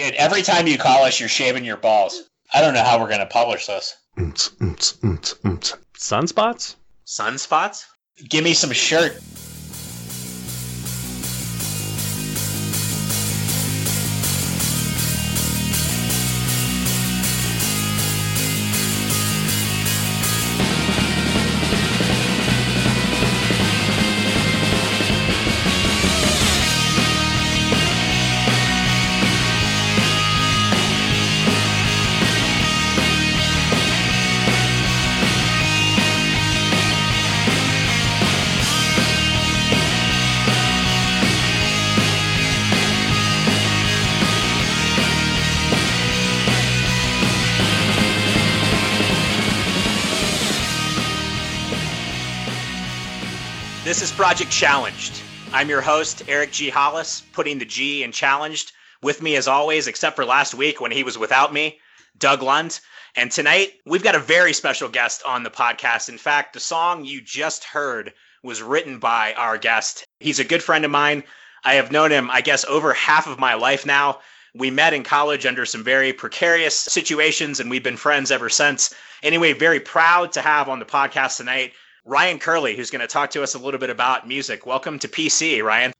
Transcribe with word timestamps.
Dude, 0.00 0.14
every 0.14 0.40
time 0.40 0.66
you 0.66 0.78
call 0.78 1.04
us, 1.04 1.20
you're 1.20 1.28
shaving 1.28 1.62
your 1.62 1.76
balls. 1.76 2.22
I 2.54 2.62
don't 2.62 2.72
know 2.72 2.82
how 2.82 2.98
we're 2.98 3.08
going 3.08 3.20
to 3.20 3.26
publish 3.26 3.66
this. 3.66 3.94
Sunspots? 5.98 6.76
Sunspots? 7.06 7.84
Give 8.30 8.42
me 8.42 8.54
some 8.54 8.72
shirt. 8.72 9.20
Project 54.30 54.52
Challenged. 54.52 55.22
I'm 55.52 55.68
your 55.68 55.80
host, 55.80 56.22
Eric 56.28 56.52
G. 56.52 56.70
Hollis, 56.70 57.24
putting 57.32 57.58
the 57.58 57.64
G 57.64 58.04
in 58.04 58.12
challenged. 58.12 58.70
With 59.02 59.20
me, 59.20 59.34
as 59.34 59.48
always, 59.48 59.88
except 59.88 60.14
for 60.14 60.24
last 60.24 60.54
week 60.54 60.80
when 60.80 60.92
he 60.92 61.02
was 61.02 61.18
without 61.18 61.52
me, 61.52 61.80
Doug 62.16 62.40
Lund. 62.40 62.78
And 63.16 63.32
tonight, 63.32 63.72
we've 63.86 64.04
got 64.04 64.14
a 64.14 64.20
very 64.20 64.52
special 64.52 64.88
guest 64.88 65.24
on 65.26 65.42
the 65.42 65.50
podcast. 65.50 66.08
In 66.08 66.16
fact, 66.16 66.52
the 66.52 66.60
song 66.60 67.04
you 67.04 67.20
just 67.20 67.64
heard 67.64 68.12
was 68.44 68.62
written 68.62 69.00
by 69.00 69.34
our 69.34 69.58
guest. 69.58 70.04
He's 70.20 70.38
a 70.38 70.44
good 70.44 70.62
friend 70.62 70.84
of 70.84 70.92
mine. 70.92 71.24
I 71.64 71.74
have 71.74 71.90
known 71.90 72.12
him, 72.12 72.30
I 72.30 72.40
guess, 72.40 72.64
over 72.66 72.92
half 72.92 73.26
of 73.26 73.40
my 73.40 73.54
life 73.54 73.84
now. 73.84 74.20
We 74.54 74.70
met 74.70 74.94
in 74.94 75.02
college 75.02 75.44
under 75.44 75.66
some 75.66 75.82
very 75.82 76.12
precarious 76.12 76.76
situations, 76.76 77.58
and 77.58 77.68
we've 77.68 77.82
been 77.82 77.96
friends 77.96 78.30
ever 78.30 78.48
since. 78.48 78.94
Anyway, 79.24 79.54
very 79.54 79.80
proud 79.80 80.30
to 80.34 80.40
have 80.40 80.68
on 80.68 80.78
the 80.78 80.86
podcast 80.86 81.38
tonight 81.38 81.72
Ryan 82.04 82.38
Kirley, 82.38 82.76
who's 82.76 82.90
going 82.90 83.00
to 83.00 83.06
talk 83.06 83.30
to 83.30 83.42
us 83.42 83.54
a 83.54 83.58
little 83.58 83.80
bit 83.80 83.90
about 83.90 84.26
music. 84.26 84.64
Welcome 84.64 84.98
to 85.00 85.08
PC, 85.08 85.62
Ryan. 85.62 85.92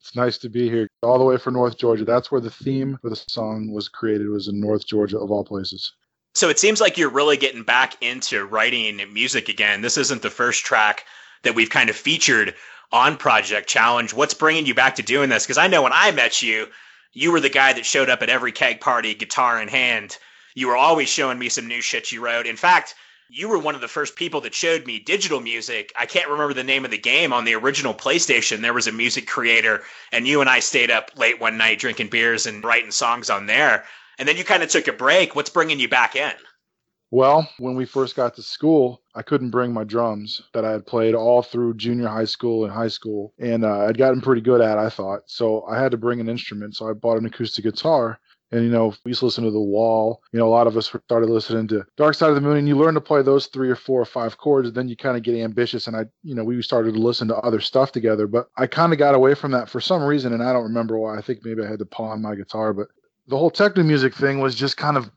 It's 0.00 0.16
nice 0.16 0.38
to 0.38 0.48
be 0.48 0.68
here, 0.68 0.88
all 1.02 1.18
the 1.18 1.24
way 1.24 1.36
from 1.36 1.54
North 1.54 1.78
Georgia. 1.78 2.04
That's 2.04 2.32
where 2.32 2.40
the 2.40 2.50
theme 2.50 2.98
for 3.00 3.10
the 3.10 3.22
song 3.28 3.70
was 3.72 3.88
created. 3.88 4.28
Was 4.28 4.48
in 4.48 4.60
North 4.60 4.86
Georgia, 4.86 5.18
of 5.18 5.30
all 5.30 5.44
places. 5.44 5.92
So 6.34 6.48
it 6.48 6.58
seems 6.58 6.80
like 6.80 6.96
you're 6.96 7.10
really 7.10 7.36
getting 7.36 7.62
back 7.62 7.96
into 8.02 8.46
writing 8.46 9.00
music 9.12 9.48
again. 9.48 9.80
This 9.80 9.96
isn't 9.96 10.22
the 10.22 10.30
first 10.30 10.64
track 10.64 11.04
that 11.42 11.54
we've 11.54 11.70
kind 11.70 11.90
of 11.90 11.96
featured 11.96 12.54
on 12.92 13.16
Project 13.16 13.68
Challenge. 13.68 14.14
What's 14.14 14.34
bringing 14.34 14.66
you 14.66 14.74
back 14.74 14.94
to 14.96 15.02
doing 15.02 15.28
this? 15.28 15.44
Because 15.44 15.58
I 15.58 15.66
know 15.66 15.82
when 15.82 15.92
I 15.92 16.10
met 16.10 16.42
you, 16.42 16.66
you 17.12 17.32
were 17.32 17.40
the 17.40 17.48
guy 17.48 17.72
that 17.72 17.86
showed 17.86 18.10
up 18.10 18.22
at 18.22 18.30
every 18.30 18.52
keg 18.52 18.80
party, 18.80 19.14
guitar 19.14 19.60
in 19.60 19.68
hand. 19.68 20.16
You 20.54 20.68
were 20.68 20.76
always 20.76 21.08
showing 21.08 21.38
me 21.38 21.48
some 21.48 21.66
new 21.66 21.80
shit 21.80 22.12
you 22.12 22.24
wrote. 22.24 22.46
In 22.46 22.56
fact, 22.56 22.94
you 23.30 23.48
were 23.48 23.58
one 23.58 23.74
of 23.74 23.80
the 23.80 23.88
first 23.88 24.16
people 24.16 24.40
that 24.40 24.54
showed 24.54 24.86
me 24.86 24.98
digital 24.98 25.40
music. 25.40 25.92
I 25.98 26.06
can't 26.06 26.30
remember 26.30 26.54
the 26.54 26.64
name 26.64 26.84
of 26.84 26.90
the 26.90 26.98
game 26.98 27.32
on 27.32 27.44
the 27.44 27.54
original 27.54 27.94
PlayStation. 27.94 28.62
There 28.62 28.74
was 28.74 28.86
a 28.86 28.92
music 28.92 29.26
creator, 29.26 29.82
and 30.12 30.26
you 30.26 30.40
and 30.40 30.48
I 30.48 30.60
stayed 30.60 30.90
up 30.90 31.10
late 31.16 31.40
one 31.40 31.58
night 31.58 31.78
drinking 31.78 32.08
beers 32.08 32.46
and 32.46 32.64
writing 32.64 32.90
songs 32.90 33.28
on 33.28 33.46
there. 33.46 33.84
And 34.18 34.26
then 34.26 34.36
you 34.36 34.44
kind 34.44 34.62
of 34.62 34.70
took 34.70 34.88
a 34.88 34.92
break. 34.92 35.36
What's 35.36 35.50
bringing 35.50 35.78
you 35.78 35.88
back 35.88 36.16
in? 36.16 36.32
Well, 37.10 37.48
when 37.58 37.74
we 37.74 37.86
first 37.86 38.16
got 38.16 38.34
to 38.34 38.42
school, 38.42 39.02
I 39.14 39.22
couldn't 39.22 39.50
bring 39.50 39.72
my 39.72 39.84
drums 39.84 40.42
that 40.52 40.66
I 40.66 40.72
had 40.72 40.86
played 40.86 41.14
all 41.14 41.42
through 41.42 41.74
junior 41.74 42.08
high 42.08 42.26
school 42.26 42.64
and 42.64 42.72
high 42.72 42.88
school, 42.88 43.32
and 43.38 43.64
uh, 43.64 43.86
I'd 43.86 43.96
gotten 43.96 44.20
pretty 44.20 44.42
good 44.42 44.60
at. 44.60 44.76
I 44.76 44.90
thought 44.90 45.22
so. 45.26 45.64
I 45.64 45.80
had 45.80 45.90
to 45.92 45.96
bring 45.96 46.20
an 46.20 46.28
instrument, 46.28 46.76
so 46.76 46.88
I 46.88 46.92
bought 46.92 47.16
an 47.16 47.24
acoustic 47.24 47.64
guitar, 47.64 48.20
and 48.50 48.64
you 48.64 48.70
know, 48.70 48.94
we 49.04 49.10
used 49.10 49.20
to 49.20 49.26
listen 49.26 49.44
to 49.44 49.50
The 49.50 49.60
Wall. 49.60 50.22
You 50.32 50.38
know, 50.38 50.48
a 50.48 50.50
lot 50.50 50.66
of 50.66 50.76
us 50.76 50.86
started 50.86 51.28
listening 51.28 51.68
to 51.68 51.84
Dark 51.96 52.14
Side 52.14 52.30
of 52.30 52.34
the 52.34 52.40
Moon, 52.40 52.56
and 52.56 52.66
you 52.66 52.76
learn 52.76 52.94
to 52.94 53.00
play 53.00 53.20
those 53.22 53.46
three 53.46 53.68
or 53.68 53.76
four 53.76 54.00
or 54.00 54.06
five 54.06 54.38
chords. 54.38 54.68
And 54.68 54.76
then 54.76 54.88
you 54.88 54.96
kind 54.96 55.16
of 55.16 55.22
get 55.22 55.36
ambitious, 55.36 55.86
and 55.86 55.96
I, 55.96 56.06
you 56.22 56.34
know, 56.34 56.44
we 56.44 56.60
started 56.62 56.94
to 56.94 57.00
listen 57.00 57.28
to 57.28 57.36
other 57.36 57.60
stuff 57.60 57.92
together. 57.92 58.26
But 58.26 58.48
I 58.56 58.66
kind 58.66 58.92
of 58.92 58.98
got 58.98 59.14
away 59.14 59.34
from 59.34 59.50
that 59.52 59.68
for 59.68 59.80
some 59.80 60.02
reason, 60.02 60.32
and 60.32 60.42
I 60.42 60.52
don't 60.52 60.64
remember 60.64 60.98
why. 60.98 61.18
I 61.18 61.22
think 61.22 61.44
maybe 61.44 61.62
I 61.62 61.68
had 61.68 61.78
to 61.80 61.86
pawn 61.86 62.22
my 62.22 62.34
guitar, 62.34 62.72
but 62.72 62.88
the 63.26 63.36
whole 63.36 63.50
techno 63.50 63.82
music 63.84 64.14
thing 64.14 64.40
was 64.40 64.54
just 64.54 64.76
kind 64.76 64.96
of 64.96 65.10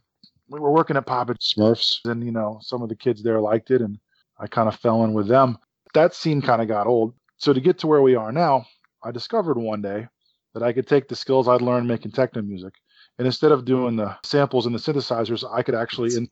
we 0.49 0.59
were 0.59 0.71
working 0.71 0.97
at 0.97 1.05
Papa 1.05 1.35
Smurfs, 1.35 1.99
and 2.03 2.25
you 2.25 2.31
know, 2.31 2.59
some 2.61 2.81
of 2.81 2.89
the 2.89 2.95
kids 2.95 3.23
there 3.23 3.39
liked 3.39 3.71
it, 3.71 3.81
and 3.81 3.97
I 4.37 4.47
kind 4.47 4.67
of 4.67 4.75
fell 4.75 5.05
in 5.05 5.13
with 5.13 5.27
them. 5.27 5.57
That 5.93 6.13
scene 6.13 6.41
kind 6.41 6.61
of 6.61 6.67
got 6.67 6.87
old. 6.87 7.13
So 7.37 7.53
to 7.53 7.61
get 7.61 7.79
to 7.79 7.87
where 7.87 8.01
we 8.01 8.15
are 8.15 8.31
now, 8.31 8.65
I 9.03 9.11
discovered 9.11 9.57
one 9.57 9.81
day 9.81 10.07
that 10.53 10.63
I 10.63 10.73
could 10.73 10.87
take 10.87 11.07
the 11.07 11.15
skills 11.15 11.47
I'd 11.47 11.61
learned 11.61 11.87
making 11.87 12.11
techno 12.11 12.41
music 12.41 12.73
and 13.21 13.27
instead 13.27 13.51
of 13.51 13.65
doing 13.65 13.97
the 13.97 14.17
samples 14.23 14.65
and 14.65 14.73
the 14.73 14.79
synthesizers, 14.79 15.47
I 15.47 15.61
could 15.61 15.75
actually, 15.75 16.15
in, 16.15 16.27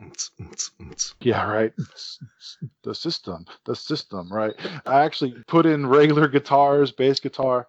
yeah, 1.21 1.47
right, 1.47 1.71
the 2.83 2.95
system, 2.95 3.45
the 3.67 3.75
system, 3.75 4.27
right. 4.33 4.55
I 4.87 5.01
actually 5.01 5.35
put 5.47 5.67
in 5.67 5.85
regular 5.85 6.27
guitars, 6.27 6.91
bass 6.91 7.19
guitar, 7.19 7.67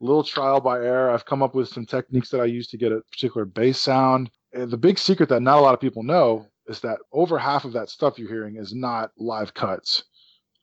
little 0.00 0.24
trial 0.24 0.62
by 0.62 0.78
error. 0.78 1.10
I've 1.10 1.26
come 1.26 1.42
up 1.42 1.54
with 1.54 1.68
some 1.68 1.84
techniques 1.84 2.30
that 2.30 2.40
I 2.40 2.46
use 2.46 2.66
to 2.68 2.78
get 2.78 2.90
a 2.90 3.02
particular 3.12 3.44
bass 3.44 3.78
sound. 3.78 4.30
And 4.54 4.70
the 4.70 4.78
big 4.78 4.98
secret 4.98 5.28
that 5.28 5.42
not 5.42 5.58
a 5.58 5.60
lot 5.60 5.74
of 5.74 5.80
people 5.80 6.02
know 6.02 6.46
is 6.66 6.80
that 6.80 7.00
over 7.12 7.36
half 7.38 7.66
of 7.66 7.74
that 7.74 7.90
stuff 7.90 8.18
you're 8.18 8.30
hearing 8.30 8.56
is 8.56 8.74
not 8.74 9.10
live 9.18 9.52
cuts. 9.52 10.04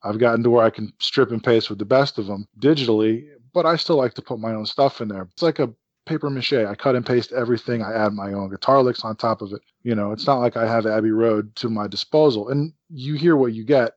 I've 0.02 0.18
gotten 0.18 0.42
to 0.42 0.50
where 0.50 0.64
I 0.64 0.70
can 0.70 0.92
strip 0.98 1.30
and 1.30 1.40
paste 1.40 1.70
with 1.70 1.78
the 1.78 1.84
best 1.84 2.18
of 2.18 2.26
them 2.26 2.48
digitally, 2.58 3.28
but 3.54 3.64
I 3.64 3.76
still 3.76 3.94
like 3.94 4.14
to 4.14 4.22
put 4.22 4.40
my 4.40 4.54
own 4.54 4.66
stuff 4.66 5.00
in 5.00 5.06
there. 5.06 5.28
It's 5.34 5.42
like 5.42 5.60
a 5.60 5.72
paper 6.06 6.30
mache. 6.30 6.52
I 6.52 6.74
cut 6.74 6.96
and 6.96 7.06
paste 7.06 7.32
everything. 7.32 7.82
I 7.82 7.92
add 7.92 8.12
my 8.12 8.32
own 8.32 8.50
guitar 8.50 8.82
licks 8.82 9.04
on 9.04 9.16
top 9.16 9.42
of 9.42 9.52
it. 9.52 9.62
You 9.82 9.94
know, 9.94 10.12
it's 10.12 10.26
not 10.26 10.40
like 10.40 10.56
I 10.56 10.66
have 10.66 10.86
Abbey 10.86 11.10
Road 11.10 11.54
to 11.56 11.68
my 11.68 11.86
disposal. 11.86 12.48
And 12.48 12.72
you 12.90 13.14
hear 13.14 13.36
what 13.36 13.54
you 13.54 13.64
get. 13.64 13.94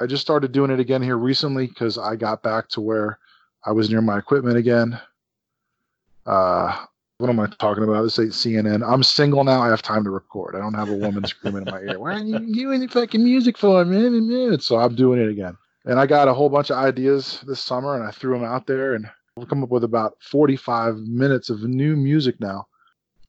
I 0.00 0.06
just 0.06 0.22
started 0.22 0.52
doing 0.52 0.70
it 0.70 0.80
again 0.80 1.02
here 1.02 1.18
recently 1.18 1.66
because 1.66 1.98
I 1.98 2.16
got 2.16 2.42
back 2.42 2.68
to 2.70 2.80
where 2.80 3.18
I 3.64 3.72
was 3.72 3.90
near 3.90 4.00
my 4.00 4.18
equipment 4.18 4.56
again. 4.56 5.00
Uh, 6.24 6.84
what 7.18 7.30
am 7.30 7.40
I 7.40 7.46
talking 7.58 7.82
about? 7.82 8.02
This 8.02 8.18
ain't 8.18 8.30
CNN. 8.30 8.88
I'm 8.88 9.02
single 9.02 9.42
now. 9.42 9.60
I 9.60 9.68
have 9.68 9.82
time 9.82 10.04
to 10.04 10.10
record. 10.10 10.54
I 10.54 10.60
don't 10.60 10.74
have 10.74 10.88
a 10.88 10.94
woman 10.94 11.24
screaming 11.24 11.66
in 11.66 11.72
my 11.72 11.80
ear. 11.80 11.98
Why 11.98 12.12
aren't 12.12 12.28
you 12.28 12.54
doing 12.54 12.80
the 12.80 12.86
fucking 12.86 13.24
music 13.24 13.58
for, 13.58 13.84
me? 13.84 14.56
So 14.60 14.76
I'm 14.76 14.94
doing 14.94 15.20
it 15.20 15.28
again. 15.28 15.56
And 15.84 15.98
I 15.98 16.06
got 16.06 16.28
a 16.28 16.34
whole 16.34 16.48
bunch 16.48 16.70
of 16.70 16.76
ideas 16.76 17.42
this 17.46 17.60
summer, 17.60 17.96
and 17.96 18.04
I 18.04 18.12
threw 18.12 18.34
them 18.34 18.44
out 18.44 18.66
there, 18.66 18.94
and 18.94 19.10
We've 19.38 19.48
come 19.48 19.62
up 19.62 19.70
with 19.70 19.84
about 19.84 20.16
45 20.20 20.96
minutes 20.98 21.48
of 21.48 21.62
new 21.62 21.96
music 21.96 22.40
now. 22.40 22.66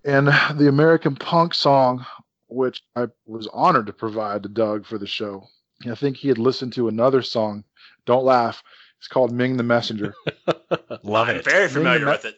And 0.03 0.27
the 0.55 0.67
American 0.67 1.15
punk 1.15 1.53
song, 1.53 2.05
which 2.47 2.81
I 2.95 3.07
was 3.25 3.47
honored 3.53 3.87
to 3.87 3.93
provide 3.93 4.43
to 4.43 4.49
Doug 4.49 4.85
for 4.85 4.97
the 4.97 5.07
show, 5.07 5.43
I 5.89 5.95
think 5.95 6.17
he 6.17 6.27
had 6.27 6.37
listened 6.37 6.73
to 6.73 6.87
another 6.87 7.21
song. 7.21 7.63
Don't 8.05 8.25
laugh. 8.25 8.63
It's 8.97 9.07
called 9.07 9.31
Ming 9.31 9.57
the 9.57 9.63
Messenger. 9.63 10.13
Love 11.03 11.29
it. 11.29 11.37
I'm 11.37 11.43
very 11.43 11.69
familiar 11.69 12.05
with 12.05 12.25
it. 12.25 12.35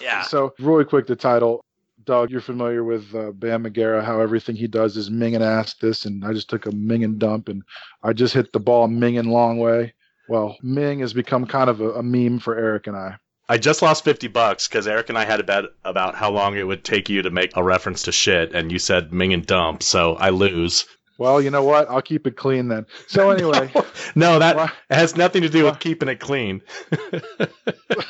Yeah. 0.00 0.22
So, 0.22 0.54
really 0.58 0.84
quick, 0.84 1.06
the 1.06 1.16
title. 1.16 1.64
Doug, 2.04 2.30
you're 2.30 2.40
familiar 2.40 2.84
with 2.84 3.14
uh, 3.14 3.32
Bam 3.32 3.64
Margera, 3.64 4.02
how 4.02 4.20
everything 4.20 4.54
he 4.54 4.66
does 4.66 4.96
is 4.96 5.10
Ming 5.10 5.34
and 5.34 5.44
ass 5.44 5.74
this, 5.74 6.04
and 6.04 6.24
I 6.24 6.32
just 6.32 6.48
took 6.48 6.66
a 6.66 6.72
Ming 6.72 7.04
and 7.04 7.18
dump, 7.18 7.48
and 7.48 7.62
I 8.02 8.12
just 8.12 8.32
hit 8.32 8.52
the 8.52 8.60
ball 8.60 8.86
Ming 8.86 9.18
and 9.18 9.30
long 9.30 9.58
way. 9.58 9.92
Well, 10.28 10.56
Ming 10.62 11.00
has 11.00 11.12
become 11.12 11.46
kind 11.46 11.70
of 11.70 11.80
a, 11.80 11.94
a 11.94 12.02
meme 12.02 12.38
for 12.38 12.56
Eric 12.56 12.86
and 12.86 12.96
I. 12.96 13.16
I 13.48 13.56
just 13.56 13.80
lost 13.80 14.04
50 14.04 14.28
bucks 14.28 14.68
because 14.68 14.86
Eric 14.86 15.08
and 15.08 15.16
I 15.16 15.24
had 15.24 15.40
a 15.40 15.42
bet 15.42 15.64
about 15.84 16.14
how 16.14 16.30
long 16.30 16.56
it 16.56 16.66
would 16.66 16.84
take 16.84 17.08
you 17.08 17.22
to 17.22 17.30
make 17.30 17.56
a 17.56 17.62
reference 17.62 18.02
to 18.02 18.12
shit, 18.12 18.54
and 18.54 18.70
you 18.70 18.78
said 18.78 19.10
Ming 19.10 19.32
and 19.32 19.46
dump, 19.46 19.82
so 19.82 20.16
I 20.16 20.28
lose. 20.28 20.84
Well, 21.16 21.40
you 21.40 21.50
know 21.50 21.64
what? 21.64 21.88
I'll 21.88 22.02
keep 22.02 22.26
it 22.26 22.36
clean 22.36 22.68
then. 22.68 22.84
So 23.06 23.30
anyway, 23.30 23.70
no, 23.74 23.84
no 24.14 24.38
that 24.38 24.72
has 24.90 25.16
nothing 25.16 25.42
to 25.42 25.48
do 25.48 25.64
with 25.64 25.80
keeping 25.80 26.08
it 26.08 26.20
clean. 26.20 26.60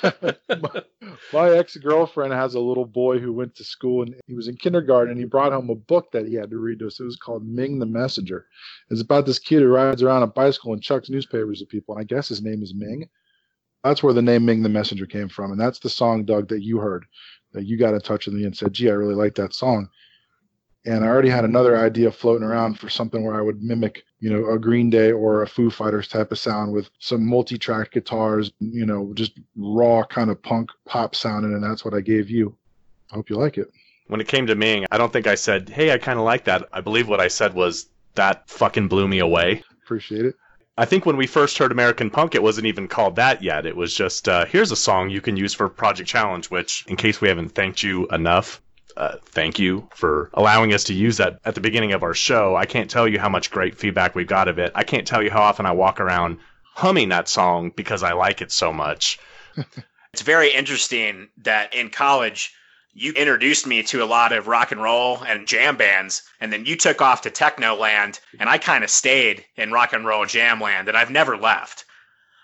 my, 1.32 1.48
my 1.48 1.56
ex-girlfriend 1.56 2.32
has 2.32 2.54
a 2.54 2.60
little 2.60 2.84
boy 2.84 3.18
who 3.18 3.32
went 3.32 3.54
to 3.56 3.64
school 3.64 4.02
and 4.02 4.14
he 4.26 4.34
was 4.34 4.48
in 4.48 4.56
kindergarten 4.56 5.12
and 5.12 5.18
he 5.18 5.26
brought 5.26 5.52
home 5.52 5.70
a 5.70 5.74
book 5.74 6.10
that 6.12 6.26
he 6.26 6.34
had 6.34 6.50
to 6.50 6.58
read 6.58 6.78
to 6.80 6.86
us. 6.86 7.00
It 7.00 7.04
was 7.04 7.16
called 7.16 7.46
Ming 7.46 7.78
the 7.78 7.86
Messenger. 7.86 8.46
It's 8.90 9.00
about 9.00 9.26
this 9.26 9.38
kid 9.38 9.62
who 9.62 9.68
rides 9.68 10.02
around 10.02 10.22
a 10.22 10.26
bicycle 10.26 10.72
and 10.72 10.82
chucks 10.82 11.10
newspapers 11.10 11.62
at 11.62 11.68
people, 11.68 11.94
and 11.94 12.02
I 12.02 12.04
guess 12.04 12.28
his 12.28 12.42
name 12.42 12.62
is 12.62 12.74
Ming. 12.74 13.08
That's 13.84 14.02
where 14.02 14.12
the 14.12 14.22
name 14.22 14.44
Ming 14.44 14.62
the 14.62 14.68
Messenger 14.68 15.06
came 15.06 15.28
from, 15.28 15.52
and 15.52 15.60
that's 15.60 15.78
the 15.78 15.88
song, 15.88 16.24
Doug, 16.24 16.48
that 16.48 16.62
you 16.62 16.78
heard. 16.78 17.06
That 17.52 17.64
you 17.64 17.78
got 17.78 17.94
in 17.94 18.00
touch 18.00 18.26
with 18.26 18.34
me 18.34 18.44
and 18.44 18.56
said, 18.56 18.74
"Gee, 18.74 18.90
I 18.90 18.92
really 18.92 19.14
like 19.14 19.34
that 19.36 19.54
song." 19.54 19.88
And 20.88 21.04
I 21.04 21.08
already 21.08 21.28
had 21.28 21.44
another 21.44 21.76
idea 21.76 22.10
floating 22.10 22.46
around 22.46 22.78
for 22.78 22.88
something 22.88 23.22
where 23.22 23.34
I 23.34 23.42
would 23.42 23.62
mimic, 23.62 24.04
you 24.20 24.30
know, 24.30 24.50
a 24.50 24.58
Green 24.58 24.88
Day 24.88 25.12
or 25.12 25.42
a 25.42 25.46
Foo 25.46 25.70
Fighters 25.70 26.08
type 26.08 26.32
of 26.32 26.38
sound 26.38 26.72
with 26.72 26.88
some 26.98 27.26
multi-track 27.26 27.92
guitars, 27.92 28.50
you 28.58 28.86
know, 28.86 29.12
just 29.14 29.38
raw 29.56 30.02
kind 30.04 30.30
of 30.30 30.42
punk 30.42 30.70
pop 30.86 31.14
sounding, 31.14 31.52
and 31.52 31.62
that's 31.62 31.84
what 31.84 31.94
I 31.94 32.00
gave 32.00 32.30
you. 32.30 32.56
I 33.12 33.16
hope 33.16 33.28
you 33.28 33.36
like 33.36 33.58
it. 33.58 33.70
When 34.06 34.20
it 34.20 34.28
came 34.28 34.46
to 34.46 34.54
Ming, 34.54 34.86
I 34.90 34.96
don't 34.96 35.12
think 35.12 35.26
I 35.26 35.34
said, 35.34 35.68
"Hey, 35.68 35.92
I 35.92 35.98
kind 35.98 36.18
of 36.18 36.24
like 36.24 36.44
that." 36.44 36.66
I 36.72 36.80
believe 36.80 37.08
what 37.08 37.20
I 37.20 37.28
said 37.28 37.52
was 37.52 37.90
that 38.14 38.48
fucking 38.48 38.88
blew 38.88 39.06
me 39.06 39.18
away. 39.18 39.62
Appreciate 39.84 40.24
it. 40.24 40.34
I 40.78 40.84
think 40.84 41.04
when 41.04 41.16
we 41.16 41.26
first 41.26 41.58
heard 41.58 41.72
American 41.72 42.08
Punk, 42.08 42.34
it 42.34 42.42
wasn't 42.42 42.68
even 42.68 42.88
called 42.88 43.16
that 43.16 43.42
yet. 43.42 43.66
It 43.66 43.76
was 43.76 43.92
just, 43.92 44.28
uh, 44.28 44.44
here's 44.44 44.70
a 44.70 44.76
song 44.76 45.10
you 45.10 45.20
can 45.20 45.36
use 45.36 45.52
for 45.52 45.68
Project 45.68 46.08
Challenge, 46.08 46.48
which, 46.50 46.84
in 46.86 46.94
case 46.94 47.20
we 47.20 47.28
haven't 47.28 47.50
thanked 47.50 47.82
you 47.82 48.06
enough, 48.08 48.62
uh, 48.98 49.16
thank 49.24 49.58
you 49.58 49.88
for 49.94 50.28
allowing 50.34 50.74
us 50.74 50.84
to 50.84 50.94
use 50.94 51.16
that 51.16 51.38
at 51.44 51.54
the 51.54 51.60
beginning 51.60 51.92
of 51.92 52.02
our 52.02 52.14
show. 52.14 52.56
I 52.56 52.66
can't 52.66 52.90
tell 52.90 53.06
you 53.06 53.18
how 53.18 53.28
much 53.28 53.50
great 53.50 53.78
feedback 53.78 54.14
we've 54.14 54.26
got 54.26 54.48
of 54.48 54.58
it. 54.58 54.72
I 54.74 54.82
can't 54.82 55.06
tell 55.06 55.22
you 55.22 55.30
how 55.30 55.42
often 55.42 55.66
I 55.66 55.72
walk 55.72 56.00
around 56.00 56.38
humming 56.64 57.08
that 57.10 57.28
song 57.28 57.72
because 57.74 58.02
I 58.02 58.12
like 58.12 58.42
it 58.42 58.52
so 58.52 58.72
much. 58.72 59.18
It's 60.14 60.22
very 60.22 60.52
interesting 60.52 61.28
that 61.42 61.74
in 61.74 61.90
college, 61.90 62.54
you 62.94 63.12
introduced 63.12 63.66
me 63.66 63.82
to 63.84 64.02
a 64.02 64.06
lot 64.06 64.32
of 64.32 64.48
rock 64.48 64.72
and 64.72 64.82
roll 64.82 65.22
and 65.22 65.46
jam 65.46 65.76
bands, 65.76 66.22
and 66.40 66.52
then 66.52 66.64
you 66.64 66.76
took 66.76 67.02
off 67.02 67.20
to 67.22 67.30
techno 67.30 67.76
land, 67.76 68.18
and 68.40 68.48
I 68.48 68.58
kind 68.58 68.82
of 68.82 68.90
stayed 68.90 69.44
in 69.54 69.70
rock 69.70 69.92
and 69.92 70.06
roll 70.06 70.24
jam 70.24 70.60
land, 70.60 70.88
and 70.88 70.96
I've 70.96 71.10
never 71.10 71.36
left. 71.36 71.84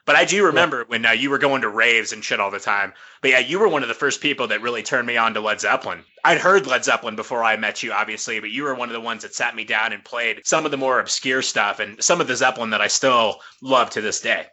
But 0.06 0.16
I 0.16 0.26
do 0.26 0.44
remember 0.44 0.84
when 0.86 1.06
uh, 1.06 1.12
you 1.12 1.30
were 1.30 1.38
going 1.38 1.62
to 1.62 1.68
raves 1.68 2.12
and 2.12 2.22
shit 2.22 2.38
all 2.38 2.50
the 2.50 2.60
time. 2.60 2.92
But 3.22 3.30
yeah, 3.30 3.38
you 3.38 3.58
were 3.58 3.68
one 3.68 3.82
of 3.82 3.88
the 3.88 3.94
first 3.94 4.20
people 4.20 4.46
that 4.48 4.60
really 4.60 4.82
turned 4.82 5.06
me 5.06 5.16
on 5.16 5.32
to 5.32 5.40
Led 5.40 5.60
Zeppelin. 5.60 6.04
I'd 6.24 6.38
heard 6.38 6.66
Led 6.66 6.84
Zeppelin 6.84 7.16
before 7.16 7.42
I 7.42 7.56
met 7.56 7.82
you, 7.82 7.92
obviously, 7.92 8.38
but 8.38 8.50
you 8.50 8.64
were 8.64 8.74
one 8.74 8.90
of 8.90 8.92
the 8.92 9.00
ones 9.00 9.22
that 9.22 9.34
sat 9.34 9.56
me 9.56 9.64
down 9.64 9.92
and 9.94 10.04
played 10.04 10.42
some 10.44 10.66
of 10.66 10.70
the 10.70 10.76
more 10.76 11.00
obscure 11.00 11.40
stuff 11.40 11.80
and 11.80 12.02
some 12.02 12.20
of 12.20 12.26
the 12.26 12.36
Zeppelin 12.36 12.70
that 12.70 12.82
I 12.82 12.88
still 12.88 13.40
love 13.62 13.90
to 13.90 14.02
this 14.02 14.20
day. 14.20 14.46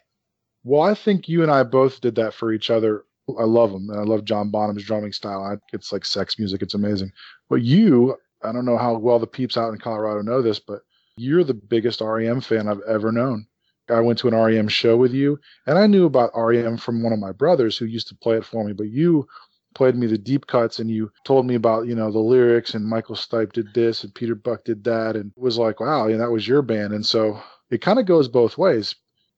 Well, 0.64 0.82
I 0.82 0.94
think 0.94 1.28
you 1.28 1.42
and 1.42 1.50
I 1.50 1.64
both 1.64 2.00
did 2.00 2.14
that 2.14 2.32
for 2.32 2.52
each 2.52 2.70
other. 2.70 3.04
I 3.38 3.44
love 3.44 3.70
him, 3.70 3.90
and 3.90 3.98
I 3.98 4.04
love 4.04 4.24
John 4.24 4.50
Bonham's 4.50 4.84
drumming 4.84 5.12
style. 5.12 5.42
I, 5.42 5.56
it's 5.74 5.92
like 5.92 6.04
sex 6.04 6.38
music. 6.38 6.62
It's 6.62 6.74
amazing. 6.74 7.12
But 7.50 7.62
you, 7.62 8.16
I 8.42 8.52
don't 8.52 8.64
know 8.64 8.78
how 8.78 8.96
well 8.96 9.18
the 9.18 9.26
peeps 9.26 9.56
out 9.56 9.72
in 9.72 9.78
Colorado 9.78 10.22
know 10.22 10.40
this, 10.40 10.58
but 10.58 10.80
you're 11.16 11.44
the 11.44 11.54
biggest 11.54 12.00
REM 12.00 12.40
fan 12.40 12.68
I've 12.68 12.80
ever 12.88 13.12
known. 13.12 13.46
I 13.92 14.00
went 14.00 14.18
to 14.20 14.28
an 14.28 14.34
REM 14.34 14.68
show 14.68 14.96
with 14.96 15.12
you, 15.12 15.38
and 15.66 15.78
I 15.78 15.86
knew 15.86 16.06
about 16.06 16.32
REM 16.34 16.76
from 16.76 17.02
one 17.02 17.12
of 17.12 17.18
my 17.18 17.32
brothers 17.32 17.76
who 17.76 17.84
used 17.84 18.08
to 18.08 18.14
play 18.14 18.36
it 18.36 18.44
for 18.44 18.64
me. 18.64 18.72
But 18.72 18.88
you 18.88 19.26
played 19.74 19.96
me 19.96 20.06
the 20.06 20.18
deep 20.18 20.46
cuts, 20.46 20.78
and 20.78 20.90
you 20.90 21.10
told 21.24 21.46
me 21.46 21.54
about 21.54 21.86
you 21.86 21.94
know 21.94 22.10
the 22.10 22.18
lyrics, 22.18 22.74
and 22.74 22.84
Michael 22.84 23.16
Stipe 23.16 23.52
did 23.52 23.72
this, 23.74 24.04
and 24.04 24.14
Peter 24.14 24.34
Buck 24.34 24.64
did 24.64 24.84
that, 24.84 25.16
and 25.16 25.32
it 25.36 25.40
was 25.40 25.58
like, 25.58 25.80
wow, 25.80 26.06
yeah, 26.08 26.16
that 26.18 26.30
was 26.30 26.46
your 26.46 26.62
band. 26.62 26.92
And 26.92 27.04
so 27.04 27.40
it 27.70 27.80
kind 27.80 27.98
of 27.98 28.06
goes 28.06 28.28
both 28.28 28.58
ways. 28.58 28.94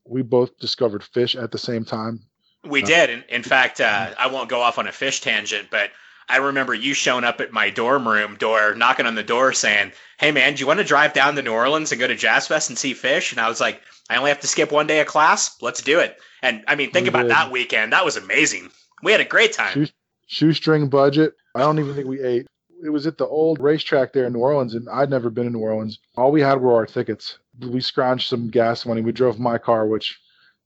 We 0.07 0.23
both 0.23 0.59
discovered 0.59 1.03
Phish 1.03 1.41
at 1.41 1.51
the 1.51 1.59
same 1.59 1.85
time. 1.85 2.21
We 2.65 2.83
Uh, 2.83 2.87
did. 2.87 3.11
In, 3.11 3.25
in 3.29 3.43
fact, 3.43 3.81
uh, 3.81 4.11
I 4.19 4.27
won't 4.27 4.49
go 4.49 4.61
off 4.61 4.79
on 4.79 4.87
a 4.87 4.91
Phish 4.91 5.23
tangent, 5.23 5.69
but 5.71 5.91
I 6.29 6.39
remember 6.39 6.75
you 6.75 6.95
showing 6.95 7.25
up 7.25 7.41
at 7.41 7.53
my 7.53 7.71
dorm 7.71 8.09
room 8.09 8.37
door, 8.37 8.75
knocking 8.75 9.07
on 9.07 9.15
the 9.15 9.23
door 9.23 9.53
saying, 9.53 9.93
Hey, 10.19 10.33
man, 10.33 10.55
do 10.55 10.61
you 10.61 10.67
want 10.67 10.81
to 10.81 10.85
drive 10.85 11.13
down 11.13 11.37
to 11.37 11.43
New 11.43 11.53
Orleans 11.53 11.93
and 11.93 12.01
go 12.01 12.07
to 12.07 12.15
Jazz 12.15 12.47
Fest 12.47 12.71
and 12.71 12.79
see 12.79 12.95
Phish? 12.95 13.33
And 13.33 13.41
I 13.41 13.49
was 13.49 13.61
like, 13.61 13.83
I 14.11 14.17
only 14.17 14.31
have 14.31 14.41
to 14.41 14.47
skip 14.47 14.71
one 14.71 14.87
day 14.87 15.01
of 15.01 15.07
class. 15.07 15.61
Let's 15.63 15.83
do 15.83 16.01
it. 16.01 16.19
And 16.43 16.63
I 16.69 16.75
mean, 16.75 16.91
think 16.91 17.05
We 17.05 17.09
about 17.09 17.23
did. 17.23 17.31
that 17.31 17.51
weekend. 17.51 17.93
That 17.93 18.05
was 18.05 18.17
amazing. 18.17 18.71
We 19.03 19.13
had 19.13 19.21
a 19.21 19.25
great 19.25 19.53
time. 19.53 19.89
Shoestring 20.27 20.89
budget. 20.89 21.35
I 21.55 21.61
don't 21.61 21.79
even 21.79 21.95
think 21.95 22.07
we 22.07 22.23
ate. 22.23 22.47
It 22.85 22.91
was 22.91 23.07
at 23.07 23.17
the 23.17 23.27
old 23.27 23.61
racetrack 23.61 24.13
there 24.13 24.27
in 24.27 24.35
New 24.35 24.41
Orleans, 24.41 24.75
and 24.75 24.87
I'd 24.91 25.09
never 25.09 25.31
been 25.31 25.47
in 25.47 25.53
New 25.53 25.61
Orleans. 25.61 25.99
All 26.17 26.33
we 26.33 26.43
had 26.43 26.61
were 26.61 26.75
our 26.75 26.87
tickets. 26.87 27.39
We 27.61 27.81
scrounged 27.81 28.29
some 28.29 28.51
gas 28.51 28.85
money. 28.85 29.01
We 29.01 29.13
drove 29.13 29.39
my 29.39 29.57
car, 29.57 29.87
which 29.87 30.19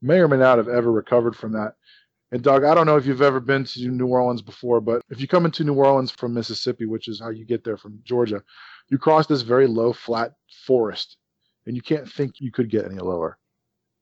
may 0.03 0.19
or 0.19 0.27
may 0.27 0.37
not 0.37 0.59
have 0.59 0.69
ever 0.69 0.91
recovered 0.91 1.37
from 1.37 1.53
that. 1.53 1.75
And 2.33 2.43
Doug, 2.43 2.65
I 2.65 2.75
don't 2.75 2.87
know 2.87 2.97
if 2.97 3.07
you've 3.07 3.23
ever 3.23 3.41
been 3.41 3.65
to 3.65 3.89
New 3.89 4.07
Orleans 4.07 4.43
before, 4.43 4.81
but 4.81 5.03
if 5.11 5.21
you 5.21 5.29
come 5.29 5.45
into 5.45 5.65
New 5.65 5.75
Orleans 5.75 6.11
from 6.11 6.35
Mississippi, 6.35 6.87
which 6.87 7.09
is 7.09 7.21
how 7.21 7.31
you 7.31 7.45
get 7.45 7.65
there 7.65 7.77
from 7.77 8.01
Georgia, 8.05 8.43
you 8.89 8.99
cross 8.99 9.27
this 9.27 9.43
very 9.43 9.67
low, 9.67 9.93
flat 9.93 10.33
forest, 10.67 11.17
and 11.69 11.77
you 11.77 11.83
can't 11.83 12.11
think 12.11 12.41
you 12.41 12.51
could 12.51 12.71
get 12.71 12.87
any 12.87 12.97
lower. 12.97 13.39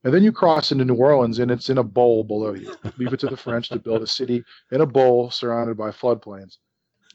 And 0.05 0.15
then 0.15 0.23
you 0.23 0.31
cross 0.31 0.71
into 0.71 0.85
New 0.85 0.95
Orleans, 0.95 1.41
and 1.41 1.51
it's 1.51 1.69
in 1.69 1.79
a 1.79 1.83
bowl 1.83 2.23
below 2.23 2.55
you. 2.55 2.73
Leave 2.97 3.13
it 3.13 3.19
to 3.21 3.27
the 3.27 3.37
French 3.37 3.69
to 3.71 3.79
build 3.79 4.03
a 4.03 4.07
city 4.07 4.45
in 4.71 4.81
a 4.81 4.87
bowl 4.87 5.31
surrounded 5.31 5.77
by 5.77 5.91
floodplains. 5.91 6.59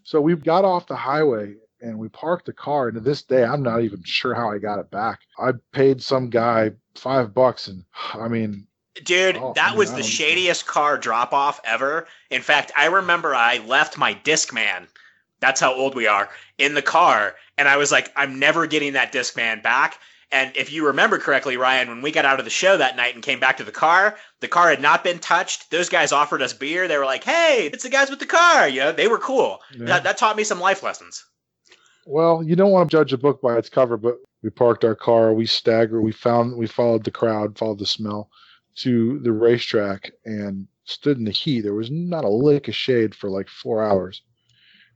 So 0.04 0.20
we 0.20 0.36
got 0.36 0.66
off 0.66 0.88
the 0.88 0.96
highway 0.96 1.56
and 1.80 1.98
we 1.98 2.10
parked 2.10 2.48
the 2.48 2.54
car. 2.54 2.90
And 2.90 2.96
to 2.96 3.00
this 3.00 3.24
day, 3.24 3.46
I'm 3.46 3.64
not 3.64 3.82
even 3.82 4.04
sure 4.04 4.36
how 4.36 4.52
I 4.52 4.58
got 4.58 4.78
it 4.80 4.92
back. 4.92 5.22
I 5.40 5.54
paid 5.72 6.04
some 6.04 6.30
guy 6.30 6.72
five 6.96 7.34
bucks, 7.34 7.70
and 7.70 7.86
I 8.14 8.28
mean, 8.28 8.68
Dude, 9.06 9.38
Oh, 9.38 9.54
that 9.56 9.70
man, 9.70 9.78
was 9.78 9.94
the 9.94 10.04
shadiest 10.04 10.66
car 10.66 10.98
drop 10.98 11.32
off 11.32 11.62
ever. 11.64 12.08
In 12.30 12.42
fact, 12.42 12.74
I 12.76 12.88
remember 12.88 13.34
I 13.34 13.60
left 13.60 13.98
my 13.98 14.16
Discman. 14.16 14.88
That's 15.40 15.62
how 15.62 15.74
old 15.74 15.96
we 15.96 16.08
are 16.08 16.30
in 16.58 16.74
the 16.74 16.82
car, 16.82 17.36
and 17.58 17.70
I 17.70 17.78
was 17.78 17.90
like, 17.90 18.12
I'm 18.18 18.38
never 18.38 18.68
getting 18.68 18.94
that 18.94 19.14
Discman 19.14 19.64
back. 19.64 19.98
And 20.34 20.56
if 20.56 20.72
you 20.72 20.88
remember 20.88 21.20
correctly, 21.20 21.58
Ryan, 21.58 21.90
when 21.90 22.02
we 22.02 22.12
got 22.12 22.24
out 22.24 22.40
of 22.40 22.46
the 22.46 22.52
show 22.52 22.78
that 22.78 22.96
night 22.96 23.16
and 23.16 23.24
came 23.24 23.40
back 23.40 23.58
to 23.58 23.66
the 23.66 23.72
car, 23.72 24.16
the 24.40 24.48
car 24.48 24.70
had 24.70 24.82
not 24.82 25.04
been 25.04 25.20
touched. 25.20 25.72
Those 25.72 25.90
guys 25.90 26.12
offered 26.14 26.42
us 26.42 26.54
beer. 26.54 26.88
They 26.88 26.98
were 26.98 27.06
like, 27.06 27.24
"Hey, 27.26 27.70
it's 27.74 27.84
the 27.84 27.90
guys 27.90 28.10
with 28.10 28.20
the 28.20 28.26
car." 28.26 28.68
You 28.68 28.80
know, 28.80 28.92
they 28.94 29.08
were 29.10 29.18
cool. 29.20 29.60
Yeah. 29.78 29.86
That, 29.88 30.04
that 30.04 30.18
taught 30.18 30.38
me 30.38 30.44
some 30.46 30.60
life 30.60 30.84
lessons. 30.84 31.26
well, 32.06 32.42
you 32.44 32.56
don't 32.56 32.72
want 32.72 32.90
to 32.90 32.98
judge 32.98 33.14
a 33.14 33.18
book 33.18 33.42
by 33.42 33.58
its 33.58 33.70
cover, 33.70 33.98
but 33.98 34.18
we 34.42 34.50
parked 34.50 34.84
our 34.86 34.96
car, 34.96 35.34
we 35.34 35.46
staggered, 35.46 36.02
we 36.02 36.12
found, 36.12 36.56
we 36.58 36.66
followed 36.66 37.04
the 37.04 37.12
crowd, 37.12 37.58
followed 37.58 37.80
the 37.80 37.86
smell 37.86 38.30
to 38.78 39.20
the 39.20 39.32
racetrack 39.32 40.12
and 40.26 40.68
stood 40.86 41.18
in 41.18 41.26
the 41.26 41.32
heat. 41.32 41.62
There 41.62 41.76
was 41.76 41.92
not 41.92 42.24
a 42.24 42.30
lick 42.30 42.68
of 42.68 42.76
shade 42.76 43.14
for 43.14 43.30
like 43.30 43.48
four 43.50 43.84
hours. 43.84 44.22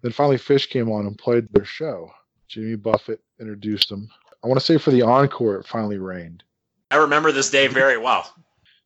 Then 0.01 0.11
finally, 0.13 0.37
Phish 0.37 0.69
came 0.69 0.89
on 0.91 1.05
and 1.05 1.17
played 1.17 1.47
their 1.51 1.65
show. 1.65 2.09
Jimmy 2.47 2.75
Buffett 2.75 3.19
introduced 3.39 3.89
them. 3.89 4.09
I 4.45 4.47
want 4.47 4.59
to 4.59 4.65
say 4.65 4.77
for 4.77 4.91
the 4.91 5.01
encore, 5.01 5.55
it 5.55 5.65
finally 5.65 5.97
rained. 5.97 6.43
I 6.91 6.97
remember 6.97 7.31
this 7.31 7.49
day 7.49 7.65
very 7.65 7.97
well. 8.07 8.31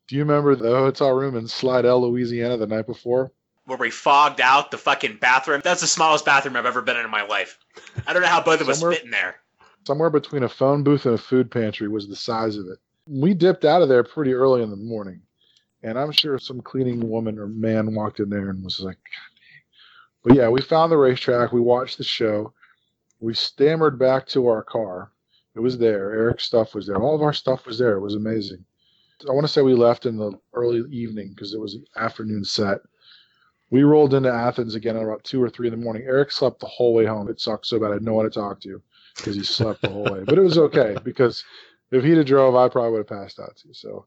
Do 0.07 0.15
you 0.15 0.21
remember 0.21 0.56
the 0.56 0.69
hotel 0.69 1.11
room 1.11 1.35
in 1.35 1.50
Slidell, 1.50 2.01
Louisiana, 2.01 2.56
the 2.56 2.65
night 2.65 2.88
before? 2.88 3.33
where 3.65 3.77
we 3.77 3.91
fogged 3.91 4.41
out 4.41 4.71
the 4.71 4.77
fucking 4.77 5.17
bathroom. 5.17 5.61
That's 5.63 5.81
the 5.81 5.88
smallest 5.88 6.25
bathroom 6.25 6.56
I've 6.56 6.65
ever 6.65 6.81
been 6.81 6.97
in 6.97 7.06
in 7.06 7.11
my 7.11 7.21
life. 7.21 7.59
I 8.07 8.13
don't 8.13 8.23
know 8.23 8.27
how 8.27 8.41
both 8.41 8.61
of 8.61 8.69
us 8.69 8.81
fit 8.81 9.03
in 9.03 9.11
there. 9.11 9.35
Somewhere 9.85 10.09
between 10.09 10.41
a 10.41 10.50
phone 10.50 10.81
booth 10.81 11.06
and 11.06 11.13
a 11.13 11.19
food 11.19 11.51
pantry 11.51 11.88
was 11.88 12.07
the 12.07 12.15
size 12.15 12.57
of 12.57 12.65
it. 12.65 12.79
We 13.06 13.35
dipped 13.35 13.65
out 13.65 13.83
of 13.83 13.89
there 13.89 14.03
pretty 14.03 14.33
early 14.33 14.63
in 14.63 14.71
the 14.71 14.75
morning, 14.75 15.21
and 15.83 16.00
I'm 16.00 16.11
sure 16.11 16.39
some 16.39 16.61
cleaning 16.61 17.07
woman 17.07 17.38
or 17.38 17.47
man 17.47 17.94
walked 17.94 18.19
in 18.19 18.29
there 18.29 18.50
and 18.50 18.63
was 18.63 18.79
like, 18.79 18.97
"God 18.97 19.35
dang." 19.35 19.61
But 20.23 20.35
yeah, 20.35 20.50
we 20.50 20.61
found 20.61 20.91
the 20.91 20.97
racetrack. 20.97 21.51
We 21.51 21.61
watched 21.61 22.00
the 22.00 22.03
show. 22.03 22.53
We 23.19 23.35
stammered 23.35 24.00
back 24.00 24.25
to 24.30 24.47
our 24.47 24.63
car. 24.63 25.11
It 25.56 25.59
was 25.59 25.77
there. 25.77 26.11
Eric's 26.11 26.45
stuff 26.45 26.75
was 26.75 26.87
there. 26.87 26.97
All 26.97 27.15
of 27.15 27.21
our 27.21 27.33
stuff 27.33 27.65
was 27.65 27.79
there. 27.79 27.94
It 27.94 28.01
was 28.01 28.15
amazing. 28.15 28.63
I 29.27 29.33
want 29.33 29.45
to 29.45 29.51
say 29.51 29.61
we 29.61 29.73
left 29.73 30.06
in 30.06 30.15
the 30.15 30.31
early 30.53 30.83
evening 30.91 31.29
because 31.29 31.53
it 31.53 31.59
was 31.59 31.73
an 31.73 31.85
afternoon 31.97 32.45
set. 32.45 32.79
We 33.71 33.83
rolled 33.83 34.13
into 34.13 34.31
Athens 34.31 34.75
again 34.75 34.95
at 34.95 35.03
about 35.03 35.23
two 35.23 35.41
or 35.44 35.49
three 35.49 35.68
in 35.68 35.71
the 35.71 35.83
morning. 35.83 36.03
Eric 36.03 36.31
slept 36.31 36.59
the 36.59 36.68
whole 36.68 36.94
way 36.94 37.06
home. 37.06 37.29
It 37.29 37.41
sucked 37.41 37.65
so 37.65 37.79
bad. 37.79 37.91
I 37.91 37.94
had 37.95 38.03
no 38.03 38.13
one 38.13 38.25
to 38.25 38.31
talk 38.31 38.61
to 38.61 38.81
because 39.15 39.35
he 39.35 39.44
slept 39.44 39.81
the 39.81 39.89
whole 39.89 40.06
way. 40.06 40.23
But 40.23 40.37
it 40.37 40.41
was 40.41 40.57
okay 40.57 40.95
because 41.03 41.44
if 41.91 42.03
he'd 42.03 42.18
have 42.18 42.25
drove, 42.25 42.56
I 42.56 42.69
probably 42.69 42.91
would 42.91 43.09
have 43.09 43.19
passed 43.19 43.39
out. 43.39 43.61
So 43.73 44.06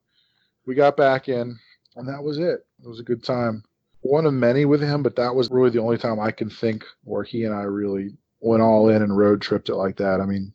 we 0.66 0.74
got 0.74 0.96
back 0.96 1.28
in, 1.28 1.58
and 1.96 2.08
that 2.08 2.22
was 2.22 2.38
it. 2.38 2.66
It 2.82 2.88
was 2.88 3.00
a 3.00 3.04
good 3.04 3.22
time. 3.22 3.64
One 4.00 4.26
of 4.26 4.32
many 4.32 4.64
with 4.64 4.80
him, 4.80 5.02
but 5.02 5.16
that 5.16 5.34
was 5.34 5.50
really 5.50 5.70
the 5.70 5.80
only 5.80 5.98
time 5.98 6.18
I 6.18 6.32
can 6.32 6.50
think 6.50 6.84
where 7.04 7.22
he 7.22 7.44
and 7.44 7.54
I 7.54 7.62
really 7.62 8.14
went 8.40 8.62
all 8.62 8.88
in 8.88 9.02
and 9.02 9.16
road 9.16 9.40
tripped 9.40 9.68
it 9.68 9.76
like 9.76 9.96
that. 9.98 10.20
I 10.20 10.26
mean, 10.26 10.52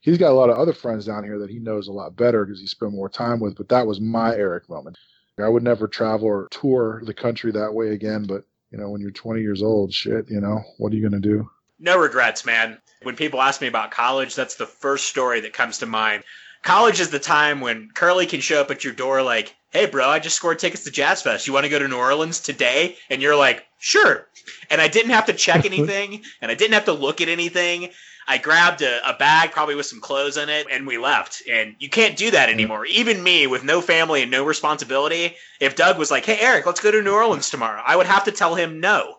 he's 0.00 0.18
got 0.18 0.30
a 0.30 0.34
lot 0.34 0.50
of 0.50 0.56
other 0.56 0.72
friends 0.72 1.06
down 1.06 1.24
here 1.24 1.38
that 1.38 1.50
he 1.50 1.58
knows 1.58 1.88
a 1.88 1.92
lot 1.92 2.16
better 2.16 2.44
because 2.44 2.60
he 2.60 2.66
spent 2.66 2.92
more 2.92 3.08
time 3.08 3.40
with, 3.40 3.56
but 3.56 3.68
that 3.68 3.86
was 3.86 4.00
my 4.00 4.34
Eric 4.34 4.68
moment. 4.68 4.98
I 5.38 5.48
would 5.48 5.62
never 5.62 5.88
travel 5.88 6.28
or 6.28 6.48
tour 6.50 7.02
the 7.04 7.14
country 7.14 7.52
that 7.52 7.72
way 7.72 7.90
again, 7.90 8.26
but 8.26 8.44
you 8.70 8.78
know, 8.78 8.90
when 8.90 9.00
you're 9.00 9.10
20 9.10 9.40
years 9.40 9.62
old, 9.62 9.92
shit, 9.92 10.30
you 10.30 10.40
know, 10.40 10.62
what 10.78 10.92
are 10.92 10.96
you 10.96 11.08
going 11.08 11.20
to 11.20 11.28
do? 11.28 11.50
No 11.78 11.98
regrets, 11.98 12.44
man. 12.44 12.78
When 13.02 13.16
people 13.16 13.40
ask 13.40 13.60
me 13.60 13.66
about 13.66 13.90
college, 13.90 14.34
that's 14.34 14.56
the 14.56 14.66
first 14.66 15.06
story 15.06 15.40
that 15.40 15.52
comes 15.52 15.78
to 15.78 15.86
mind. 15.86 16.24
College 16.62 17.00
is 17.00 17.08
the 17.08 17.18
time 17.18 17.60
when 17.60 17.90
Kirley 17.94 18.28
can 18.28 18.40
show 18.40 18.60
up 18.60 18.70
at 18.70 18.84
your 18.84 18.92
door 18.92 19.22
like, 19.22 19.56
hey, 19.70 19.86
bro, 19.86 20.06
I 20.06 20.18
just 20.18 20.36
scored 20.36 20.58
tickets 20.58 20.84
to 20.84 20.90
Jazz 20.90 21.22
Fest. 21.22 21.46
You 21.46 21.54
want 21.54 21.64
to 21.64 21.70
go 21.70 21.78
to 21.78 21.88
New 21.88 21.96
Orleans 21.96 22.40
today? 22.40 22.96
And 23.08 23.22
you're 23.22 23.36
like, 23.36 23.64
sure. 23.78 24.26
And 24.68 24.80
I 24.80 24.88
didn't 24.88 25.12
have 25.12 25.26
to 25.26 25.32
check 25.32 25.64
anything, 25.64 26.22
and 26.42 26.50
I 26.50 26.54
didn't 26.54 26.74
have 26.74 26.84
to 26.84 26.92
look 26.92 27.20
at 27.20 27.28
anything. 27.28 27.88
I 28.30 28.38
grabbed 28.38 28.80
a, 28.80 29.10
a 29.10 29.12
bag, 29.14 29.50
probably 29.50 29.74
with 29.74 29.86
some 29.86 30.00
clothes 30.00 30.36
in 30.36 30.48
it, 30.48 30.68
and 30.70 30.86
we 30.86 30.98
left. 30.98 31.42
And 31.50 31.74
you 31.80 31.88
can't 31.88 32.16
do 32.16 32.30
that 32.30 32.48
anymore. 32.48 32.86
Even 32.86 33.24
me, 33.24 33.48
with 33.48 33.64
no 33.64 33.80
family 33.80 34.22
and 34.22 34.30
no 34.30 34.44
responsibility, 34.44 35.34
if 35.58 35.74
Doug 35.74 35.98
was 35.98 36.12
like, 36.12 36.26
hey, 36.26 36.38
Eric, 36.40 36.64
let's 36.64 36.78
go 36.78 36.92
to 36.92 37.02
New 37.02 37.12
Orleans 37.12 37.50
tomorrow, 37.50 37.82
I 37.84 37.96
would 37.96 38.06
have 38.06 38.22
to 38.24 38.30
tell 38.30 38.54
him 38.54 38.78
no. 38.78 39.16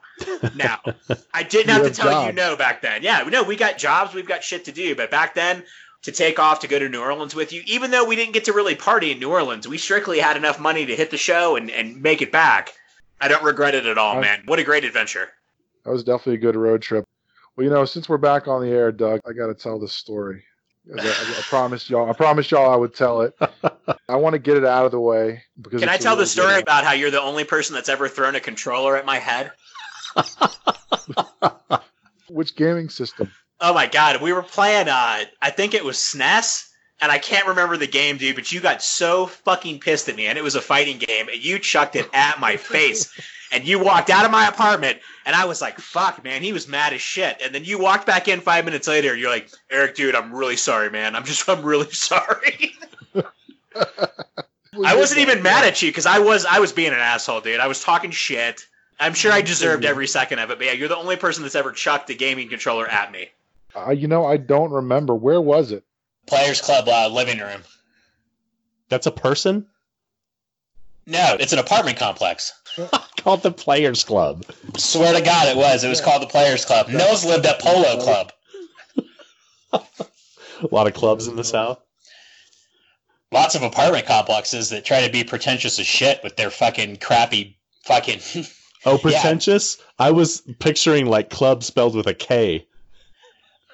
Now, 0.56 0.80
I 1.34 1.44
didn't 1.44 1.74
have 1.74 1.84
to 1.84 1.92
tell 1.92 2.26
you 2.26 2.32
no 2.32 2.56
back 2.56 2.82
then. 2.82 3.04
Yeah, 3.04 3.22
no, 3.30 3.44
we 3.44 3.58
got 3.58 3.78
jobs, 3.78 4.14
we've 4.14 4.26
got 4.26 4.46
shit 4.46 4.64
to 4.66 4.72
do. 4.72 4.96
But 4.96 5.12
back 5.12 5.36
then, 5.36 5.66
to 6.04 6.14
take 6.14 6.40
off 6.40 6.62
to 6.62 6.70
go 6.70 6.80
to 6.80 6.88
New 6.88 7.02
Orleans 7.02 7.36
with 7.36 7.52
you, 7.52 7.64
even 7.66 7.92
though 7.92 8.06
we 8.06 8.16
didn't 8.16 8.32
get 8.32 8.46
to 8.46 8.54
really 8.54 8.76
party 8.76 9.12
in 9.12 9.20
New 9.20 9.30
Orleans, 9.30 9.68
we 9.68 9.78
strictly 9.78 10.20
had 10.20 10.38
enough 10.38 10.58
money 10.58 10.86
to 10.86 10.96
hit 10.96 11.12
the 11.12 11.18
show 11.18 11.58
and, 11.58 11.70
and 11.70 12.02
make 12.02 12.22
it 12.22 12.32
back. 12.32 12.72
I 13.20 13.28
don't 13.28 13.44
regret 13.44 13.76
it 13.76 13.86
at 13.86 13.98
all, 13.98 14.22
man. 14.22 14.44
What 14.46 14.60
a 14.60 14.64
great 14.64 14.86
adventure. 14.86 15.34
That 15.84 15.92
was 15.92 16.06
definitely 16.06 16.36
a 16.36 16.38
good 16.38 16.56
road 16.56 16.82
trip. 16.82 17.06
Well, 17.56 17.66
you 17.66 17.70
know, 17.70 17.86
since 17.86 18.08
we're 18.08 18.18
back 18.18 18.48
on 18.48 18.62
the 18.62 18.70
air, 18.70 18.92
Doug, 18.92 19.22
I 19.28 19.34
got 19.34 19.48
to 19.48 19.54
tell 19.54 19.80
this 19.80 19.94
story. 19.94 20.44
I, 20.98 21.02
I, 21.02 21.10
I 21.10 21.42
promised 21.44 21.90
y'all. 21.90 22.10
I 22.10 22.14
promised 22.14 22.50
y'all 22.50 22.72
I 22.72 22.76
would 22.76 22.96
tell 22.96 23.22
it. 23.22 23.34
I 24.10 24.16
want 24.16 24.34
to 24.34 24.40
get 24.40 24.58
it 24.58 24.66
out 24.66 24.86
of 24.86 24.92
the 24.92 25.00
way 25.00 25.44
because. 25.62 25.80
Can 25.80 25.90
I 25.90 25.98
tell 25.98 26.16
the 26.16 26.26
story 26.26 26.56
good 26.56 26.64
about 26.64 26.84
how 26.84 26.94
you're 26.94 27.12
the 27.12 27.22
only 27.22 27.44
person 27.44 27.76
that's 27.76 27.90
ever 27.90 28.08
thrown 28.08 28.36
a 28.36 28.40
controller 28.40 28.98
at 28.98 29.06
my 29.06 29.20
head? 29.20 29.52
Which 32.30 32.56
gaming 32.56 32.90
system? 32.90 33.32
Oh 33.60 33.74
my 33.74 33.86
god, 33.86 34.22
we 34.22 34.34
were 34.34 34.42
playing 34.42 34.88
uh 34.90 35.26
I 35.42 35.50
think 35.52 35.74
it 35.74 35.86
was 35.86 35.98
SNES 35.98 36.71
and 37.02 37.12
I 37.12 37.18
can't 37.18 37.48
remember 37.48 37.78
the 37.78 37.88
game, 37.88 38.18
dude, 38.18 38.36
but 38.36 38.52
you 38.52 38.62
got 38.62 38.84
so 38.84 39.26
fucking 39.26 39.80
pissed 39.80 40.08
at 40.08 40.16
me 40.16 40.28
and 40.28 40.38
it 40.38 40.44
was 40.44 40.56
a 40.56 40.62
fighting 40.62 41.00
game 41.00 41.28
and 41.30 41.44
you 41.44 41.58
chucked 41.58 41.96
it 41.96 42.08
at 42.14 42.40
my 42.40 42.56
face 42.58 43.12
and 43.52 43.68
you 43.68 43.84
walked 43.84 44.10
out 44.10 44.24
of 44.24 44.32
my 44.32 44.48
apartment 44.48 45.00
and 45.26 45.36
I 45.36 45.46
was 45.46 45.62
like, 45.62 45.80
"Fuck, 45.80 46.24
man, 46.24 46.44
he 46.44 46.54
was 46.54 46.68
mad 46.68 46.94
as 46.94 47.02
shit." 47.02 47.42
And 47.44 47.54
then 47.54 47.66
you 47.66 47.80
walked 47.80 48.06
back 48.06 48.28
in 48.28 48.40
5 48.40 48.66
minutes 48.66 48.88
later 48.88 49.12
and 49.12 49.20
you're 49.20 49.32
like, 49.32 49.50
"Eric, 49.70 49.96
dude, 49.96 50.16
I'm 50.16 50.34
really 50.34 50.56
sorry, 50.56 50.90
man. 50.90 51.16
I'm 51.16 51.26
just 51.26 51.50
I'm 51.50 51.64
really 51.64 51.92
sorry." 51.92 52.76
I 54.86 54.96
wasn't 54.96 55.20
even 55.20 55.44
mad 55.44 55.66
at 55.66 55.82
you 55.82 55.92
cuz 55.92 56.06
I 56.06 56.20
was 56.20 56.46
I 56.46 56.60
was 56.60 56.72
being 56.72 56.94
an 56.94 57.00
asshole, 57.00 57.42
dude. 57.42 57.60
I 57.60 57.68
was 57.68 57.82
talking 57.82 58.12
shit. 58.12 58.66
I'm 59.00 59.16
sure 59.16 59.32
I 59.32 59.42
deserved 59.42 59.84
every 59.84 60.08
second 60.08 60.38
of 60.38 60.52
it, 60.52 60.60
but 60.60 60.68
yeah, 60.68 60.74
you're 60.74 60.88
the 60.88 60.96
only 60.96 61.16
person 61.16 61.42
that's 61.42 61.56
ever 61.56 61.72
chucked 61.72 62.12
a 62.12 62.14
gaming 62.14 62.50
controller 62.50 62.88
at 62.88 63.12
me. 63.12 63.30
Uh, 63.76 63.90
you 63.90 64.08
know, 64.08 64.26
I 64.26 64.38
don't 64.38 64.70
remember. 64.70 65.16
Where 65.16 65.42
was 65.42 65.72
it? 65.72 65.84
Players 66.32 66.62
Club 66.62 66.88
uh, 66.88 67.10
living 67.10 67.40
room. 67.40 67.62
That's 68.88 69.06
a 69.06 69.12
person 69.12 69.66
No, 71.06 71.36
it's 71.38 71.52
an 71.52 71.60
apartment 71.60 71.98
complex. 71.98 72.54
called 73.18 73.44
the 73.44 73.52
Players 73.52 74.06
Club. 74.06 74.46
Swear 74.78 75.14
to 75.14 75.20
God, 75.20 75.50
it 75.50 75.58
was. 75.58 75.84
It 75.84 75.90
was 75.90 76.00
called 76.00 76.22
the 76.22 76.28
Players 76.28 76.64
Club. 76.64 76.88
Nils 76.88 77.26
lived 77.26 77.46
at 77.46 77.60
Polo 77.60 78.00
Club. 78.02 78.32
A 79.74 80.68
lot 80.72 80.88
of 80.88 80.94
clubs 80.94 81.28
in 81.28 81.36
the 81.36 81.44
South. 81.44 81.82
Lots 83.34 83.56
of 83.56 83.64
apartment 83.64 84.06
complexes 84.06 84.70
that 84.70 84.86
try 84.86 85.06
to 85.06 85.12
be 85.12 85.26
pretentious 85.26 85.80
as 85.80 85.86
shit 85.86 86.24
with 86.24 86.38
their 86.38 86.50
fucking 86.50 86.96
crappy 86.98 87.58
fucking. 87.84 88.22
Oh, 88.84 88.98
pretentious. 88.98 89.78
I 90.00 90.10
was 90.10 90.42
picturing 90.58 91.06
like 91.06 91.30
club 91.30 91.64
spelled 91.64 91.94
with 91.94 92.08
a 92.08 92.16
K. 92.16 92.66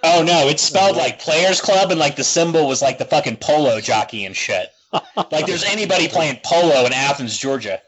oh 0.04 0.24
no, 0.24 0.48
it's 0.48 0.64
spelled 0.64 0.98
like 0.98 1.20
Players 1.20 1.62
Club, 1.62 1.92
and 1.92 2.00
like 2.00 2.16
the 2.16 2.24
symbol 2.24 2.68
was 2.68 2.82
like 2.82 2.98
the 2.98 3.06
fucking 3.06 3.38
polo 3.38 3.80
jockey 3.80 4.26
and 4.26 4.36
shit. 4.36 4.70
Like 5.32 5.46
there's 5.46 5.66
anybody 5.66 6.08
playing 6.08 6.40
polo 6.44 6.86
in 6.86 6.94
Athens, 6.94 7.38
Georgia. 7.38 7.82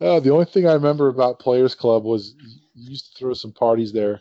Oh, 0.00 0.20
the 0.20 0.30
only 0.30 0.44
thing 0.44 0.66
I 0.68 0.74
remember 0.74 1.08
about 1.08 1.40
Players 1.40 1.74
Club 1.74 2.04
was 2.04 2.34
you 2.74 2.90
used 2.90 3.12
to 3.12 3.18
throw 3.18 3.34
some 3.34 3.52
parties 3.52 3.92
there. 3.92 4.20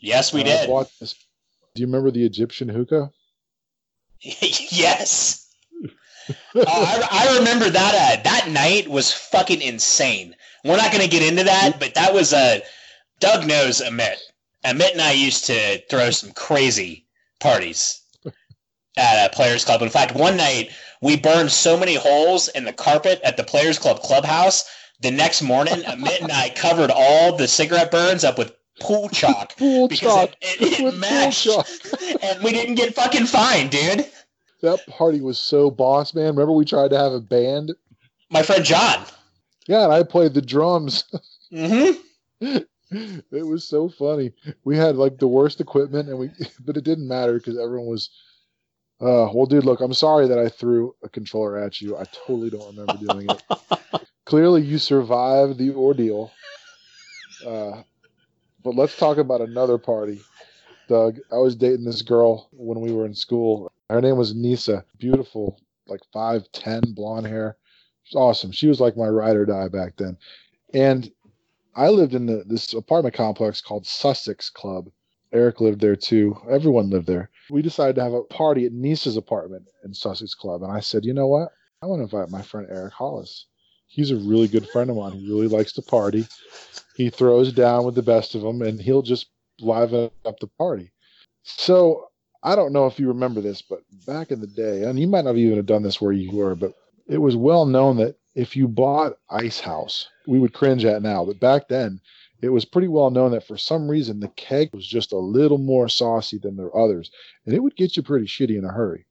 Yes, 0.00 0.32
we 0.32 0.40
I 0.40 0.44
did. 0.44 0.68
Do 0.68 1.82
you 1.82 1.86
remember 1.86 2.10
the 2.10 2.24
Egyptian 2.24 2.68
hookah? 2.68 3.10
yes. 4.22 5.44
Oh, 6.54 6.64
I, 6.66 7.08
I 7.10 7.38
remember 7.38 7.70
that. 7.70 8.18
Uh, 8.18 8.22
that 8.22 8.48
night 8.50 8.88
was 8.88 9.12
fucking 9.12 9.60
insane. 9.62 10.34
We're 10.64 10.76
not 10.76 10.92
going 10.92 11.04
to 11.04 11.10
get 11.10 11.22
into 11.22 11.44
that, 11.44 11.78
but 11.78 11.94
that 11.94 12.12
was 12.12 12.32
Uh, 12.32 12.60
Doug 13.20 13.46
knows 13.46 13.80
Amit. 13.80 14.16
Amit 14.64 14.92
and 14.92 15.00
I 15.00 15.12
used 15.12 15.44
to 15.46 15.78
throw 15.88 16.10
some 16.10 16.32
crazy 16.32 17.06
parties 17.40 18.02
at 18.96 19.26
a 19.26 19.34
Players 19.34 19.64
Club. 19.64 19.82
In 19.82 19.88
fact, 19.90 20.14
one 20.14 20.36
night 20.36 20.70
we 21.00 21.16
burned 21.16 21.52
so 21.52 21.76
many 21.76 21.94
holes 21.94 22.48
in 22.48 22.64
the 22.64 22.72
carpet 22.72 23.20
at 23.22 23.36
the 23.36 23.44
Players 23.44 23.78
Club 23.78 24.00
clubhouse. 24.00 24.64
The 25.00 25.10
next 25.12 25.42
morning, 25.42 25.74
Amit 25.82 26.20
and 26.20 26.32
I 26.32 26.50
covered 26.50 26.90
all 26.92 27.36
the 27.36 27.46
cigarette 27.46 27.90
burns 27.90 28.24
up 28.24 28.36
with 28.38 28.52
pool 28.80 29.08
chalk 29.08 29.56
Pool 29.58 29.88
because 29.88 30.14
chalk. 30.14 30.34
it, 30.40 30.60
it, 30.60 30.80
it 30.80 31.00
pool 31.00 31.30
chalk. 31.30 31.66
and 32.22 32.42
we 32.42 32.52
didn't 32.52 32.74
get 32.74 32.94
fucking 32.94 33.26
fined, 33.26 33.70
dude. 33.70 34.06
That 34.62 34.84
party 34.88 35.20
was 35.20 35.38
so 35.38 35.70
boss, 35.70 36.14
man. 36.14 36.34
Remember 36.34 36.52
we 36.52 36.64
tried 36.64 36.90
to 36.90 36.98
have 36.98 37.12
a 37.12 37.20
band? 37.20 37.72
My 38.30 38.42
friend 38.42 38.64
John. 38.64 39.04
Yeah, 39.68 39.84
and 39.84 39.92
I 39.92 40.02
played 40.02 40.34
the 40.34 40.42
drums. 40.42 41.04
Mm-hmm. 41.52 42.58
It 42.90 43.46
was 43.46 43.68
so 43.68 43.88
funny. 43.88 44.32
We 44.64 44.76
had 44.76 44.96
like 44.96 45.18
the 45.18 45.28
worst 45.28 45.60
equipment, 45.60 46.08
and 46.08 46.18
we, 46.18 46.30
but 46.64 46.76
it 46.76 46.84
didn't 46.84 47.08
matter 47.08 47.34
because 47.34 47.58
everyone 47.58 47.88
was. 47.88 48.10
Uh, 49.00 49.30
well, 49.32 49.46
dude, 49.46 49.64
look, 49.64 49.80
I'm 49.80 49.94
sorry 49.94 50.26
that 50.26 50.40
I 50.40 50.48
threw 50.48 50.92
a 51.04 51.08
controller 51.08 51.56
at 51.56 51.80
you. 51.80 51.96
I 51.96 52.04
totally 52.12 52.50
don't 52.50 52.76
remember 52.76 52.96
doing 53.06 53.28
it. 53.30 54.02
Clearly, 54.26 54.62
you 54.62 54.76
survived 54.78 55.56
the 55.56 55.72
ordeal. 55.72 56.32
Uh, 57.46 57.82
but 58.64 58.74
let's 58.74 58.96
talk 58.96 59.18
about 59.18 59.40
another 59.40 59.78
party, 59.78 60.20
Doug. 60.88 61.18
I 61.30 61.36
was 61.36 61.54
dating 61.54 61.84
this 61.84 62.02
girl 62.02 62.48
when 62.52 62.80
we 62.80 62.92
were 62.92 63.06
in 63.06 63.14
school. 63.14 63.70
Her 63.88 64.00
name 64.00 64.16
was 64.16 64.34
Nisa. 64.34 64.84
Beautiful, 64.98 65.60
like 65.86 66.00
five 66.12 66.50
ten, 66.52 66.80
blonde 66.94 67.26
hair. 67.26 67.56
She's 68.02 68.16
awesome. 68.16 68.50
She 68.50 68.66
was 68.66 68.80
like 68.80 68.96
my 68.96 69.08
ride 69.08 69.36
or 69.36 69.46
die 69.46 69.68
back 69.68 69.96
then. 69.96 70.16
And 70.74 71.10
I 71.78 71.90
lived 71.90 72.12
in 72.12 72.26
the, 72.26 72.42
this 72.44 72.74
apartment 72.74 73.14
complex 73.14 73.60
called 73.60 73.86
Sussex 73.86 74.50
Club. 74.50 74.90
Eric 75.32 75.60
lived 75.60 75.80
there 75.80 75.94
too. 75.94 76.36
Everyone 76.50 76.90
lived 76.90 77.06
there. 77.06 77.30
We 77.50 77.62
decided 77.62 77.94
to 77.96 78.02
have 78.02 78.14
a 78.14 78.24
party 78.24 78.66
at 78.66 78.72
Nisa's 78.72 79.16
apartment 79.16 79.68
in 79.84 79.94
Sussex 79.94 80.34
Club. 80.34 80.64
And 80.64 80.72
I 80.72 80.80
said, 80.80 81.04
you 81.04 81.14
know 81.14 81.28
what? 81.28 81.50
I 81.80 81.86
want 81.86 82.00
to 82.00 82.04
invite 82.04 82.30
my 82.30 82.42
friend 82.42 82.66
Eric 82.68 82.94
Hollis. 82.94 83.46
He's 83.86 84.10
a 84.10 84.16
really 84.16 84.48
good 84.48 84.68
friend 84.68 84.90
of 84.90 84.96
mine. 84.96 85.12
He 85.12 85.28
really 85.28 85.46
likes 85.46 85.72
to 85.74 85.82
party. 85.82 86.26
He 86.96 87.10
throws 87.10 87.52
down 87.52 87.84
with 87.84 87.94
the 87.94 88.02
best 88.02 88.34
of 88.34 88.42
them 88.42 88.60
and 88.60 88.80
he'll 88.80 89.02
just 89.02 89.28
liven 89.60 90.10
up 90.24 90.40
the 90.40 90.48
party. 90.58 90.90
So 91.44 92.08
I 92.42 92.56
don't 92.56 92.72
know 92.72 92.86
if 92.86 92.98
you 92.98 93.06
remember 93.06 93.40
this, 93.40 93.62
but 93.62 93.82
back 94.04 94.32
in 94.32 94.40
the 94.40 94.48
day, 94.48 94.82
and 94.82 94.98
you 94.98 95.06
might 95.06 95.24
not 95.24 95.36
even 95.36 95.56
have 95.56 95.66
done 95.66 95.84
this 95.84 96.00
where 96.00 96.12
you 96.12 96.36
were, 96.36 96.56
but 96.56 96.74
it 97.06 97.18
was 97.18 97.36
well 97.36 97.66
known 97.66 97.98
that 97.98 98.16
if 98.38 98.54
you 98.54 98.68
bought 98.68 99.18
Icehouse, 99.28 100.06
we 100.28 100.38
would 100.38 100.54
cringe 100.54 100.84
at 100.84 101.02
now, 101.02 101.24
but 101.24 101.40
back 101.40 101.66
then 101.66 102.00
it 102.40 102.50
was 102.50 102.64
pretty 102.64 102.86
well 102.86 103.10
known 103.10 103.32
that 103.32 103.44
for 103.44 103.56
some 103.56 103.88
reason 103.88 104.20
the 104.20 104.28
keg 104.28 104.72
was 104.72 104.86
just 104.86 105.10
a 105.10 105.18
little 105.18 105.58
more 105.58 105.88
saucy 105.88 106.38
than 106.38 106.54
the 106.54 106.70
others, 106.70 107.10
and 107.44 107.52
it 107.52 107.58
would 107.58 107.74
get 107.74 107.96
you 107.96 108.02
pretty 108.04 108.26
shitty 108.26 108.56
in 108.56 108.64
a 108.64 108.72
hurry. 108.72 109.06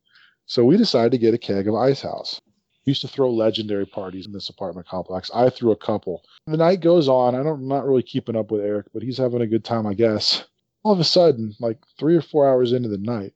So 0.45 0.63
we 0.63 0.77
decided 0.77 1.11
to 1.11 1.17
get 1.17 1.33
a 1.33 1.37
keg 1.37 1.67
of 1.67 1.75
Icehouse. 1.75 2.39
Used 2.85 3.01
to 3.01 3.09
throw 3.09 3.29
legendary 3.29 3.85
parties 3.85 4.25
in 4.25 4.31
this 4.31 4.47
apartment 4.47 4.87
complex. 4.87 5.29
I 5.35 5.49
threw 5.49 5.71
a 5.71 5.75
couple. 5.75 6.23
The 6.45 6.55
night 6.55 6.79
goes 6.79 7.09
on. 7.09 7.35
I 7.35 7.43
don't, 7.43 7.59
I'm 7.59 7.67
not 7.67 7.85
really 7.85 8.03
keeping 8.03 8.37
up 8.37 8.49
with 8.49 8.61
Eric, 8.61 8.85
but 8.93 9.03
he's 9.03 9.17
having 9.17 9.41
a 9.41 9.47
good 9.47 9.65
time, 9.65 9.85
I 9.85 9.93
guess. 9.93 10.45
All 10.83 10.93
of 10.93 11.01
a 11.01 11.03
sudden, 11.03 11.53
like 11.59 11.79
three 11.99 12.15
or 12.15 12.21
four 12.21 12.47
hours 12.47 12.71
into 12.71 12.87
the 12.87 12.97
night, 12.97 13.33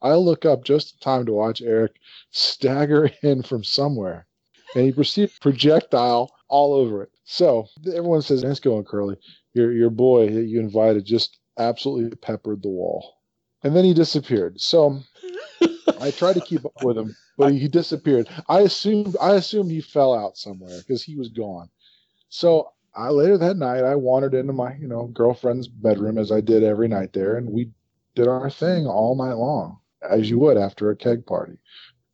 I 0.00 0.14
look 0.14 0.44
up 0.44 0.62
just 0.62 0.94
in 0.94 0.98
time 1.00 1.26
to 1.26 1.32
watch 1.32 1.60
Eric 1.60 1.96
stagger 2.30 3.10
in 3.24 3.42
from 3.42 3.64
somewhere, 3.64 4.28
and 4.74 4.84
he 4.84 4.92
proceeds 4.92 5.34
to 5.34 5.40
projectile 5.40 6.30
all 6.48 6.72
over 6.74 7.02
it. 7.02 7.10
So 7.24 7.66
everyone 7.86 8.22
says, 8.22 8.42
"Nice 8.42 8.60
going, 8.60 8.84
Kirley. 8.84 9.16
Your 9.54 9.72
your 9.72 9.90
boy 9.90 10.30
that 10.30 10.44
you 10.44 10.60
invited 10.60 11.04
just 11.04 11.38
absolutely 11.58 12.16
peppered 12.16 12.62
the 12.62 12.68
wall," 12.68 13.16
and 13.62 13.74
then 13.74 13.84
he 13.84 13.94
disappeared. 13.94 14.60
So 14.60 15.00
I 16.00 16.10
tried 16.10 16.34
to 16.34 16.40
keep 16.40 16.64
up 16.64 16.82
with 16.84 16.96
him, 16.98 17.14
but 17.36 17.52
he 17.52 17.68
disappeared. 17.68 18.28
I 18.48 18.60
assumed 18.60 19.16
I 19.20 19.34
assumed 19.34 19.70
he 19.70 19.80
fell 19.80 20.14
out 20.14 20.36
somewhere 20.36 20.78
because 20.78 21.02
he 21.02 21.16
was 21.16 21.28
gone. 21.28 21.68
So 22.28 22.72
I 22.94 23.10
later 23.10 23.38
that 23.38 23.56
night 23.56 23.84
I 23.84 23.94
wandered 23.96 24.34
into 24.34 24.52
my 24.52 24.76
you 24.76 24.88
know 24.88 25.06
girlfriend's 25.08 25.68
bedroom 25.68 26.18
as 26.18 26.32
I 26.32 26.40
did 26.40 26.62
every 26.62 26.88
night 26.88 27.12
there, 27.12 27.36
and 27.36 27.50
we 27.50 27.70
did 28.14 28.28
our 28.28 28.50
thing 28.50 28.86
all 28.86 29.16
night 29.16 29.34
long, 29.34 29.78
as 30.08 30.28
you 30.28 30.38
would 30.40 30.56
after 30.56 30.90
a 30.90 30.96
keg 30.96 31.26
party. 31.26 31.58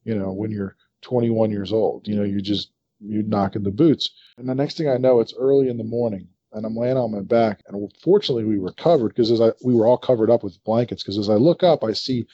You 0.05 0.15
know, 0.17 0.33
when 0.33 0.51
you're 0.51 0.77
21 1.07 1.53
years 1.53 1.73
old, 1.73 2.09
you 2.09 2.17
know, 2.17 2.25
you 2.25 2.41
just 2.41 2.73
you're 2.99 3.23
knocking 3.23 3.63
the 3.63 3.71
boots. 3.71 4.11
And 4.39 4.49
the 4.49 4.55
next 4.55 4.77
thing 4.77 4.89
I 4.89 4.97
know, 4.97 5.21
it's 5.21 5.35
early 5.39 5.69
in 5.69 5.79
the 5.79 5.85
morning, 5.85 6.27
and 6.53 6.67
I'm 6.67 6.75
laying 6.75 6.97
on 6.97 7.13
my 7.13 7.21
back. 7.21 7.63
And 7.69 7.93
fortunately, 8.03 8.45
we 8.45 8.59
were 8.59 8.73
covered 8.73 9.09
because 9.11 9.31
as 9.31 9.41
I 9.41 9.53
we 9.65 9.75
were 9.75 9.87
all 9.87 9.99
covered 9.99 10.31
up 10.31 10.43
with 10.43 10.63
blankets. 10.65 11.05
Because 11.05 11.17
as 11.17 11.31
I 11.31 11.35
look 11.35 11.63
up, 11.63 11.85
I 11.85 11.93
see 11.93 12.27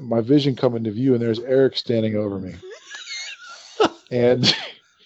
my 0.00 0.20
vision 0.20 0.56
come 0.56 0.74
into 0.74 0.90
view, 0.90 1.14
and 1.14 1.22
there's 1.22 1.38
Eric 1.38 1.76
standing 1.76 2.16
over 2.16 2.40
me. 2.40 2.54
and 4.10 4.52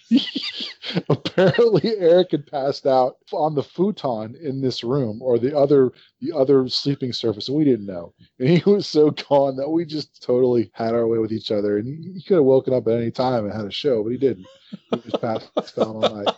apparently 1.09 1.97
Eric 1.97 2.31
had 2.31 2.47
passed 2.47 2.85
out 2.85 3.17
on 3.33 3.55
the 3.55 3.63
futon 3.63 4.35
in 4.35 4.61
this 4.61 4.83
room 4.83 5.21
or 5.21 5.37
the 5.37 5.57
other 5.57 5.91
the 6.21 6.31
other 6.31 6.67
sleeping 6.69 7.11
surface, 7.13 7.49
and 7.49 7.57
we 7.57 7.65
didn't 7.65 7.85
know. 7.85 8.13
And 8.39 8.49
he 8.49 8.69
was 8.69 8.87
so 8.87 9.11
gone 9.11 9.55
that 9.57 9.69
we 9.69 9.85
just 9.85 10.21
totally 10.21 10.71
had 10.73 10.93
our 10.93 11.07
way 11.07 11.17
with 11.17 11.31
each 11.31 11.51
other. 11.51 11.77
And 11.77 11.87
he, 11.87 12.13
he 12.13 12.21
could 12.21 12.35
have 12.35 12.45
woken 12.45 12.73
up 12.73 12.87
at 12.87 12.93
any 12.93 13.11
time 13.11 13.45
and 13.45 13.53
had 13.53 13.65
a 13.65 13.71
show, 13.71 14.03
but 14.03 14.11
he 14.11 14.17
didn't. 14.17 14.47
He 14.91 14.97
just 15.01 15.21
passed 15.21 15.51
out 15.57 15.77
all 15.77 16.01
night. 16.01 16.35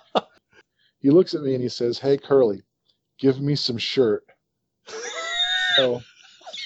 He 1.00 1.10
looks 1.10 1.34
at 1.34 1.42
me 1.42 1.54
and 1.54 1.64
he 1.64 1.70
says, 1.70 2.00
"Hey, 2.00 2.18
Kirley, 2.18 2.64
give 3.20 3.40
me 3.40 3.56
some 3.56 3.78
shirt." 3.78 4.24
So 5.76 6.04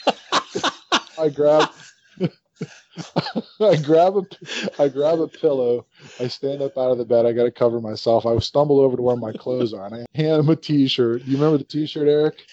I 1.20 1.30
grabbed 1.30 1.74
I 3.60 3.76
grab 3.78 4.16
a, 4.18 4.24
I 4.82 4.88
grab 4.88 5.20
a 5.20 5.28
pillow. 5.28 5.86
I 6.20 6.28
stand 6.28 6.62
up 6.62 6.78
out 6.78 6.92
of 6.92 6.98
the 6.98 7.06
bed. 7.06 7.26
I 7.26 7.32
got 7.32 7.44
to 7.44 7.52
cover 7.52 7.82
myself. 7.82 8.26
I 8.26 8.38
stumble 8.40 8.80
over 8.80 8.96
to 8.96 9.02
where 9.02 9.16
my 9.16 9.32
clothes 9.34 9.74
are, 9.74 9.86
and 9.86 9.96
I 9.96 10.06
hand 10.16 10.42
him 10.42 10.50
a 10.50 10.56
T-shirt. 10.56 11.24
You 11.24 11.38
remember 11.38 11.58
the 11.58 11.64
T-shirt, 11.64 12.08
Eric? 12.08 12.44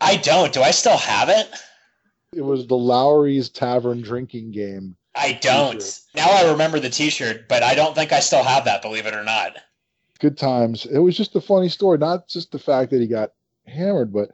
I 0.00 0.16
don't. 0.16 0.52
Do 0.52 0.62
I 0.62 0.70
still 0.70 0.96
have 0.96 1.28
it? 1.28 1.48
It 2.34 2.42
was 2.42 2.66
the 2.66 2.76
Lowry's 2.76 3.48
Tavern 3.48 4.02
drinking 4.02 4.52
game. 4.52 4.96
I 5.14 5.38
don't. 5.40 5.80
T-shirt. 5.80 6.00
Now 6.14 6.30
I 6.30 6.50
remember 6.50 6.80
the 6.80 6.90
T-shirt, 6.90 7.48
but 7.48 7.62
I 7.62 7.74
don't 7.74 7.94
think 7.94 8.12
I 8.12 8.20
still 8.20 8.42
have 8.42 8.64
that. 8.66 8.82
Believe 8.82 9.06
it 9.06 9.14
or 9.14 9.24
not. 9.24 9.58
Good 10.20 10.38
times. 10.38 10.86
It 10.86 10.98
was 10.98 11.16
just 11.16 11.36
a 11.36 11.40
funny 11.40 11.68
story. 11.68 11.98
Not 11.98 12.28
just 12.28 12.52
the 12.52 12.58
fact 12.58 12.90
that 12.90 13.00
he 13.00 13.06
got 13.06 13.32
hammered, 13.66 14.12
but 14.12 14.30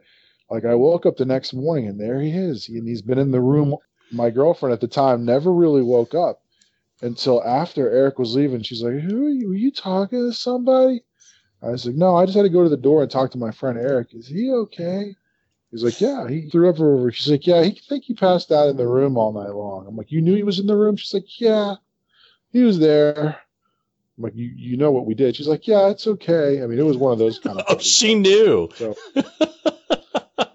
like 0.49 0.65
I 0.65 0.75
woke 0.75 1.05
up 1.05 1.17
the 1.17 1.25
next 1.25 1.53
morning 1.53 1.87
and 1.87 1.99
there 1.99 2.21
he 2.21 2.31
is, 2.31 2.69
and 2.69 2.87
he's 2.87 3.01
been 3.01 3.17
in 3.17 3.31
the 3.31 3.41
room. 3.41 3.75
My 4.11 4.29
girlfriend 4.29 4.73
at 4.73 4.81
the 4.81 4.87
time 4.87 5.25
never 5.25 5.51
really 5.53 5.81
woke 5.81 6.13
up 6.13 6.41
until 7.01 7.43
after 7.43 7.89
Eric 7.89 8.19
was 8.19 8.35
leaving. 8.35 8.61
She's 8.61 8.83
like, 8.83 8.99
"Who 8.99 9.25
are 9.27 9.29
you? 9.29 9.47
Were 9.49 9.55
you 9.55 9.71
talking 9.71 10.19
to 10.29 10.33
somebody?" 10.33 11.03
I 11.61 11.69
was 11.69 11.85
like, 11.85 11.95
"No, 11.95 12.15
I 12.15 12.25
just 12.25 12.35
had 12.35 12.43
to 12.43 12.49
go 12.49 12.63
to 12.63 12.69
the 12.69 12.77
door 12.77 13.01
and 13.01 13.11
talk 13.11 13.31
to 13.31 13.37
my 13.37 13.51
friend 13.51 13.77
Eric. 13.77 14.13
Is 14.13 14.27
he 14.27 14.51
okay?" 14.51 15.15
He's 15.71 15.83
like, 15.83 16.01
"Yeah." 16.01 16.27
He 16.27 16.49
threw 16.49 16.69
up 16.69 16.79
over. 16.79 17.11
She's 17.11 17.31
like, 17.31 17.47
"Yeah, 17.47 17.63
he 17.63 17.71
think 17.87 18.03
he 18.03 18.13
passed 18.13 18.51
out 18.51 18.69
in 18.69 18.77
the 18.77 18.87
room 18.87 19.17
all 19.17 19.31
night 19.31 19.53
long." 19.55 19.87
I'm 19.87 19.95
like, 19.95 20.11
"You 20.11 20.21
knew 20.21 20.35
he 20.35 20.43
was 20.43 20.59
in 20.59 20.67
the 20.67 20.75
room?" 20.75 20.95
She's 20.97 21.13
like, 21.13 21.39
"Yeah, 21.39 21.75
he 22.51 22.63
was 22.63 22.79
there." 22.79 23.39
I'm 24.17 24.23
like, 24.23 24.35
"You 24.35 24.51
you 24.55 24.77
know 24.77 24.91
what 24.91 25.05
we 25.05 25.13
did?" 25.15 25.35
She's 25.35 25.47
like, 25.47 25.67
"Yeah, 25.67 25.89
it's 25.89 26.07
okay." 26.07 26.61
I 26.61 26.67
mean, 26.67 26.79
it 26.79 26.85
was 26.85 26.97
one 26.97 27.13
of 27.13 27.19
those 27.19 27.39
kind 27.39 27.59
of. 27.59 27.65
Oh, 27.69 27.79
she 27.79 28.15
knew. 28.15 28.69
So 28.75 28.95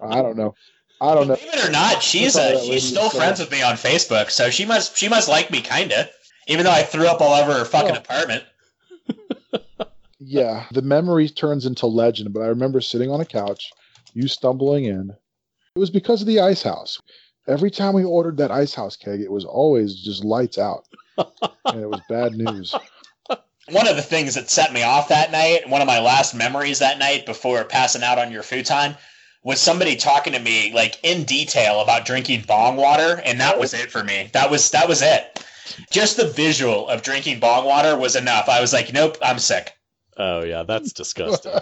I 0.01 0.21
don't 0.21 0.37
know. 0.37 0.53
I 0.99 1.13
don't 1.13 1.27
know. 1.27 1.35
Believe 1.35 1.53
it 1.53 1.67
or 1.67 1.71
not, 1.71 2.01
she's 2.01 2.35
all 2.35 2.57
uh, 2.57 2.59
she's 2.61 2.87
still 2.87 3.09
said. 3.09 3.17
friends 3.17 3.39
with 3.39 3.51
me 3.51 3.61
on 3.61 3.75
Facebook, 3.75 4.31
so 4.31 4.49
she 4.49 4.65
must 4.65 4.97
she 4.97 5.07
must 5.07 5.27
like 5.29 5.51
me 5.51 5.61
kinda. 5.61 6.09
Even 6.47 6.63
though 6.65 6.71
I 6.71 6.83
threw 6.83 7.07
up 7.07 7.21
all 7.21 7.33
over 7.33 7.53
her 7.53 7.65
fucking 7.65 7.95
Oh. 7.95 7.99
apartment. 7.99 8.43
Yeah, 10.19 10.65
the 10.71 10.81
memory 10.81 11.29
turns 11.29 11.65
into 11.65 11.85
legend, 11.85 12.33
but 12.33 12.41
I 12.41 12.47
remember 12.47 12.81
sitting 12.81 13.11
on 13.11 13.21
a 13.21 13.25
couch, 13.25 13.71
you 14.13 14.27
stumbling 14.27 14.85
in. 14.85 15.11
It 15.75 15.79
was 15.79 15.91
because 15.91 16.21
of 16.21 16.27
the 16.27 16.39
Icehouse. 16.39 16.99
Every 17.47 17.69
time 17.69 17.93
we 17.93 18.03
ordered 18.03 18.35
that 18.37 18.51
Icehouse 18.51 18.95
keg, 18.97 19.21
it 19.21 19.31
was 19.31 19.45
always 19.45 19.95
just 20.03 20.25
lights 20.25 20.57
out. 20.57 20.85
and 21.17 21.81
it 21.81 21.87
was 21.89 22.01
bad 22.09 22.33
news. 22.33 22.73
One 23.69 23.87
of 23.87 23.95
the 23.95 24.01
things 24.01 24.33
that 24.35 24.49
set 24.49 24.73
me 24.73 24.81
off 24.81 25.07
that 25.09 25.31
night, 25.31 25.69
one 25.69 25.81
of 25.81 25.87
my 25.87 25.99
last 25.99 26.33
memories 26.33 26.79
that 26.79 26.97
night 26.99 27.25
before 27.27 27.63
passing 27.63 28.01
out 28.03 28.17
on 28.17 28.31
your 28.31 28.43
futon, 28.43 28.97
was 29.47 29.61
somebody 29.61 29.95
talking 29.95 30.33
to 30.33 30.39
me 30.39 30.73
like 30.73 30.99
in 31.03 31.23
detail 31.23 31.79
about 31.79 32.05
drinking 32.05 32.43
bong 32.45 32.75
water, 32.75 33.21
and 33.23 33.39
that 33.39 33.57
was 33.57 33.73
it 33.73 33.89
for 33.89 34.03
me. 34.03 34.29
That 34.33 34.51
was 34.51 34.69
that 34.71 34.89
was 34.89 35.01
it. 35.01 35.41
Just 35.89 36.17
the 36.17 36.27
visual 36.27 36.89
of 36.89 37.01
drinking 37.01 37.39
bong 37.39 37.63
water 37.63 37.97
was 37.97 38.17
enough. 38.17 38.49
I 38.49 38.59
was 38.59 38.73
like, 38.73 38.91
nope, 38.91 39.17
I'm 39.21 39.39
sick. 39.39 39.71
Oh 40.17 40.43
yeah, 40.43 40.63
that's 40.63 40.91
disgusting. 40.91 41.53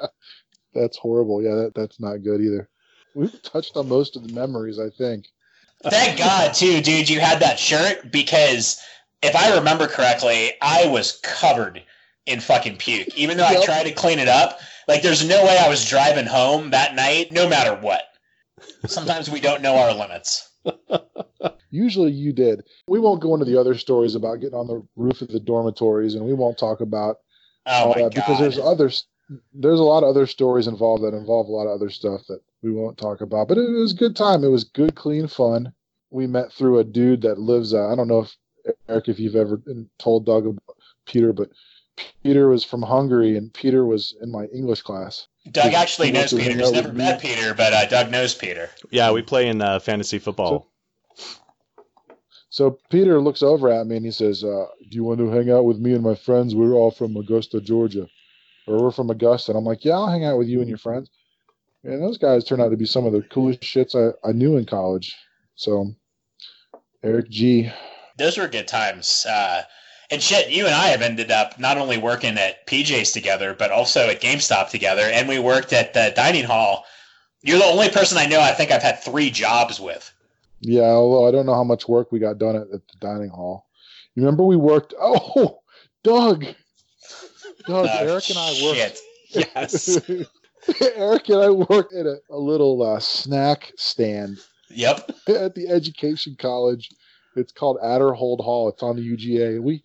that's 0.74 0.98
horrible. 0.98 1.42
Yeah, 1.42 1.54
that, 1.54 1.72
that's 1.74 1.98
not 1.98 2.22
good 2.22 2.42
either. 2.42 2.68
We've 3.14 3.42
touched 3.42 3.78
on 3.78 3.88
most 3.88 4.16
of 4.16 4.28
the 4.28 4.34
memories, 4.34 4.78
I 4.78 4.90
think. 4.90 5.24
Thank 5.82 6.18
God, 6.18 6.52
too, 6.52 6.82
dude, 6.82 7.08
you 7.08 7.20
had 7.20 7.40
that 7.40 7.58
shirt 7.58 8.10
because 8.12 8.82
if 9.22 9.34
I 9.34 9.56
remember 9.56 9.86
correctly, 9.86 10.52
I 10.60 10.88
was 10.88 11.20
covered 11.22 11.82
in 12.26 12.40
fucking 12.40 12.76
puke. 12.76 13.16
Even 13.16 13.36
though 13.36 13.46
I 13.46 13.64
tried 13.64 13.84
to 13.84 13.92
clean 13.92 14.18
it 14.18 14.28
up, 14.28 14.58
like 14.88 15.02
there's 15.02 15.26
no 15.26 15.44
way 15.44 15.58
I 15.58 15.68
was 15.68 15.88
driving 15.88 16.26
home 16.26 16.70
that 16.70 16.94
night, 16.94 17.32
no 17.32 17.48
matter 17.48 17.74
what. 17.80 18.02
Sometimes 18.86 19.30
we 19.30 19.40
don't 19.40 19.62
know 19.62 19.76
our 19.76 19.94
limits. 19.94 20.50
Usually 21.70 22.12
you 22.12 22.32
did. 22.32 22.64
We 22.86 23.00
won't 23.00 23.20
go 23.20 23.34
into 23.34 23.46
the 23.46 23.58
other 23.58 23.74
stories 23.74 24.14
about 24.14 24.40
getting 24.40 24.58
on 24.58 24.66
the 24.66 24.86
roof 24.96 25.22
of 25.22 25.28
the 25.28 25.40
dormitories, 25.40 26.14
and 26.14 26.24
we 26.24 26.34
won't 26.34 26.58
talk 26.58 26.80
about 26.80 27.16
Oh 27.66 27.84
all 27.86 27.94
that 27.94 28.14
because 28.14 28.38
there's 28.38 28.58
others. 28.58 29.06
There's 29.54 29.80
a 29.80 29.84
lot 29.84 30.02
of 30.02 30.10
other 30.10 30.26
stories 30.26 30.66
involved 30.66 31.02
that 31.02 31.14
involve 31.14 31.48
a 31.48 31.52
lot 31.52 31.66
of 31.66 31.74
other 31.74 31.90
stuff 31.90 32.20
that 32.28 32.40
we 32.62 32.70
won't 32.70 32.98
talk 32.98 33.22
about. 33.22 33.48
But 33.48 33.58
it 33.58 33.70
was 33.70 33.92
a 33.92 33.96
good 33.96 34.14
time. 34.14 34.44
It 34.44 34.48
was 34.48 34.64
good, 34.64 34.94
clean 34.94 35.28
fun. 35.28 35.72
We 36.10 36.26
met 36.26 36.52
through 36.52 36.78
a 36.78 36.84
dude 36.84 37.22
that 37.22 37.38
lives. 37.38 37.72
Uh, 37.72 37.90
I 37.90 37.96
don't 37.96 38.08
know 38.08 38.20
if 38.20 38.36
Eric, 38.88 39.08
if 39.08 39.18
you've 39.18 39.36
ever 39.36 39.56
been 39.56 39.88
told 39.98 40.26
Doug 40.26 40.46
about 40.46 40.76
Peter, 41.06 41.32
but 41.32 41.50
Peter 42.22 42.48
was 42.48 42.64
from 42.64 42.82
Hungary, 42.82 43.36
and 43.36 43.52
Peter 43.52 43.84
was 43.86 44.14
in 44.20 44.30
my 44.30 44.46
English 44.46 44.82
class. 44.82 45.28
Doug 45.50 45.70
he- 45.70 45.76
actually 45.76 46.06
he 46.08 46.12
knows 46.14 46.32
Peter. 46.32 46.56
He's 46.58 46.72
never 46.72 46.88
with 46.88 46.96
met 46.96 47.22
me. 47.22 47.28
Peter, 47.34 47.54
but 47.54 47.72
uh, 47.72 47.86
Doug 47.86 48.10
knows 48.10 48.34
Peter. 48.34 48.70
yeah, 48.90 49.10
we 49.12 49.22
play 49.22 49.46
in 49.48 49.60
uh, 49.60 49.78
fantasy 49.78 50.18
football. 50.18 50.70
So 52.50 52.78
Peter 52.88 53.20
looks 53.20 53.42
over 53.42 53.68
at 53.68 53.86
me 53.86 53.96
and 53.96 54.04
he 54.06 54.12
says, 54.12 54.44
uh, 54.44 54.66
"Do 54.88 54.96
you 54.96 55.04
want 55.04 55.18
to 55.18 55.28
hang 55.30 55.50
out 55.50 55.64
with 55.64 55.78
me 55.78 55.92
and 55.92 56.02
my 56.02 56.14
friends? 56.14 56.54
We're 56.54 56.74
all 56.74 56.90
from 56.90 57.16
Augusta, 57.16 57.60
Georgia, 57.60 58.06
or 58.66 58.82
we're 58.82 58.90
from 58.92 59.10
Augusta." 59.10 59.50
And 59.52 59.58
I'm 59.58 59.64
like, 59.64 59.84
"Yeah, 59.84 59.94
I'll 59.94 60.10
hang 60.10 60.24
out 60.24 60.38
with 60.38 60.48
you 60.48 60.60
and 60.60 60.68
your 60.68 60.78
friends." 60.78 61.10
And 61.82 62.02
those 62.02 62.16
guys 62.16 62.44
turned 62.44 62.62
out 62.62 62.70
to 62.70 62.76
be 62.76 62.86
some 62.86 63.04
of 63.06 63.12
the 63.12 63.22
coolest 63.22 63.60
shits 63.60 63.94
I, 63.94 64.28
I 64.28 64.32
knew 64.32 64.56
in 64.56 64.64
college. 64.66 65.14
So 65.56 65.92
Eric 67.02 67.28
G. 67.28 67.70
Those 68.16 68.38
were 68.38 68.48
good 68.48 68.68
times. 68.68 69.26
Uh, 69.28 69.62
and 70.10 70.22
shit, 70.22 70.50
you 70.50 70.66
and 70.66 70.74
I 70.74 70.88
have 70.88 71.02
ended 71.02 71.30
up 71.30 71.58
not 71.58 71.78
only 71.78 71.98
working 71.98 72.36
at 72.38 72.66
PJ's 72.66 73.12
together, 73.12 73.54
but 73.58 73.70
also 73.70 74.08
at 74.08 74.20
GameStop 74.20 74.70
together, 74.70 75.02
and 75.02 75.28
we 75.28 75.38
worked 75.38 75.72
at 75.72 75.94
the 75.94 76.12
dining 76.14 76.44
hall. 76.44 76.84
You're 77.42 77.58
the 77.58 77.64
only 77.64 77.88
person 77.90 78.16
I 78.18 78.26
know 78.26 78.40
I 78.40 78.52
think 78.52 78.70
I've 78.70 78.82
had 78.82 79.02
three 79.02 79.30
jobs 79.30 79.78
with. 79.80 80.10
Yeah, 80.60 80.82
although 80.82 81.28
I 81.28 81.30
don't 81.30 81.46
know 81.46 81.54
how 81.54 81.64
much 81.64 81.88
work 81.88 82.10
we 82.10 82.18
got 82.18 82.38
done 82.38 82.56
at, 82.56 82.62
at 82.72 82.86
the 82.88 82.96
dining 83.00 83.28
hall. 83.28 83.66
You 84.14 84.22
remember 84.22 84.44
we 84.44 84.56
worked? 84.56 84.94
Oh, 85.00 85.60
Doug. 86.02 86.44
Doug, 87.66 87.88
Oh, 87.90 87.98
Eric 87.98 88.28
and 88.30 88.38
I 88.38 88.60
worked. 88.62 88.76
shit. 88.78 88.98
Yes. 89.54 90.00
Eric 90.96 91.28
and 91.28 91.42
I 91.42 91.50
worked 91.50 91.94
at 91.94 92.06
a, 92.06 92.18
a 92.30 92.36
little 92.38 92.82
uh, 92.82 92.98
snack 93.00 93.72
stand 93.76 94.38
Yep. 94.70 95.10
at 95.28 95.54
the 95.54 95.68
education 95.68 96.36
college. 96.38 96.90
It's 97.36 97.52
called 97.52 97.78
Aderhold 97.82 98.40
Hall. 98.42 98.68
It's 98.68 98.82
on 98.82 98.96
the 98.96 99.02
UGA. 99.02 99.60
We 99.60 99.82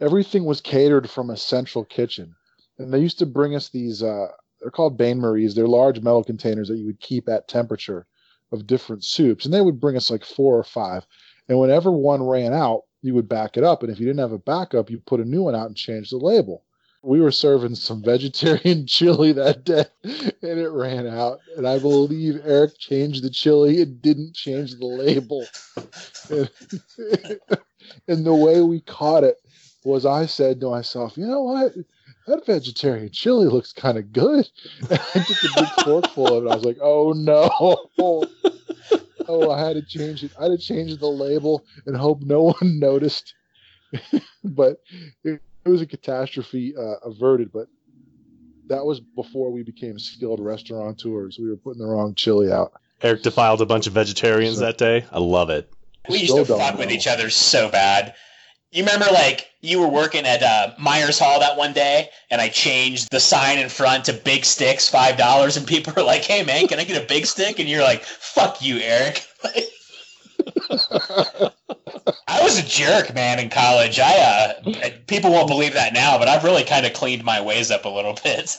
everything 0.00 0.44
was 0.44 0.60
catered 0.60 1.08
from 1.08 1.30
a 1.30 1.36
central 1.36 1.84
kitchen, 1.84 2.34
and 2.78 2.92
they 2.92 2.98
used 2.98 3.18
to 3.18 3.26
bring 3.26 3.54
us 3.54 3.68
these. 3.68 4.02
Uh, 4.02 4.28
they're 4.60 4.70
called 4.70 4.98
Bain 4.98 5.20
Maries. 5.20 5.54
They're 5.54 5.66
large 5.66 6.00
metal 6.00 6.24
containers 6.24 6.68
that 6.68 6.78
you 6.78 6.86
would 6.86 7.00
keep 7.00 7.28
at 7.28 7.48
temperature 7.48 8.06
of 8.52 8.66
different 8.66 9.04
soups, 9.04 9.44
and 9.44 9.54
they 9.54 9.60
would 9.60 9.80
bring 9.80 9.96
us 9.96 10.10
like 10.10 10.24
four 10.24 10.58
or 10.58 10.64
five. 10.64 11.06
And 11.48 11.58
whenever 11.58 11.90
one 11.90 12.22
ran 12.22 12.52
out, 12.52 12.82
you 13.02 13.14
would 13.14 13.28
back 13.28 13.56
it 13.56 13.64
up, 13.64 13.82
and 13.82 13.92
if 13.92 13.98
you 14.00 14.06
didn't 14.06 14.20
have 14.20 14.32
a 14.32 14.38
backup, 14.38 14.90
you 14.90 14.98
put 14.98 15.20
a 15.20 15.24
new 15.24 15.42
one 15.42 15.54
out 15.54 15.66
and 15.66 15.76
change 15.76 16.10
the 16.10 16.18
label. 16.18 16.64
We 17.02 17.20
were 17.20 17.30
serving 17.30 17.76
some 17.76 18.02
vegetarian 18.02 18.86
chili 18.86 19.32
that 19.32 19.64
day, 19.64 19.86
and 20.04 20.60
it 20.60 20.68
ran 20.68 21.06
out. 21.06 21.40
And 21.56 21.66
I 21.66 21.78
believe 21.78 22.42
Eric 22.44 22.76
changed 22.78 23.22
the 23.22 23.30
chili 23.30 23.80
and 23.80 24.02
didn't 24.02 24.34
change 24.34 24.74
the 24.74 24.86
label. 24.86 25.46
And, 26.30 26.48
and 28.06 28.24
the 28.24 28.34
way 28.34 28.60
we 28.60 28.82
caught 28.82 29.24
it 29.24 29.40
was 29.84 30.06
I 30.06 30.26
said 30.26 30.60
to 30.60 30.70
myself, 30.70 31.16
you 31.16 31.26
know 31.26 31.42
what? 31.42 31.72
That 32.26 32.46
vegetarian 32.46 33.10
chili 33.10 33.46
looks 33.46 33.72
kind 33.72 33.98
of 33.98 34.12
good. 34.12 34.48
And 34.90 35.00
I 35.14 35.24
took 35.24 35.44
a 35.44 35.60
big 35.60 35.84
forkful 35.84 36.36
of 36.36 36.44
it. 36.44 36.50
I 36.50 36.54
was 36.54 36.64
like, 36.64 36.78
oh 36.82 37.12
no. 37.12 37.50
Oh, 39.28 39.50
I 39.50 39.60
had 39.60 39.76
to 39.76 39.82
change 39.82 40.24
it. 40.24 40.32
I 40.38 40.44
had 40.44 40.52
to 40.52 40.58
change 40.58 40.96
the 40.98 41.06
label 41.06 41.64
and 41.86 41.96
hope 41.96 42.20
no 42.22 42.42
one 42.42 42.78
noticed. 42.80 43.34
but 44.44 44.80
it, 45.24 45.40
it 45.64 45.68
was 45.68 45.82
a 45.82 45.86
catastrophe 45.86 46.74
uh, 46.76 46.96
averted. 47.04 47.52
But 47.52 47.68
that 48.66 48.84
was 48.84 49.00
before 49.00 49.50
we 49.50 49.62
became 49.62 49.98
skilled 49.98 50.40
restaurateurs. 50.40 51.38
We 51.38 51.48
were 51.48 51.56
putting 51.56 51.80
the 51.80 51.86
wrong 51.86 52.14
chili 52.14 52.50
out. 52.52 52.72
Eric 53.02 53.22
defiled 53.22 53.60
a 53.60 53.66
bunch 53.66 53.86
of 53.86 53.92
vegetarians 53.92 54.58
So- 54.58 54.64
that 54.64 54.78
day. 54.78 55.04
I 55.10 55.18
love 55.18 55.50
it. 55.50 55.70
We 56.08 56.18
used 56.18 56.34
to 56.34 56.44
don't 56.44 56.58
fuck 56.58 56.78
with 56.78 56.90
each 56.90 57.06
other 57.06 57.30
so 57.30 57.68
bad. 57.70 58.14
You 58.72 58.84
remember, 58.84 59.06
like, 59.12 59.48
you 59.62 59.80
were 59.80 59.88
working 59.88 60.24
at 60.26 60.42
uh, 60.42 60.74
Myers 60.78 61.18
Hall 61.18 61.40
that 61.40 61.56
one 61.56 61.72
day, 61.72 62.08
and 62.30 62.40
I 62.40 62.48
changed 62.48 63.10
the 63.10 63.18
sign 63.18 63.58
in 63.58 63.68
front 63.68 64.04
to 64.04 64.12
Big 64.12 64.44
Sticks, 64.44 64.88
$5, 64.88 65.56
and 65.56 65.66
people 65.66 65.92
were 65.96 66.04
like, 66.04 66.22
hey, 66.22 66.44
man, 66.44 66.68
can 66.68 66.78
I 66.78 66.84
get 66.84 67.02
a 67.02 67.06
big 67.06 67.26
stick? 67.26 67.58
And 67.58 67.68
you're 67.68 67.82
like, 67.82 68.04
fuck 68.04 68.62
you, 68.62 68.78
Eric. 68.78 69.26
I 72.28 72.42
was 72.42 72.58
a 72.58 72.62
jerk, 72.66 73.12
man, 73.14 73.38
in 73.38 73.50
college. 73.50 73.98
I 73.98 74.16
uh, 74.16 74.90
people 75.06 75.30
won't 75.32 75.48
believe 75.48 75.74
that 75.74 75.92
now, 75.92 76.18
but 76.18 76.28
I've 76.28 76.44
really 76.44 76.64
kind 76.64 76.86
of 76.86 76.92
cleaned 76.92 77.24
my 77.24 77.40
ways 77.40 77.70
up 77.70 77.84
a 77.84 77.88
little 77.88 78.16
bit. 78.22 78.56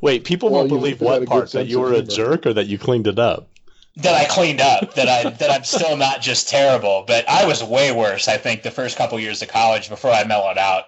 Wait, 0.00 0.24
people 0.24 0.50
Well, 0.50 0.60
won't 0.60 0.68
believe 0.68 1.00
what 1.00 1.26
part 1.26 1.50
that 1.52 1.66
you 1.66 1.80
were 1.80 1.92
a 1.92 1.96
humor. 1.96 2.10
jerk 2.10 2.46
or 2.46 2.52
that 2.52 2.66
you 2.66 2.78
cleaned 2.78 3.06
it 3.06 3.18
up. 3.18 3.48
That 3.96 4.14
I 4.14 4.24
cleaned 4.24 4.60
up. 4.60 4.94
That 4.94 5.08
I 5.08 5.30
that 5.30 5.50
I'm 5.50 5.64
still 5.64 5.96
not 5.96 6.22
just 6.22 6.48
terrible, 6.48 7.04
but 7.06 7.28
I 7.28 7.46
was 7.46 7.62
way 7.62 7.92
worse. 7.92 8.26
I 8.28 8.38
think 8.38 8.62
the 8.62 8.70
first 8.70 8.96
couple 8.96 9.20
years 9.20 9.42
of 9.42 9.48
college 9.48 9.88
before 9.88 10.10
I 10.12 10.24
mellowed 10.24 10.58
out. 10.58 10.84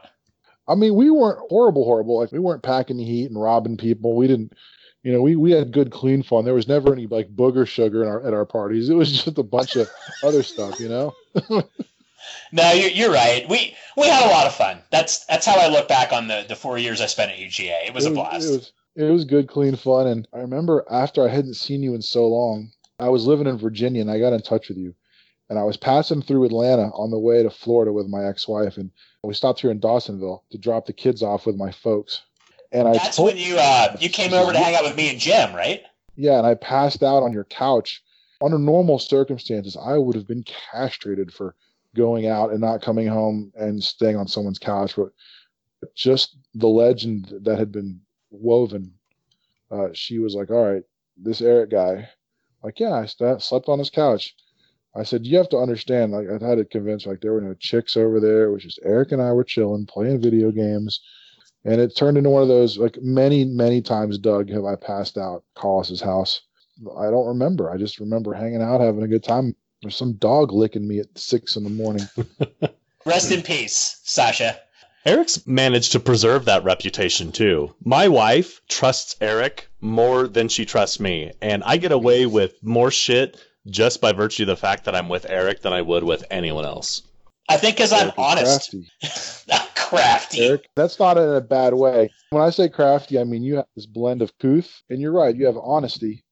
I 0.67 0.75
mean, 0.75 0.95
we 0.95 1.11
weren't 1.11 1.41
horrible, 1.51 1.85
horrible. 1.85 2.19
Like 2.21 2.33
we 2.33 2.39
weren't 2.39 2.63
packing 2.63 2.97
the 2.97 3.05
heat 3.05 3.27
and 3.31 3.41
robbing 3.41 3.77
people. 3.77 4.17
We 4.17 4.27
didn't, 4.27 4.55
You 5.03 5.13
know, 5.13 5.21
we, 5.21 5.37
we 5.37 5.51
had 5.51 5.73
good, 5.73 5.91
clean 5.91 6.23
fun. 6.23 6.47
There 6.47 6.55
was 6.55 6.67
never 6.67 6.95
any 6.95 7.07
like 7.07 7.37
booger 7.37 7.69
sugar 7.69 8.03
in 8.03 8.09
our 8.09 8.27
at 8.27 8.33
our 8.33 8.47
parties. 8.47 8.89
It 8.89 8.95
was 8.95 9.13
just 9.13 9.39
a 9.39 9.43
bunch 9.43 9.77
of 9.77 9.91
other 10.23 10.43
stuff, 10.43 10.81
you 10.81 10.89
know. 10.89 11.15
No, 12.53 12.73
you're, 12.73 12.91
you're 12.91 13.13
right. 13.13 13.47
We 13.49 13.77
we 13.97 14.09
had 14.09 14.25
a 14.25 14.33
lot 14.33 14.47
of 14.47 14.55
fun. 14.55 14.81
That's 14.91 15.27
that's 15.27 15.45
how 15.45 15.59
I 15.59 15.69
look 15.69 15.89
back 15.89 16.13
on 16.13 16.29
the, 16.29 16.45
the 16.49 16.57
four 16.57 16.79
years 16.79 17.01
I 17.01 17.07
spent 17.07 17.33
at 17.33 17.39
UGA. 17.39 17.87
It 17.87 17.95
was 17.95 18.07
a 18.07 18.11
blast. 18.11 18.47
It 18.47 18.51
was, 18.51 18.73
it 18.97 19.11
was 19.11 19.25
good, 19.25 19.49
clean 19.49 19.77
fun. 19.77 20.07
And 20.07 20.29
I 20.33 20.39
remember 20.39 20.85
after 20.91 21.23
I 21.23 21.29
hadn't 21.29 21.55
seen 21.55 21.83
you 21.83 21.95
in 21.95 22.01
so 22.03 22.27
long, 22.27 22.71
I 22.99 23.09
was 23.09 23.27
living 23.27 23.47
in 23.47 23.59
Virginia 23.59 24.01
and 24.01 24.11
I 24.11 24.19
got 24.19 24.33
in 24.33 24.43
touch 24.43 24.69
with 24.69 24.79
you. 24.79 24.95
And 25.51 25.59
I 25.59 25.63
was 25.63 25.77
passing 25.77 26.23
through 26.23 26.45
Atlanta 26.45 26.89
on 26.95 27.11
the 27.11 27.19
way 27.19 27.43
to 27.43 27.51
Florida 27.51 27.93
with 27.93 28.07
my 28.07 28.25
ex-wife, 28.25 28.79
and 28.79 28.91
we 29.23 29.35
stopped 29.35 29.61
here 29.61 29.71
in 29.71 29.79
Dawsonville 29.79 30.41
to 30.51 30.57
drop 30.57 30.87
the 30.87 30.93
kids 30.95 31.23
off 31.23 31.45
with 31.45 31.55
my 31.55 31.71
folks. 31.71 32.23
And 32.73 32.89
I 32.89 32.93
That's 32.95 33.17
told, 33.17 33.29
when 33.29 33.37
you 33.37 33.57
uh, 33.59 33.95
you 34.01 34.09
came 34.09 34.33
over 34.33 34.53
to 34.53 34.59
hang 34.59 34.75
out 34.75 34.85
with 34.85 34.97
me 34.97 35.11
and 35.11 35.21
Jim, 35.21 35.55
right? 35.55 35.83
yeah, 36.17 36.39
and 36.39 36.47
I 36.47 36.55
passed 36.55 37.03
out 37.03 37.23
on 37.23 37.33
your 37.33 37.45
couch. 37.45 38.03
Under 38.43 38.59
normal 38.59 38.99
circumstances, 38.99 39.77
I 39.77 39.99
would 39.99 40.17
have 40.17 40.27
been 40.27 40.45
castrated 40.45 41.31
for 41.31 41.55
going 41.95 42.27
out 42.27 42.51
and 42.51 42.61
not 42.61 42.83
coming 42.83 43.07
home 43.07 43.53
and 43.55 43.85
staying 43.85 44.17
on 44.17 44.27
someone's 44.27 44.59
couch. 44.59 44.97
But 44.97 45.13
just 45.95 46.39
the 46.55 46.69
legend 46.69 47.33
that 47.43 47.59
had 47.59 47.71
been 47.71 48.01
woven, 48.31 48.95
uh, 49.71 49.89
she 49.93 50.19
was 50.19 50.35
like, 50.35 50.51
"All 50.51 50.73
right, 50.73 50.83
this 51.19 51.43
Eric 51.43 51.71
guy." 51.71 52.09
Like, 52.65 52.81
yeah, 52.81 52.95
I 52.95 53.05
st- 53.05 53.43
slept 53.43 53.69
on 53.69 53.79
his 53.79 53.91
couch. 53.91 54.35
I 54.97 55.03
said, 55.03 55.27
you 55.27 55.37
have 55.37 55.51
to 55.51 55.59
understand. 55.59 56.13
Like, 56.13 56.27
I 56.29 56.45
had 56.45 56.57
to 56.57 56.65
convince. 56.65 57.05
Like, 57.05 57.21
there 57.21 57.33
were 57.33 57.41
no 57.41 57.55
chicks 57.55 57.97
over 57.97 58.21
there. 58.21 58.45
It 58.45 58.53
was 58.53 58.63
just 58.63 58.81
Eric 58.85 59.13
and 59.13 59.21
I 59.21 59.33
were 59.33 59.45
chilling, 59.45 59.87
playing 59.87 60.23
video 60.23 60.51
games, 60.51 61.01
and 61.65 61.81
it 61.81 61.95
turned 61.97 62.17
into 62.17 62.31
one 62.31 62.43
of 62.43 62.49
those. 62.49 62.79
Like 62.79 62.99
many, 63.03 63.45
many 63.45 63.83
times, 63.83 64.19
Doug, 64.19 64.51
have 64.51 64.65
I 64.65 64.77
passed 64.77 65.19
out 65.19 65.45
Hollis's 65.57 66.01
house. 66.01 66.43
I 66.99 67.11
don't 67.11 67.27
remember. 67.27 67.71
I 67.71 67.77
just 67.77 68.01
remember 68.01 68.33
hanging 68.33 68.63
out, 68.63 68.81
having 68.81 69.03
a 69.03 69.09
good 69.09 69.23
time. 69.23 69.55
There's 69.83 69.97
some 69.97 70.15
dog 70.15 70.53
licking 70.53 70.89
me 70.89 71.01
at 71.01 71.19
six 71.19 71.57
in 71.57 71.65
the 71.65 71.71
morning. 71.71 72.07
Rest 73.07 73.31
in 73.31 73.43
peace, 73.43 74.01
Sasha. 74.05 74.59
Eric's 75.07 75.47
managed 75.47 75.93
to 75.93 76.01
preserve 76.01 76.47
that 76.47 76.65
reputation 76.65 77.31
too. 77.31 77.75
My 77.85 78.09
wife 78.09 78.63
trusts 78.69 79.17
Eric 79.21 79.69
more 79.83 80.27
than 80.27 80.49
she 80.49 80.65
trusts 80.65 80.99
me, 80.99 81.33
and 81.43 81.63
I 81.65 81.77
get 81.77 81.93
away 81.93 82.25
with 82.25 82.63
more 82.63 82.91
shit 82.91 83.39
just 83.67 84.01
by 84.01 84.13
virtue 84.13 84.45
of 84.45 84.47
the 84.47 84.57
fact 84.57 84.85
that 84.85 84.95
I'm 84.95 85.11
with 85.11 85.27
Eric 85.29 85.61
than 85.61 85.75
I 85.75 85.83
would 85.83 86.05
with 86.05 86.25
anyone 86.31 86.65
else. 86.65 87.03
I 87.51 87.59
think 87.59 87.77
because 87.77 87.93
I'm 87.93 88.13
honest. 88.17 88.71
crafty. 88.71 89.47
I'm 89.53 89.69
crafty. 89.75 90.41
Eric, 90.41 90.69
that's 90.75 90.99
not 90.99 91.19
in 91.19 91.29
a 91.29 91.41
bad 91.43 91.75
way. 91.75 92.11
When 92.31 92.43
I 92.43 92.49
say 92.49 92.71
crafty, 92.71 93.19
I 93.19 93.25
mean 93.25 93.43
you 93.43 93.57
have 93.57 93.67
this 93.77 93.87
blend 93.87 94.23
of 94.23 94.37
couth, 94.39 94.83
and 94.89 95.03
you're 95.03 95.13
right, 95.13 95.37
you 95.37 95.45
have 95.45 95.59
honesty, 95.63 96.25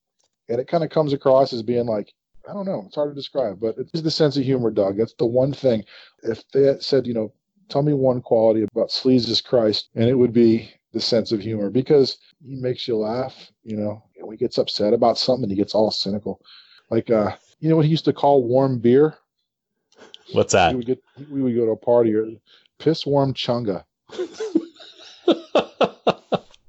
and 0.49 0.59
it 0.59 0.69
kind 0.69 0.83
of 0.83 0.89
comes 0.89 1.13
across 1.13 1.53
as 1.53 1.63
being 1.63 1.87
like, 1.87 2.11
I 2.49 2.55
don't 2.55 2.67
know, 2.67 2.85
it's 2.87 2.95
hard 2.95 3.11
to 3.11 3.15
describe, 3.15 3.61
but 3.61 3.77
it's 3.77 4.01
the 4.01 4.11
sense 4.11 4.39
of 4.39 4.45
humor, 4.45 4.71
Doug. 4.71 4.97
That's 4.97 5.15
the 5.19 5.27
one 5.27 5.53
thing. 5.53 5.85
If 6.23 6.43
they 6.53 6.75
said, 6.81 7.07
you 7.07 7.13
know, 7.13 7.35
tell 7.69 7.83
me 7.83 7.93
one 7.93 8.21
quality 8.21 8.63
about 8.75 8.91
Sleaze's 8.91 9.41
Christ, 9.41 9.89
and 9.95 10.05
it 10.05 10.15
would 10.15 10.33
be 10.33 10.71
the 10.93 11.01
sense 11.01 11.33
of 11.33 11.41
humor 11.41 11.71
because 11.71 12.19
he 12.45 12.55
makes 12.57 12.87
you 12.87 12.97
laugh, 12.97 13.35
you 13.65 13.77
know, 13.77 14.03
and 14.17 14.27
when 14.27 14.37
he 14.37 14.39
gets 14.45 14.59
upset 14.59 14.93
about 14.93 15.17
something, 15.19 15.49
he 15.49 15.57
gets 15.57 15.75
all 15.75 15.91
cynical. 15.91 16.41
Like, 16.91 17.11
uh, 17.11 17.35
you 17.61 17.69
know 17.71 17.77
what 17.77 17.85
he 17.87 17.91
used 17.91 18.05
to 18.07 18.13
call 18.13 18.45
warm 18.45 18.79
beer? 18.79 19.17
What's 20.33 20.53
that? 20.53 20.71
We 20.73 20.77
would 20.77 20.87
get, 20.87 21.03
we 21.31 21.43
would 21.43 21.55
go 21.55 21.65
to 21.67 21.73
a 21.73 21.77
party 21.77 22.15
or 22.15 22.29
piss 22.79 23.07
warm 23.07 23.33
chunga. 23.35 23.85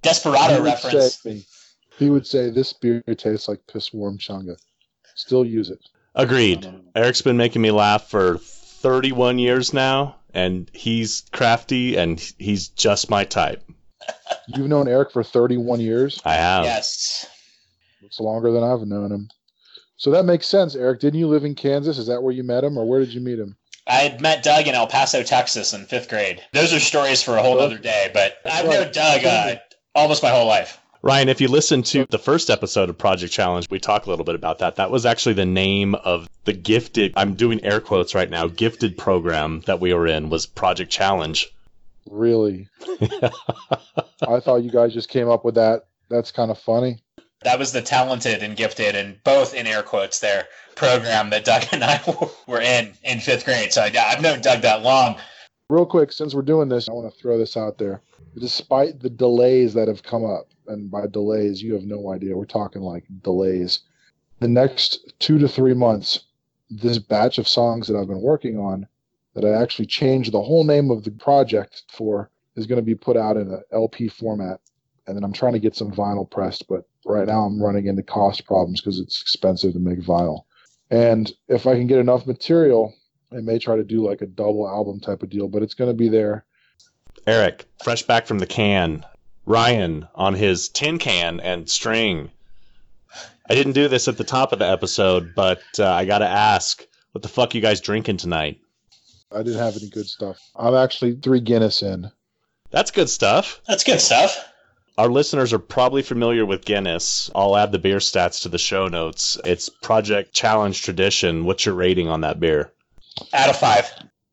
Desperado 0.02 0.56
He 0.56 0.62
reference. 0.62 1.16
say- 1.22 1.46
he 2.00 2.10
would 2.10 2.26
say, 2.26 2.50
"This 2.50 2.74
beer 2.74 3.02
tastes 3.16 3.48
like 3.48 3.60
piss 3.72 3.94
warm 3.94 4.18
chunga." 4.18 4.58
Still 5.16 5.46
use 5.46 5.70
it. 5.70 5.80
Agreed. 6.16 6.68
Eric's 6.96 7.22
been 7.22 7.38
making 7.38 7.62
me 7.62 7.70
laugh 7.72 8.10
for 8.10 8.38
31 8.40 9.38
years 9.40 9.74
now, 9.74 10.16
and 10.34 10.70
he's 10.74 11.24
crafty 11.32 11.96
and 11.96 12.20
he's 12.38 12.70
just 12.70 13.10
my 13.10 13.24
type. 13.24 13.64
You've 14.48 14.68
known 14.68 14.88
Eric 14.88 15.12
for 15.12 15.24
31 15.24 15.80
years. 15.80 16.22
I 16.26 16.34
have. 16.34 16.66
Yes. 16.66 17.28
It's 18.02 18.20
longer 18.20 18.52
than 18.52 18.64
I've 18.64 18.86
known 18.86 19.12
him. 19.12 19.30
So 19.96 20.12
that 20.12 20.26
makes 20.26 20.48
sense, 20.48 20.76
Eric. 20.76 21.00
Didn't 21.00 21.20
you 21.20 21.28
live 21.28 21.46
in 21.46 21.56
Kansas? 21.56 21.98
Is 21.98 22.08
that 22.08 22.22
where 22.22 22.34
you 22.34 22.44
met 22.44 22.64
him, 22.64 22.78
or 22.78 22.86
where 22.86 23.00
did 23.00 23.14
you 23.14 23.22
meet 23.22 23.40
him? 23.40 23.56
I 23.88 23.96
had 23.96 24.22
met 24.22 24.44
Doug 24.44 24.68
in 24.68 24.76
El 24.76 24.88
Paso, 24.88 25.24
Texas 25.24 25.74
in 25.74 25.86
fifth 25.86 26.10
grade. 26.10 26.42
Those 26.54 26.74
are 26.74 26.80
stories 26.80 27.22
for 27.22 27.38
a 27.38 27.42
whole 27.42 27.60
other 27.60 27.78
day, 27.78 28.10
but 28.14 28.38
I've 28.46 28.66
known 28.66 28.92
Doug 28.92 29.26
uh, 29.26 29.56
almost 29.94 30.24
my 30.24 30.30
whole 30.30 30.48
life. 30.48 30.80
Ryan, 31.06 31.28
if 31.28 31.42
you 31.42 31.50
listen 31.50 31.84
to 31.84 32.06
the 32.10 32.18
first 32.18 32.50
episode 32.50 32.90
of 32.90 32.98
Project 32.98 33.34
Challenge, 33.34 33.70
we 33.70 33.78
talk 33.78 34.06
a 34.06 34.10
little 34.10 34.24
bit 34.24 34.36
about 34.36 34.60
that. 34.60 34.78
That 34.78 34.90
was 34.90 35.06
actually 35.06 35.34
the 35.34 35.46
name 35.46 35.96
of 35.96 36.30
the 36.46 36.54
gifted, 36.54 37.12
I'm 37.18 37.36
doing 37.36 37.62
air 37.66 37.82
quotes 37.82 38.16
right 38.16 38.30
now, 38.30 38.48
gifted 38.48 38.98
program 38.98 39.60
that 39.66 39.82
we 39.82 39.94
were 39.94 40.08
in 40.08 40.30
was 40.30 40.46
Project 40.46 40.90
Challenge. 40.90 41.52
Really? 42.10 42.70
I 44.26 44.40
thought 44.40 44.64
you 44.64 44.72
guys 44.72 44.94
just 44.94 45.10
came 45.10 45.30
up 45.30 45.44
with 45.44 45.56
that. 45.56 45.88
That's 46.10 46.32
kind 46.32 46.50
of 46.50 46.58
funny. 46.58 47.04
That 47.42 47.60
was 47.60 47.74
the 47.74 47.82
talented 47.82 48.42
and 48.42 48.56
gifted, 48.56 48.96
and 48.96 49.22
both 49.26 49.54
in 49.54 49.68
air 49.68 49.84
quotes 49.84 50.22
there, 50.22 50.48
program 50.76 51.32
that 51.32 51.44
Doug 51.44 51.64
and 51.74 51.84
I 51.84 52.02
were 52.48 52.62
in 52.62 52.94
in 53.04 53.20
fifth 53.20 53.44
grade. 53.44 53.74
So 53.74 53.84
yeah, 53.92 54.06
I've 54.06 54.22
known 54.22 54.40
Doug 54.40 54.62
that 54.62 54.84
long. 54.84 55.18
Real 55.70 55.86
quick, 55.86 56.14
since 56.14 56.34
we're 56.34 56.44
doing 56.44 56.70
this, 56.70 56.88
I 56.88 56.94
want 56.94 57.14
to 57.14 57.20
throw 57.20 57.38
this 57.38 57.58
out 57.58 57.78
there. 57.78 58.02
Despite 58.40 59.02
the 59.02 59.10
delays 59.10 59.74
that 59.74 59.90
have 59.90 60.02
come 60.02 60.24
up, 60.24 60.48
and 60.68 60.90
by 60.90 61.08
delays, 61.08 61.62
you 61.62 61.74
have 61.74 61.84
no 61.84 62.12
idea. 62.12 62.38
We're 62.38 62.46
talking 62.46 62.82
like 62.82 63.04
delays. 63.24 63.80
The 64.40 64.48
next 64.48 65.14
two 65.20 65.38
to 65.40 65.48
three 65.48 65.74
months, 65.74 66.26
this 66.70 67.00
batch 67.00 67.38
of 67.38 67.48
songs 67.48 67.88
that 67.88 67.96
I've 67.96 68.08
been 68.08 68.22
working 68.22 68.58
on, 68.58 68.88
that 69.36 69.46
I 69.46 69.62
actually 69.62 69.86
changed 69.86 70.32
the 70.32 70.42
whole 70.42 70.64
name 70.64 70.92
of 70.92 71.04
the 71.04 71.12
project 71.12 71.84
for, 71.92 72.30
is 72.56 72.68
going 72.68 72.78
to 72.78 72.86
be 72.86 72.96
put 72.96 73.18
out 73.18 73.38
in 73.38 73.52
an 73.52 73.62
LP 73.72 74.08
format. 74.08 74.60
And 75.08 75.16
then 75.16 75.24
I'm 75.24 75.34
trying 75.34 75.54
to 75.54 75.60
get 75.60 75.76
some 75.76 75.92
vinyl 75.92 76.30
pressed, 76.30 76.68
but 76.68 76.88
right 77.06 77.28
now 77.28 77.42
I'm 77.44 77.62
running 77.62 77.88
into 77.88 78.04
cost 78.04 78.46
problems 78.46 78.80
because 78.80 79.00
it's 79.00 79.22
expensive 79.22 79.74
to 79.74 79.80
make 79.80 80.00
vinyl. 80.00 80.44
And 80.90 81.32
if 81.48 81.68
I 81.68 81.74
can 81.76 81.88
get 81.88 82.00
enough 82.00 82.28
material, 82.28 82.94
I 83.32 83.42
may 83.42 83.58
try 83.58 83.76
to 83.76 83.84
do 83.84 84.06
like 84.06 84.22
a 84.22 84.28
double 84.28 84.68
album 84.68 85.00
type 85.00 85.24
of 85.24 85.30
deal, 85.30 85.48
but 85.48 85.64
it's 85.64 85.74
going 85.74 85.90
to 85.90 85.96
be 85.96 86.10
there. 86.10 86.46
Eric, 87.26 87.66
fresh 87.84 88.04
back 88.04 88.28
from 88.28 88.40
the 88.40 88.46
can. 88.46 89.06
Ryan 89.46 90.08
on 90.16 90.34
his 90.34 90.70
tin 90.70 91.00
can 91.00 91.40
and 91.40 91.70
string. 91.70 92.32
I 93.50 93.56
didn't 93.56 93.74
do 93.74 93.88
this 93.88 94.08
at 94.08 94.18
the 94.18 94.24
top 94.24 94.54
of 94.54 94.60
the 94.60 94.70
episode, 94.70 95.34
but 95.36 95.62
uh, 95.78 95.92
I 95.92 96.06
got 96.06 96.20
to 96.20 96.28
ask, 96.28 96.86
what 97.12 97.22
the 97.22 97.28
fuck 97.28 97.54
you 97.54 97.62
guys 97.62 97.82
drinking 97.82 98.18
tonight? 98.18 98.60
I 99.32 99.40
didn't 99.40 99.60
have 99.60 99.76
any 99.76 99.90
good 99.90 100.08
stuff. 100.08 100.40
I'm 100.56 100.76
actually 100.76 101.16
three 101.16 101.42
Guinness 101.42 101.82
in. 101.82 102.10
That's 102.72 102.92
good 102.92 103.10
stuff. 103.10 103.62
That's 103.68 103.84
good 103.84 104.00
stuff. 104.00 104.38
Our 104.98 105.10
listeners 105.10 105.52
are 105.54 105.60
probably 105.60 106.04
familiar 106.04 106.46
with 106.46 106.66
Guinness. 106.66 107.30
I'll 107.34 107.58
add 107.58 107.72
the 107.72 107.80
beer 107.80 107.98
stats 107.98 108.44
to 108.44 108.50
the 108.50 108.60
show 108.60 108.88
notes. 108.88 109.40
It's 109.44 109.68
Project 109.68 110.34
Challenge 110.34 110.80
Tradition. 110.80 111.46
What's 111.46 111.66
your 111.66 111.76
rating 111.76 112.10
on 112.10 112.22
that 112.22 112.40
beer? 112.40 112.72
Out 113.34 113.50
of 113.50 113.58
five. 113.58 113.92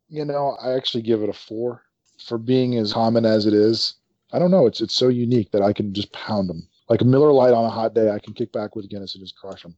You 0.09 0.25
know, 0.25 0.57
I 0.63 0.73
actually 0.73 1.03
give 1.03 1.23
it 1.23 1.29
a 1.29 1.33
four 1.35 1.83
for 2.27 2.37
being 2.39 2.77
as 2.77 2.93
common 2.93 3.25
as 3.25 3.47
it 3.47 3.55
is. 3.55 3.95
I 4.33 4.39
don't 4.39 4.51
know. 4.51 4.67
It's 4.67 4.81
it's 4.81 4.95
so 4.95 5.09
unique 5.09 5.51
that 5.53 5.63
I 5.63 5.73
can 5.73 5.93
just 5.93 6.13
pound 6.13 6.49
them 6.49 6.69
like 6.91 7.01
a 7.01 7.05
Miller 7.05 7.33
Lite 7.33 7.55
on 7.55 7.65
a 7.65 7.71
hot 7.71 7.95
day. 7.95 8.11
I 8.11 8.19
can 8.19 8.35
kick 8.35 8.53
back 8.53 8.77
with 8.77 8.91
Guinness 8.91 9.15
and 9.15 9.25
just 9.25 9.37
crush 9.37 9.63
them. 9.63 9.75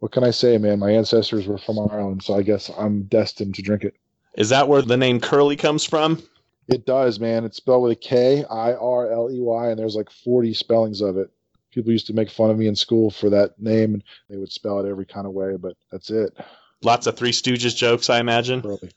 What 0.00 0.12
can 0.12 0.24
I 0.24 0.30
say, 0.30 0.58
man? 0.58 0.80
My 0.80 0.90
ancestors 0.90 1.46
were 1.46 1.56
from 1.56 1.78
Ireland, 1.78 2.22
so 2.22 2.34
I 2.34 2.42
guess 2.42 2.70
I'm 2.76 3.04
destined 3.04 3.54
to 3.54 3.62
drink 3.62 3.84
it. 3.84 3.94
Is 4.36 4.50
that 4.50 4.68
where 4.68 4.82
the 4.82 4.96
name 4.96 5.20
Kirley 5.20 5.58
comes 5.58 5.84
from? 5.84 6.22
It 6.68 6.84
does, 6.84 7.18
man. 7.18 7.44
It's 7.44 7.56
spelled 7.56 7.84
with 7.84 7.92
a 7.92 7.96
K, 7.96 8.44
I 8.44 8.74
R 8.74 9.10
L 9.10 9.30
E 9.30 9.40
Y, 9.40 9.70
and 9.70 9.78
there's 9.78 9.94
like 9.94 10.10
40 10.10 10.52
spellings 10.52 11.00
of 11.00 11.16
it. 11.16 11.30
People 11.70 11.92
used 11.92 12.08
to 12.08 12.12
make 12.12 12.30
fun 12.30 12.50
of 12.50 12.58
me 12.58 12.66
in 12.66 12.76
school 12.76 13.10
for 13.10 13.30
that 13.30 13.58
name, 13.58 13.94
and 13.94 14.04
they 14.28 14.36
would 14.36 14.52
spell 14.52 14.80
it 14.80 14.88
every 14.88 15.06
kind 15.06 15.26
of 15.26 15.32
way, 15.32 15.56
but 15.56 15.76
that's 15.90 16.10
it. 16.10 16.36
Lots 16.82 17.06
of 17.06 17.16
Three 17.16 17.32
Stooges 17.32 17.76
jokes, 17.76 18.10
I 18.10 18.18
imagine. 18.18 18.60
Curly. 18.60 18.90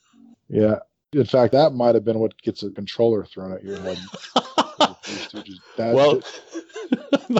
Yeah. 0.49 0.79
In 1.13 1.25
fact, 1.25 1.53
that 1.53 1.73
might 1.73 1.95
have 1.95 2.05
been 2.05 2.19
what 2.19 2.39
gets 2.41 2.63
a 2.63 2.71
controller 2.71 3.25
thrown 3.25 3.53
at 3.53 3.63
your 3.63 3.79
head. 3.79 3.97
That, 5.77 5.93
well, 5.93 6.21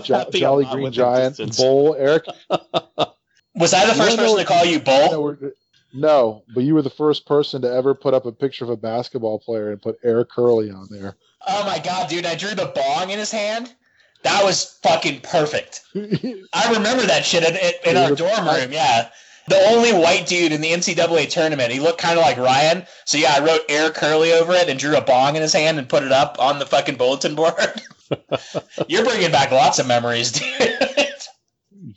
Jo- 0.03 0.25
Jolly 0.31 0.65
Green 0.65 0.91
Giant, 0.91 1.37
distance. 1.37 1.57
Bowl, 1.57 1.95
Eric. 1.97 2.25
Was 3.55 3.73
I 3.73 3.85
the 3.85 3.93
first 3.95 4.17
know- 4.17 4.23
person 4.23 4.37
to 4.37 4.45
call 4.45 4.65
you 4.65 4.77
No, 4.79 4.83
Bull? 5.09 5.23
we're- 5.23 5.51
no, 5.91 6.43
but 6.53 6.63
you 6.63 6.75
were 6.75 6.83
the 6.83 6.89
first 6.91 7.25
person 7.25 7.63
to 7.63 7.71
ever 7.71 7.95
put 7.95 8.13
up 8.13 8.25
a 8.27 8.31
picture 8.31 8.63
of 8.63 8.69
a 8.69 8.77
basketball 8.77 9.39
player 9.39 9.71
and 9.71 9.81
put 9.81 9.97
Eric 10.03 10.29
Kirley 10.29 10.71
on 10.71 10.87
there. 10.91 11.15
Oh 11.47 11.65
my 11.65 11.79
god, 11.79 12.09
dude! 12.09 12.27
I 12.27 12.35
drew 12.35 12.53
the 12.53 12.71
bong 12.75 13.09
in 13.09 13.17
his 13.17 13.31
hand. 13.31 13.73
That 14.21 14.43
was 14.43 14.77
fucking 14.83 15.21
perfect. 15.21 15.81
I 15.95 16.71
remember 16.73 17.05
that 17.07 17.25
shit 17.25 17.43
in, 17.43 17.55
in, 17.55 17.71
in 17.85 17.97
our 17.97 18.13
dorm 18.15 18.45
room. 18.45 18.71
Yeah, 18.71 19.09
the 19.49 19.69
only 19.69 19.91
white 19.93 20.27
dude 20.27 20.51
in 20.51 20.61
the 20.61 20.71
NCAA 20.71 21.29
tournament. 21.29 21.71
He 21.71 21.79
looked 21.79 21.99
kind 21.99 22.17
of 22.17 22.23
like 22.23 22.37
Ryan. 22.37 22.85
So 23.05 23.17
yeah, 23.17 23.33
I 23.35 23.43
wrote 23.43 23.61
Air 23.69 23.89
Kirley 23.89 24.31
over 24.39 24.53
it 24.53 24.69
and 24.69 24.79
drew 24.79 24.95
a 24.95 25.01
bong 25.01 25.35
in 25.35 25.41
his 25.41 25.53
hand 25.53 25.79
and 25.79 25.89
put 25.89 26.03
it 26.03 26.11
up 26.11 26.37
on 26.39 26.59
the 26.59 26.65
fucking 26.65 26.95
bulletin 26.95 27.35
board. 27.35 27.53
You're 28.87 29.05
bringing 29.05 29.31
back 29.31 29.51
lots 29.51 29.79
of 29.79 29.87
memories, 29.87 30.31
dude. 30.31 30.77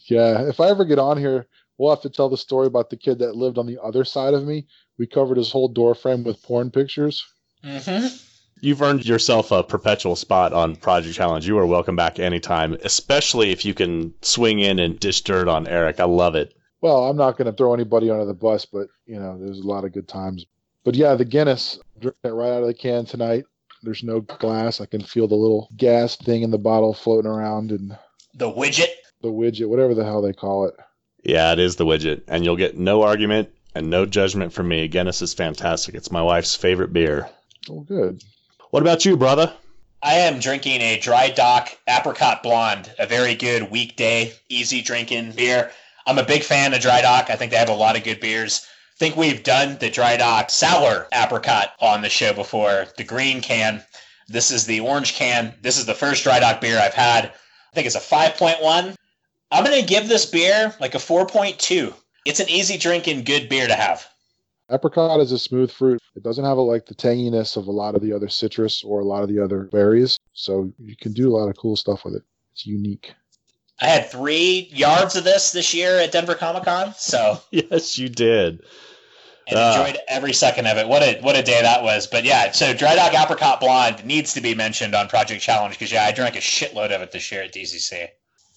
Yeah, 0.07 0.49
if 0.49 0.61
I 0.61 0.69
ever 0.69 0.85
get 0.85 0.99
on 0.99 1.19
here, 1.19 1.47
we'll 1.79 1.95
have 1.95 2.03
to 2.03 2.11
tell 2.11 2.29
the 2.29 2.37
story 2.37 2.67
about 2.67 2.91
the 2.91 2.97
kid 2.97 3.19
that 3.21 3.37
lived 3.37 3.59
on 3.59 3.67
the 3.67 3.83
other 3.83 4.05
side 4.05 4.35
of 4.35 4.45
me. 4.45 4.67
We 4.99 5.07
covered 5.07 5.37
his 5.37 5.51
whole 5.51 5.69
door 5.69 5.95
frame 5.95 6.25
with 6.25 6.43
porn 6.43 6.71
pictures. 6.71 7.25
hmm 7.65 8.07
You've 8.61 8.81
earned 8.81 9.05
yourself 9.05 9.51
a 9.51 9.65
perpetual 9.65 10.15
spot 10.15 10.53
on 10.53 10.77
Project 10.77 11.17
Challenge. 11.17 11.45
You 11.45 11.59
are 11.59 11.67
welcome 11.67 11.97
back 11.97 12.21
anytime, 12.21 12.77
especially 12.85 13.51
if 13.51 13.65
you 13.65 13.75
can 13.75 14.15
swing 14.23 14.61
in 14.61 14.79
and 14.79 15.01
dish 15.01 15.23
dirt 15.23 15.49
on 15.49 15.67
Eric. 15.67 15.99
I 15.99 16.05
love 16.05 16.37
it. 16.37 16.55
Well, 16.83 17.09
I'm 17.09 17.17
not 17.17 17.39
going 17.39 17.51
to 17.51 17.57
throw 17.57 17.73
anybody 17.73 18.11
under 18.11 18.25
the 18.27 18.35
bus, 18.35 18.67
but 18.67 18.89
you 19.07 19.19
know, 19.19 19.39
there's 19.39 19.61
a 19.61 19.67
lot 19.67 19.85
of 19.85 19.93
good 19.93 20.09
times. 20.09 20.45
But 20.85 20.95
yeah, 20.97 21.15
the 21.15 21.25
Guinness, 21.25 21.79
drinking 22.01 22.19
it 22.25 22.29
right 22.31 22.51
out 22.53 22.63
of 22.63 22.67
the 22.67 22.75
can 22.75 23.07
tonight. 23.07 23.45
There's 23.85 24.03
no 24.03 24.21
glass. 24.21 24.81
I 24.81 24.87
can 24.87 25.01
feel 25.03 25.27
the 25.29 25.35
little 25.35 25.69
gas 25.77 26.17
thing 26.17 26.43
in 26.43 26.51
the 26.51 26.59
bottle 26.59 26.93
floating 26.95 27.31
around 27.31 27.71
and 27.71 27.97
The 28.35 28.51
widget. 28.53 28.89
the 29.23 29.29
widget, 29.29 29.69
whatever 29.69 29.95
the 29.95 30.05
hell 30.05 30.21
they 30.23 30.33
call 30.33 30.67
it. 30.67 30.75
Yeah, 31.25 31.53
it 31.53 31.59
is 31.61 31.77
the 31.77 31.87
widget, 31.87 32.23
and 32.27 32.45
you'll 32.45 32.57
get 32.57 32.77
no 32.77 33.03
argument 33.03 33.49
and 33.77 33.89
no 33.89 34.05
judgment 34.05 34.53
from 34.53 34.69
me. 34.69 34.89
Guinness 34.89 35.23
is 35.23 35.33
fantastic. 35.35 35.95
It's 35.95 36.11
my 36.11 36.21
wife's 36.23 36.57
favorite 36.57 36.93
beer. 36.93 37.29
Oh, 37.71 37.81
good. 37.81 38.23
What 38.71 38.83
about 38.83 39.05
you, 39.05 39.17
brother? 39.17 39.53
I 40.03 40.15
am 40.15 40.41
drinking 40.41 40.81
a 40.81 40.99
dry 40.99 41.31
dock 41.31 41.69
apricot 41.89 42.43
blonde, 42.43 42.93
a 42.99 43.07
very 43.07 43.37
good 43.37 43.71
weekday, 43.71 44.33
easy 44.49 44.83
drinking 44.83 45.33
beer. 45.33 45.71
I'm 46.07 46.19
a 46.19 46.25
big 46.25 46.43
fan 46.43 46.75
of 46.75 46.81
dry 46.81 47.01
dock. 47.03 47.31
I 47.31 47.37
think 47.37 47.51
they 47.51 47.59
have 47.59 47.69
a 47.69 47.75
lot 47.75 47.97
of 47.97 48.05
good 48.05 48.21
beers. 48.21 48.67
I 48.97 48.99
think 48.99 49.17
we've 49.17 49.43
done 49.43 49.79
the 49.79 49.91
dry 49.91 50.17
dock 50.17 50.51
sour 50.51 51.09
apricot 51.13 51.73
on 51.81 52.03
the 52.03 52.09
show 52.09 52.33
before, 52.33 52.87
the 52.97 53.05
green 53.05 53.41
can. 53.41 53.83
This 54.29 54.51
is 54.51 54.67
the 54.67 54.81
orange 54.81 55.15
can. 55.15 55.55
This 55.63 55.79
is 55.79 55.87
the 55.87 55.95
first 55.95 56.25
dry 56.25 56.41
dock 56.41 56.61
beer 56.61 56.79
I've 56.79 56.95
had. 56.95 57.27
I 57.27 57.75
think 57.75 57.87
it's 57.87 57.97
a 57.97 58.01
5.1. 58.01 58.95
I'm 59.51 59.65
going 59.65 59.81
to 59.81 59.87
give 59.87 60.09
this 60.09 60.27
beer 60.27 60.75
like 60.81 60.95
a 60.95 60.99
4.2. 60.99 61.95
It's 62.25 62.41
an 62.41 62.49
easy 62.49 62.79
drinking, 62.79 63.25
good 63.25 63.49
beer 63.49 63.67
to 63.67 63.75
have. 63.75 64.07
Apricot 64.71 65.21
is 65.21 65.33
a 65.33 65.39
smooth 65.39 65.71
fruit. 65.71 66.01
It 66.15 66.23
doesn't 66.23 66.45
have 66.45 66.57
a, 66.57 66.63
like 66.63 66.87
the 66.87 66.95
tanginess 66.95 67.57
of 67.57 67.67
a 67.67 67.73
lot 67.73 67.95
of 67.95 68.01
the 68.01 68.13
other 68.13 68.29
citrus 68.29 68.83
or 68.83 69.01
a 69.01 69.05
lot 69.05 69.23
of 69.23 69.29
the 69.29 69.39
other 69.39 69.65
berries. 69.65 70.19
So 70.33 70.73
you 70.79 70.97
can 70.97 71.13
do 71.13 71.29
a 71.29 71.37
lot 71.37 71.49
of 71.49 71.57
cool 71.57 71.77
stuff 71.77 72.05
with 72.05 72.15
it. 72.15 72.23
It's 72.53 72.67
unique. 72.67 73.15
I 73.83 73.87
had 73.87 74.11
three 74.11 74.69
yards 74.73 75.17
of 75.17 75.25
this 75.25 75.51
this 75.53 75.75
year 75.75 75.99
at 75.99 76.13
Denver 76.13 76.35
Comic 76.37 76.65
Con, 76.65 76.95
so 76.97 77.41
Yes, 77.51 77.99
you 77.99 78.09
did. 78.09 78.61
and 79.49 79.59
Ah. 79.59 79.77
enjoyed 79.85 79.99
every 80.09 80.33
second 80.33 80.67
of 80.69 80.79
it. 80.79 80.87
What 80.89 81.03
a 81.03 81.19
what 81.21 81.37
a 81.37 81.43
day 81.43 81.61
that 81.61 81.83
was! 81.83 82.07
But 82.07 82.25
yeah, 82.25 82.53
so 82.53 82.73
Dry 82.73 82.95
Dock 82.95 83.13
Apricot 83.13 83.61
Blonde 83.61 84.05
needs 84.05 84.35
to 84.35 84.41
be 84.41 84.55
mentioned 84.55 84.95
on 84.95 85.09
Project 85.09 85.43
Challenge 85.43 85.75
because 85.77 85.91
yeah, 85.93 86.05
I 86.05 86.13
drank 86.13 86.37
a 86.37 86.41
shitload 86.41 86.95
of 86.95 87.03
it 87.03 87.11
this 87.13 87.31
year 87.33 87.43
at 87.43 87.53
DCC. 87.53 88.07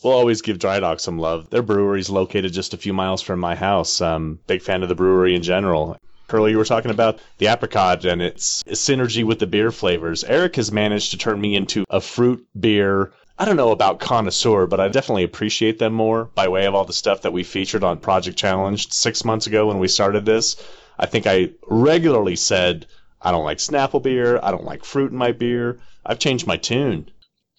We'll 0.04 0.14
always 0.14 0.44
give 0.44 0.60
Dry 0.60 0.80
Dock 0.80 1.00
some 1.00 1.18
love. 1.18 1.50
Their 1.50 1.64
brewery 1.64 2.00
is 2.00 2.12
located 2.12 2.54
just 2.54 2.76
a 2.76 2.78
few 2.78 2.94
miles 2.94 3.24
from 3.24 3.40
my 3.40 3.56
house. 3.56 4.02
Um, 4.02 4.38
big 4.46 4.62
fan 4.62 4.84
of 4.84 4.90
the 4.90 4.94
brewery 4.96 5.34
in 5.36 5.42
general. 5.42 5.98
Earlier, 6.30 6.52
you 6.52 6.58
were 6.58 6.66
talking 6.66 6.92
about 6.92 7.20
the 7.38 7.48
apricot 7.48 8.04
and 8.04 8.22
its 8.22 8.64
synergy 8.64 9.24
with 9.24 9.40
the 9.40 9.48
beer 9.48 9.72
flavors. 9.72 10.24
Eric 10.24 10.56
has 10.56 10.72
managed 10.72 11.12
to 11.12 11.18
turn 11.18 11.40
me 11.40 11.56
into 11.56 11.86
a 11.90 12.02
fruit 12.02 12.46
beer. 12.60 13.14
I 13.38 13.46
don't 13.46 13.58
know 13.58 13.72
about 13.72 14.00
connoisseur, 14.00 14.66
but 14.66 14.80
I 14.80 14.88
definitely 14.88 15.24
appreciate 15.24 15.78
them 15.78 15.94
more 15.94 16.26
by 16.36 16.48
way 16.48 16.66
of 16.66 16.74
all 16.74 16.84
the 16.84 16.94
stuff 16.94 17.22
that 17.22 17.34
we 17.34 17.44
featured 17.44 17.84
on 17.84 18.00
Project 18.00 18.38
Challenge 18.38 18.92
six 18.92 19.24
months 19.24 19.46
ago 19.48 19.68
when 19.68 19.80
we 19.80 19.88
started 19.88 20.26
this. 20.26 20.56
I 20.98 21.06
think 21.06 21.28
I 21.28 21.52
regularly 21.68 22.36
said, 22.36 22.88
I 23.22 23.32
don't 23.32 23.46
like 23.46 23.60
Snapple 23.60 24.02
beer. 24.02 24.40
I 24.42 24.52
don't 24.52 24.66
like 24.66 24.84
fruit 24.84 25.12
in 25.12 25.18
my 25.18 25.32
beer. 25.32 25.80
I've 26.06 26.20
changed 26.20 26.48
my 26.48 26.58
tune. 26.58 27.10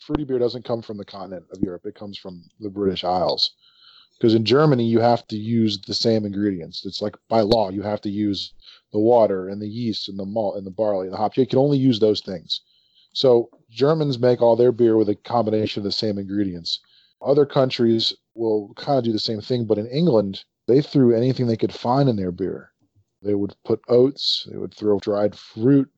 Fruity 0.06 0.24
beer 0.24 0.38
doesn't 0.38 0.64
come 0.64 0.82
from 0.82 0.98
the 0.98 1.04
continent 1.04 1.46
of 1.52 1.60
Europe. 1.60 1.86
It 1.86 1.94
comes 1.94 2.18
from 2.18 2.44
the 2.60 2.70
British 2.70 3.04
Isles. 3.04 3.52
Because 4.18 4.34
in 4.34 4.44
Germany, 4.44 4.84
you 4.84 5.00
have 5.00 5.26
to 5.28 5.36
use 5.36 5.80
the 5.80 5.94
same 5.94 6.24
ingredients. 6.24 6.86
It's 6.86 7.02
like 7.02 7.16
by 7.28 7.42
law, 7.42 7.70
you 7.70 7.82
have 7.82 8.00
to 8.02 8.10
use 8.10 8.52
the 8.92 8.98
water 8.98 9.48
and 9.48 9.60
the 9.60 9.68
yeast 9.68 10.08
and 10.08 10.18
the 10.18 10.24
malt 10.24 10.56
and 10.56 10.66
the 10.66 10.70
barley 10.70 11.06
and 11.06 11.12
the 11.12 11.18
hops. 11.18 11.36
You 11.36 11.46
can 11.46 11.58
only 11.58 11.78
use 11.78 12.00
those 12.00 12.20
things. 12.20 12.60
So 13.12 13.50
Germans 13.70 14.18
make 14.18 14.40
all 14.40 14.56
their 14.56 14.72
beer 14.72 14.96
with 14.96 15.08
a 15.08 15.14
combination 15.14 15.80
of 15.80 15.84
the 15.84 15.92
same 15.92 16.18
ingredients. 16.18 16.80
Other 17.20 17.46
countries 17.46 18.12
will 18.34 18.72
kind 18.74 18.98
of 18.98 19.04
do 19.04 19.12
the 19.12 19.18
same 19.18 19.40
thing, 19.40 19.64
but 19.64 19.78
in 19.78 19.86
England, 19.86 20.44
they 20.66 20.80
threw 20.80 21.14
anything 21.14 21.46
they 21.46 21.56
could 21.56 21.72
find 21.72 22.08
in 22.08 22.16
their 22.16 22.32
beer. 22.32 22.72
They 23.22 23.34
would 23.34 23.54
put 23.64 23.80
oats, 23.88 24.46
they 24.50 24.58
would 24.58 24.74
throw 24.74 24.98
dried 24.98 25.34
fruit, 25.34 25.90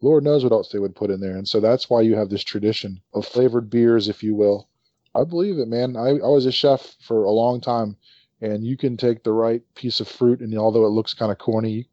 Lord 0.00 0.22
knows 0.22 0.44
what 0.44 0.52
else 0.52 0.68
they 0.70 0.78
would 0.78 0.94
put 0.94 1.10
in 1.10 1.20
there. 1.20 1.36
And 1.36 1.48
so 1.48 1.58
that's 1.58 1.90
why 1.90 2.02
you 2.02 2.14
have 2.14 2.28
this 2.28 2.44
tradition 2.44 3.00
of 3.12 3.26
flavored 3.26 3.68
beers, 3.68 4.08
if 4.08 4.22
you 4.22 4.34
will. 4.34 4.67
I 5.14 5.24
believe 5.24 5.58
it, 5.58 5.68
man. 5.68 5.96
I, 5.96 6.08
I 6.10 6.28
was 6.28 6.46
a 6.46 6.52
chef 6.52 6.96
for 7.00 7.24
a 7.24 7.30
long 7.30 7.60
time, 7.60 7.96
and 8.40 8.64
you 8.66 8.76
can 8.76 8.96
take 8.96 9.24
the 9.24 9.32
right 9.32 9.62
piece 9.74 10.00
of 10.00 10.08
fruit, 10.08 10.40
and 10.40 10.56
although 10.56 10.84
it 10.86 10.90
looks 10.90 11.14
kind 11.14 11.32
of 11.32 11.38
corny, 11.38 11.88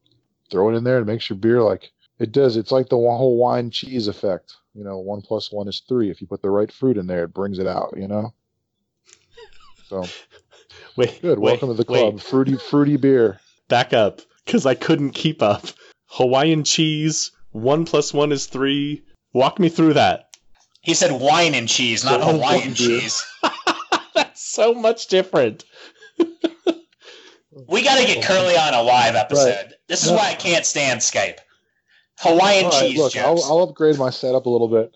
throw 0.51 0.69
it 0.69 0.75
in 0.75 0.83
there 0.83 0.97
and 0.99 1.09
it 1.09 1.11
makes 1.11 1.29
your 1.29 1.37
beer 1.37 1.61
like 1.63 1.91
it 2.19 2.31
does. 2.31 2.55
It's 2.55 2.71
like 2.71 2.87
the 2.89 2.95
whole 2.97 3.37
wine 3.37 3.71
cheese 3.71 4.07
effect. 4.07 4.53
You 4.73 4.83
know, 4.83 4.97
one 4.99 5.21
plus 5.21 5.51
one 5.51 5.67
is 5.67 5.81
three. 5.87 6.09
If 6.11 6.21
you 6.21 6.27
put 6.27 6.41
the 6.41 6.49
right 6.49 6.71
fruit 6.71 6.97
in 6.97 7.07
there, 7.07 7.23
it 7.23 7.33
brings 7.33 7.59
it 7.59 7.67
out, 7.67 7.93
you 7.97 8.07
know? 8.07 8.33
So 9.89 10.07
Wait, 10.95 11.21
good. 11.21 11.39
wait, 11.39 11.61
Welcome 11.61 11.69
to 11.69 11.83
the 11.83 11.91
wait. 11.91 11.99
club. 12.01 12.19
Fruity, 12.21 12.57
fruity 12.57 12.97
beer. 12.97 13.39
back 13.69 13.91
up 13.93 14.21
because 14.45 14.65
I 14.65 14.75
couldn't 14.75 15.11
keep 15.11 15.41
up. 15.41 15.65
Hawaiian 16.07 16.63
cheese, 16.63 17.31
one 17.51 17.85
plus 17.85 18.13
one 18.13 18.31
is 18.31 18.45
three. 18.45 19.03
Walk 19.33 19.59
me 19.59 19.69
through 19.69 19.93
that. 19.95 20.24
He 20.85 20.93
said 20.93 21.11
wine 21.19 21.55
and 21.55 21.67
cheese, 21.67 22.05
not 22.05 22.21
Oh, 22.21 22.33
Hawaiian 22.33 22.75
cheese. 22.75 23.23
That's 24.15 24.41
so 24.41 24.73
much 24.73 25.07
different. 25.07 25.65
We 27.69 27.83
got 27.83 27.97
to 27.99 28.05
get 28.05 28.23
Kirley 28.23 28.57
on 28.57 28.73
a 28.73 28.81
live 28.83 29.15
episode. 29.15 29.73
This 29.87 30.03
is 30.03 30.11
No. 30.11 30.17
why 30.17 30.29
I 30.31 30.35
can't 30.35 30.65
stand 30.65 30.99
Skype. 30.99 31.37
Hawaiian 32.19 32.65
All 32.65 32.71
right, 32.71 32.79
cheese 32.89 32.97
look, 32.97 33.15
I'll, 33.17 33.35
jokes. 33.35 33.47
I'll 33.49 33.59
upgrade 33.63 33.97
my 33.97 34.09
setup 34.09 34.45
a 34.45 34.49
little 34.49 34.67
bit. 34.67 34.95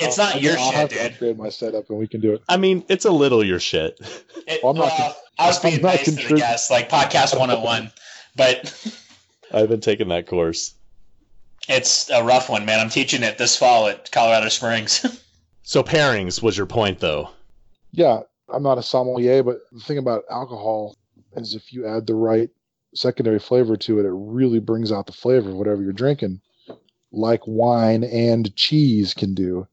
it's 0.00 0.18
I'll- 0.18 0.32
not 0.34 0.40
your 0.42 0.56
I'll 0.58 0.70
have 0.72 0.90
shit, 0.90 0.98
to 0.98 1.04
dude. 1.04 1.12
upgrade 1.12 1.38
my 1.38 1.48
setup, 1.48 1.90
and 1.90 1.98
we 1.98 2.06
can 2.08 2.20
do 2.20 2.32
it. 2.32 2.42
I 2.48 2.56
mean, 2.56 2.84
it's 2.88 3.04
a 3.04 3.10
little 3.10 3.44
your 3.44 3.60
shit. 3.60 3.98
It, 4.46 4.60
Well, 4.62 4.72
I'm 4.72 4.76
not 4.78 4.92
well, 4.98 5.16
I 5.38 5.46
was 5.46 5.64
I'm 5.64 5.70
being 5.70 5.82
nice 5.82 6.04
to 6.04 6.10
the 6.10 6.20
contrib- 6.20 6.36
guests, 6.36 6.70
like 6.70 6.90
podcast 6.90 7.32
101, 7.38 7.90
but 8.36 8.92
I've 9.52 9.70
been 9.70 9.80
taking 9.80 10.08
that 10.08 10.26
course. 10.26 10.74
It's 11.68 12.10
a 12.10 12.22
rough 12.22 12.48
one, 12.48 12.64
man. 12.64 12.80
I'm 12.80 12.90
teaching 12.90 13.22
it 13.22 13.38
this 13.38 13.56
fall 13.56 13.88
at 13.88 14.10
Colorado 14.10 14.48
Springs. 14.48 15.20
So 15.66 15.82
pairings 15.82 16.42
was 16.42 16.58
your 16.58 16.66
point, 16.66 17.00
though. 17.00 17.30
Yeah, 17.90 18.20
I'm 18.50 18.62
not 18.62 18.76
a 18.76 18.82
sommelier, 18.82 19.42
but 19.42 19.60
the 19.72 19.80
thing 19.80 19.96
about 19.96 20.24
alcohol 20.30 20.94
is 21.36 21.54
if 21.54 21.72
you 21.72 21.86
add 21.86 22.06
the 22.06 22.14
right 22.14 22.50
secondary 22.94 23.38
flavor 23.38 23.74
to 23.78 23.98
it, 23.98 24.04
it 24.04 24.12
really 24.12 24.58
brings 24.58 24.92
out 24.92 25.06
the 25.06 25.12
flavor 25.12 25.48
of 25.48 25.56
whatever 25.56 25.82
you're 25.82 25.94
drinking, 25.94 26.42
like 27.12 27.40
wine 27.46 28.04
and 28.04 28.54
cheese 28.56 29.14
can 29.14 29.34
do. 29.34 29.66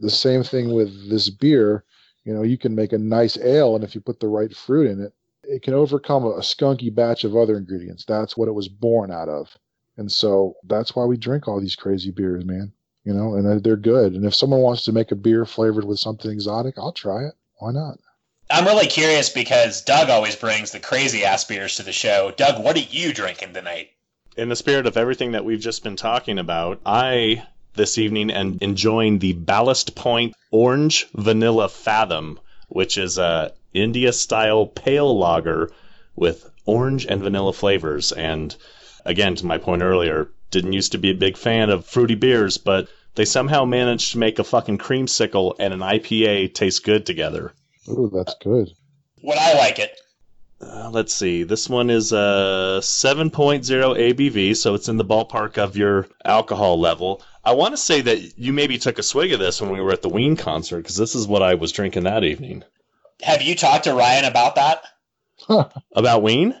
The 0.00 0.10
same 0.10 0.44
thing 0.44 0.72
with 0.72 1.10
this 1.10 1.28
beer. 1.28 1.84
You 2.24 2.32
know, 2.32 2.42
you 2.42 2.56
can 2.56 2.76
make 2.76 2.92
a 2.92 2.98
nice 2.98 3.36
ale, 3.36 3.74
and 3.74 3.82
if 3.82 3.96
you 3.96 4.00
put 4.00 4.20
the 4.20 4.28
right 4.28 4.54
fruit 4.54 4.88
in 4.88 5.00
it, 5.00 5.12
it 5.42 5.62
can 5.62 5.74
overcome 5.74 6.24
a, 6.24 6.30
a 6.30 6.40
skunky 6.40 6.94
batch 6.94 7.24
of 7.24 7.36
other 7.36 7.56
ingredients. 7.56 8.04
That's 8.04 8.36
what 8.36 8.48
it 8.48 8.54
was 8.54 8.68
born 8.68 9.10
out 9.10 9.28
of. 9.28 9.56
And 9.96 10.10
so 10.10 10.56
that's 10.64 10.94
why 10.94 11.04
we 11.04 11.16
drink 11.16 11.48
all 11.48 11.60
these 11.60 11.76
crazy 11.76 12.10
beers, 12.10 12.44
man. 12.44 12.72
You 13.04 13.14
know, 13.14 13.34
and 13.34 13.46
they're- 13.46 13.60
they're 13.60 13.76
good. 13.76 14.14
And 14.14 14.24
if 14.26 14.34
someone 14.34 14.60
wants 14.60 14.84
to 14.84 14.92
make 14.92 15.12
a 15.12 15.16
beer 15.16 15.44
flavored 15.44 15.84
with 15.84 15.98
something 15.98 16.30
exotic, 16.30 16.74
I'll 16.76 16.92
try 16.92 17.24
it. 17.24 17.34
Why 17.58 17.72
not? 17.72 17.98
I'm 18.50 18.64
really 18.64 18.86
curious 18.86 19.28
because 19.28 19.82
Doug 19.82 20.08
always 20.10 20.36
brings 20.36 20.70
the 20.70 20.80
crazy 20.80 21.24
ass 21.24 21.44
beers 21.44 21.76
to 21.76 21.82
the 21.82 21.92
show. 21.92 22.32
Doug, 22.36 22.62
what 22.62 22.76
are 22.76 22.80
you 22.80 23.12
drinking 23.12 23.54
tonight? 23.54 23.90
In 24.36 24.48
the 24.48 24.56
spirit 24.56 24.86
of 24.86 24.96
everything 24.96 25.32
that 25.32 25.44
we've 25.44 25.60
just 25.60 25.82
been 25.82 25.96
talking 25.96 26.38
about, 26.38 26.80
I 26.84 27.44
this 27.74 27.98
evening 27.98 28.30
am 28.30 28.58
enjoying 28.60 29.18
the 29.18 29.32
Ballast 29.32 29.94
Point 29.94 30.34
Orange 30.50 31.08
Vanilla 31.14 31.68
Fathom, 31.68 32.38
which 32.68 32.98
is 32.98 33.18
a 33.18 33.52
India 33.72 34.12
style 34.12 34.66
pale 34.66 35.16
lager 35.16 35.70
with 36.14 36.50
orange 36.64 37.06
and 37.06 37.22
vanilla 37.22 37.52
flavors. 37.52 38.12
And 38.12 38.54
again, 39.06 39.34
to 39.36 39.46
my 39.46 39.58
point 39.58 39.82
earlier, 39.82 40.28
didn't 40.50 40.74
used 40.74 40.92
to 40.92 40.98
be 40.98 41.10
a 41.10 41.14
big 41.14 41.36
fan 41.36 41.70
of 41.70 41.86
fruity 41.86 42.14
beers, 42.14 42.58
but 42.58 42.88
they 43.14 43.24
somehow 43.24 43.64
managed 43.64 44.12
to 44.12 44.18
make 44.18 44.38
a 44.38 44.44
fucking 44.44 44.78
creamsicle 44.78 45.54
and 45.58 45.72
an 45.72 45.80
IPA 45.80 46.54
taste 46.54 46.84
good 46.84 47.06
together. 47.06 47.52
Ooh, 47.88 48.10
that's 48.12 48.34
good. 48.42 48.70
Would 49.22 49.38
I 49.38 49.54
like 49.54 49.78
it? 49.78 49.98
Uh, 50.60 50.90
let's 50.90 51.12
see. 51.12 51.42
This 51.42 51.68
one 51.68 51.90
is 51.90 52.12
a 52.12 52.78
7.0 52.80 53.30
ABV, 53.30 54.56
so 54.56 54.74
it's 54.74 54.88
in 54.88 54.96
the 54.96 55.04
ballpark 55.04 55.58
of 55.58 55.76
your 55.76 56.08
alcohol 56.24 56.80
level. 56.80 57.22
I 57.44 57.52
want 57.52 57.74
to 57.74 57.78
say 57.78 58.00
that 58.00 58.38
you 58.38 58.52
maybe 58.52 58.78
took 58.78 58.98
a 58.98 59.02
swig 59.02 59.32
of 59.32 59.38
this 59.38 59.60
when 59.60 59.70
we 59.70 59.80
were 59.80 59.92
at 59.92 60.02
the 60.02 60.08
Ween 60.08 60.36
concert, 60.36 60.78
because 60.78 60.96
this 60.96 61.14
is 61.14 61.28
what 61.28 61.42
I 61.42 61.54
was 61.54 61.72
drinking 61.72 62.04
that 62.04 62.24
evening. 62.24 62.64
Have 63.22 63.42
you 63.42 63.54
talked 63.54 63.84
to 63.84 63.94
Ryan 63.94 64.24
about 64.24 64.54
that? 64.56 64.82
About 65.94 66.22
Ween? 66.22 66.54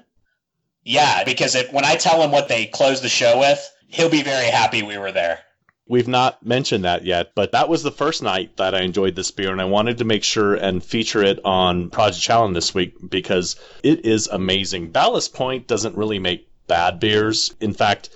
Yeah, 0.86 1.24
because 1.24 1.56
when 1.72 1.84
I 1.84 1.96
tell 1.96 2.22
him 2.22 2.30
what 2.30 2.46
they 2.46 2.66
closed 2.66 3.02
the 3.02 3.08
show 3.08 3.40
with, 3.40 3.74
he'll 3.88 4.08
be 4.08 4.22
very 4.22 4.46
happy 4.46 4.84
we 4.84 4.96
were 4.96 5.10
there. 5.10 5.40
We've 5.88 6.06
not 6.06 6.46
mentioned 6.46 6.84
that 6.84 7.04
yet, 7.04 7.32
but 7.34 7.50
that 7.52 7.68
was 7.68 7.82
the 7.82 7.90
first 7.90 8.22
night 8.22 8.56
that 8.56 8.72
I 8.72 8.82
enjoyed 8.82 9.16
this 9.16 9.32
beer, 9.32 9.50
and 9.50 9.60
I 9.60 9.64
wanted 9.64 9.98
to 9.98 10.04
make 10.04 10.22
sure 10.22 10.54
and 10.54 10.82
feature 10.82 11.24
it 11.24 11.40
on 11.44 11.90
Project 11.90 12.22
Challenge 12.22 12.54
this 12.54 12.72
week 12.72 12.94
because 13.10 13.56
it 13.82 14.06
is 14.06 14.28
amazing. 14.28 14.92
Ballast 14.92 15.34
Point 15.34 15.66
doesn't 15.66 15.96
really 15.96 16.20
make 16.20 16.48
bad 16.68 17.00
beers. 17.00 17.52
In 17.60 17.72
fact, 17.72 18.10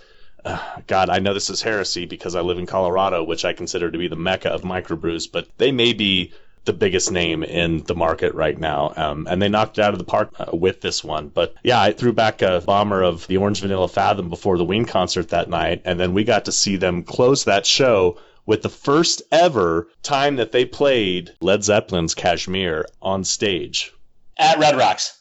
uh, 0.44 0.60
God, 0.86 1.10
I 1.10 1.18
know 1.18 1.34
this 1.34 1.50
is 1.50 1.62
heresy 1.62 2.06
because 2.06 2.36
I 2.36 2.40
live 2.40 2.58
in 2.58 2.66
Colorado, 2.66 3.24
which 3.24 3.44
I 3.44 3.52
consider 3.52 3.90
to 3.90 3.98
be 3.98 4.06
the 4.06 4.14
mecca 4.14 4.48
of 4.48 4.62
microbrews, 4.62 5.30
but 5.30 5.48
they 5.58 5.72
may 5.72 5.92
be 5.92 6.32
the 6.70 6.78
biggest 6.78 7.10
name 7.10 7.42
in 7.42 7.82
the 7.84 7.96
market 7.96 8.32
right 8.32 8.56
now. 8.56 8.92
Um, 8.94 9.26
and 9.28 9.42
they 9.42 9.48
knocked 9.48 9.78
it 9.78 9.82
out 9.82 9.92
of 9.92 9.98
the 9.98 10.04
park 10.04 10.32
uh, 10.38 10.56
with 10.56 10.80
this 10.82 11.02
one. 11.02 11.26
But 11.26 11.54
yeah, 11.64 11.82
I 11.82 11.90
threw 11.90 12.12
back 12.12 12.42
a 12.42 12.62
bomber 12.64 13.02
of 13.02 13.26
the 13.26 13.38
Orange 13.38 13.60
Vanilla 13.60 13.88
Fathom 13.88 14.28
before 14.28 14.56
the 14.56 14.64
Ween 14.64 14.84
concert 14.84 15.30
that 15.30 15.50
night. 15.50 15.82
And 15.84 15.98
then 15.98 16.14
we 16.14 16.22
got 16.22 16.44
to 16.44 16.52
see 16.52 16.76
them 16.76 17.02
close 17.02 17.42
that 17.42 17.66
show 17.66 18.18
with 18.46 18.62
the 18.62 18.68
first 18.68 19.20
ever 19.32 19.88
time 20.04 20.36
that 20.36 20.52
they 20.52 20.64
played 20.64 21.32
Led 21.40 21.64
Zeppelin's 21.64 22.14
Kashmir 22.14 22.86
on 23.02 23.24
stage. 23.24 23.92
At 24.38 24.58
Red 24.58 24.76
Rocks. 24.76 25.18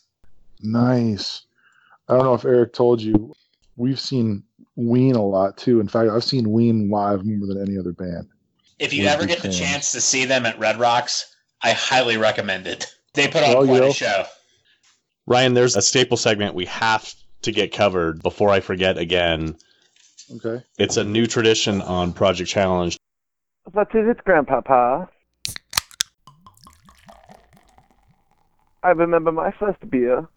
Nice. 0.62 1.42
I 2.08 2.14
don't 2.14 2.26
know 2.26 2.36
if 2.36 2.46
Eric 2.46 2.74
told 2.74 3.02
you, 3.02 3.34
we've 3.76 4.00
seen 4.00 4.44
Ween 4.76 5.16
a 5.16 5.26
lot 5.26 5.58
too. 5.58 5.80
In 5.80 5.88
fact, 5.88 6.12
I've 6.12 6.24
seen 6.24 6.52
Ween 6.52 6.92
live 6.92 7.26
more 7.26 7.48
than 7.48 7.60
any 7.60 7.76
other 7.80 7.92
band. 7.92 8.28
If 8.78 8.94
you 8.94 9.06
We're 9.06 9.10
ever 9.10 9.26
big 9.26 9.30
get 9.30 9.42
the 9.42 9.52
chance 9.52 9.92
to 9.94 10.02
see 10.02 10.26
them 10.26 10.46
at 10.46 10.60
Red 10.60 10.80
Rocks, 10.80 11.36
I 11.62 11.72
highly 11.72 12.17
recommend 12.17 12.67
it. 12.67 12.86
They 13.13 13.28
put 13.28 13.43
on 13.43 13.50
Well, 13.50 13.65
quite 13.65 13.84
you 13.84 13.89
a 13.89 13.93
show. 13.93 14.26
Ryan, 15.26 15.54
there's 15.54 15.76
a 15.76 15.82
staple 15.82 16.17
segment 16.17 16.56
we 16.56 16.65
have 16.65 17.13
to 17.41 17.52
get 17.52 17.72
covered 17.72 18.22
before 18.22 18.50
I 18.50 18.60
forget 18.60 18.98
again. 18.98 19.56
Okay. 20.36 20.63
It's 20.78 20.98
a 20.98 21.04
new 21.04 21.26
tradition 21.26 21.82
on 21.82 22.13
Project 22.13 22.50
Challenge. 22.50 22.98
What 23.72 23.93
is 23.95 24.08
it, 24.08 24.24
Grandpapa? 24.24 25.10
I 28.82 28.89
remember 28.91 29.32
my 29.32 29.52
first 29.52 29.89
beer. 29.89 30.28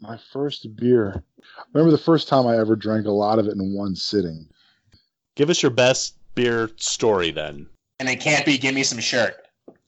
My 0.00 0.18
first 0.32 0.76
beer. 0.76 1.22
I 1.58 1.62
remember 1.74 1.90
the 1.90 2.02
first 2.02 2.28
time 2.28 2.46
I 2.46 2.58
ever 2.58 2.76
drank 2.76 3.06
a 3.06 3.10
lot 3.10 3.38
of 3.38 3.46
it 3.46 3.54
in 3.54 3.74
one 3.74 3.96
sitting. 3.96 4.48
Give 5.34 5.50
us 5.50 5.62
your 5.62 5.70
best 5.70 6.16
beer 6.34 6.70
story 6.76 7.30
then. 7.30 7.68
And 7.98 8.08
it 8.08 8.20
can't 8.20 8.44
be 8.44 8.58
give 8.58 8.74
me 8.74 8.82
some 8.82 9.00
shirt. 9.00 9.34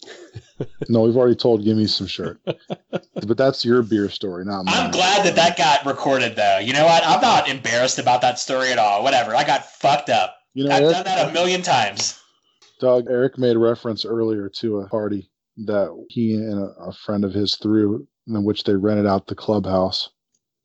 No, 0.89 1.03
we've 1.03 1.17
already 1.17 1.35
told 1.35 1.65
Gimme 1.65 1.87
Some 1.87 2.07
Shirt. 2.07 2.41
but 2.45 3.37
that's 3.37 3.65
your 3.65 3.83
beer 3.83 4.09
story, 4.09 4.45
not 4.45 4.65
mine. 4.65 4.75
I'm 4.77 4.91
glad 4.93 5.27
that 5.27 5.35
that 5.35 5.57
got 5.57 5.85
recorded, 5.85 6.37
though. 6.37 6.59
You 6.59 6.73
know 6.73 6.85
what? 6.85 7.03
I'm 7.05 7.21
not 7.21 7.49
embarrassed 7.49 7.99
about 7.99 8.21
that 8.21 8.39
story 8.39 8.71
at 8.71 8.79
all. 8.79 9.03
Whatever. 9.03 9.35
I 9.35 9.45
got 9.45 9.67
fucked 9.67 10.11
up. 10.11 10.37
You 10.53 10.65
know, 10.65 10.71
I've 10.75 10.83
Eric, 10.83 10.95
done 10.95 11.05
that 11.05 11.29
a 11.29 11.33
million 11.33 11.63
times. 11.63 12.21
Doug, 12.81 13.07
Eric 13.11 13.37
made 13.39 13.57
reference 13.57 14.05
earlier 14.05 14.49
to 14.61 14.79
a 14.81 14.89
party 14.89 15.29
that 15.59 15.89
he 16.09 16.35
and 16.35 16.61
a, 16.61 16.67
a 16.85 16.93
friend 16.93 17.25
of 17.25 17.33
his 17.33 17.57
threw, 17.57 18.07
in 18.29 18.45
which 18.45 18.65
they 18.65 18.77
rented 18.77 19.07
out 19.07 19.27
the 19.27 19.35
clubhouse. 19.35 20.11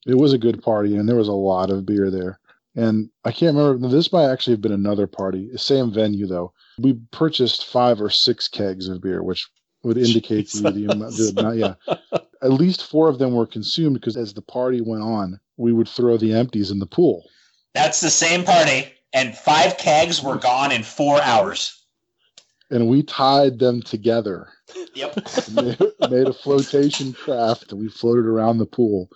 It 0.06 0.16
was 0.16 0.34
a 0.34 0.38
good 0.38 0.62
party, 0.62 0.96
and 0.96 1.10
there 1.10 1.16
was 1.16 1.28
a 1.28 1.34
lot 1.34 1.72
of 1.72 1.86
beer 1.86 2.12
there. 2.12 2.39
And 2.76 3.10
I 3.26 3.32
can't 3.32 3.56
remember. 3.58 3.88
This 3.88 4.12
might 4.12 4.30
actually 4.30 4.54
have 4.54 4.62
been 4.62 4.72
another 4.72 5.08
party, 5.08 5.50
same 5.58 5.92
venue 5.92 6.28
though. 6.28 6.54
We 6.78 6.94
purchased 7.12 7.66
five 7.66 8.00
or 8.02 8.10
six 8.10 8.48
kegs 8.48 8.88
of 8.88 9.02
beer, 9.02 9.24
which 9.24 9.48
would 9.84 9.98
indicate 9.98 10.50
to 10.50 10.58
you 10.58 10.72
the 10.72 10.94
amount. 10.94 11.16
The, 11.18 11.34
amount- 11.36 11.58
yeah, 11.58 11.96
at 12.42 12.52
least 12.54 12.86
four 12.90 13.10
of 13.10 13.18
them 13.18 13.34
were 13.34 13.48
consumed 13.48 13.96
because 13.96 14.16
as 14.18 14.34
the 14.34 14.42
party 14.42 14.82
went 14.82 15.04
on, 15.04 15.40
we 15.58 15.74
would 15.74 15.90
throw 15.90 16.18
the 16.18 16.34
empties 16.34 16.70
in 16.72 16.80
the 16.80 16.86
pool. 16.86 17.24
That's 17.74 18.02
the 18.02 18.10
same 18.10 18.44
party, 18.44 18.94
and 19.14 19.36
five 19.36 19.78
kegs 19.78 20.22
were 20.22 20.38
gone 20.38 20.72
in 20.72 20.84
four 20.84 21.22
hours. 21.22 21.76
and 22.72 22.88
we 22.88 23.02
tied 23.04 23.58
them 23.58 23.82
together 23.82 24.48
Yep. 24.94 25.16
made, 25.54 25.80
made 26.12 26.28
a 26.28 26.34
flotation 26.34 27.14
craft 27.14 27.72
and 27.72 27.82
we 27.82 27.90
floated 27.90 28.26
around 28.26 28.60
the 28.60 28.68
pool 28.68 29.10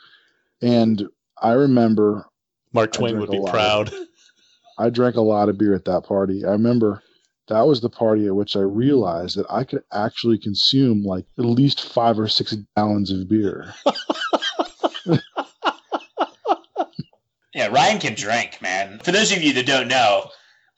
and 0.63 1.07
i 1.41 1.51
remember 1.51 2.25
Mark 2.73 2.91
Twain 2.91 3.19
would 3.19 3.29
be 3.31 3.39
lot. 3.39 3.51
proud. 3.51 3.91
i 4.79 4.89
drank 4.89 5.15
a 5.15 5.21
lot 5.21 5.49
of 5.49 5.57
beer 5.57 5.75
at 5.75 5.85
that 5.85 6.03
party 6.03 6.43
i 6.45 6.49
remember 6.51 7.01
that 7.47 7.61
was 7.67 7.79
the 7.81 7.89
party 7.89 8.25
at 8.25 8.35
which 8.35 8.55
i 8.55 8.59
realized 8.59 9.37
that 9.37 9.45
i 9.49 9.63
could 9.63 9.83
actually 9.93 10.37
consume 10.37 11.03
like 11.03 11.25
at 11.37 11.45
least 11.45 11.89
five 11.93 12.17
or 12.17 12.27
six 12.27 12.55
gallons 12.75 13.11
of 13.11 13.29
beer 13.29 13.73
Yeah, 17.53 17.67
Ryan 17.67 17.99
can 17.99 18.15
drink, 18.15 18.59
man. 18.63 18.99
For 19.03 19.11
those 19.11 19.31
of 19.31 19.43
you 19.43 19.53
that 19.53 19.67
don't 19.67 19.87
know, 19.87 20.27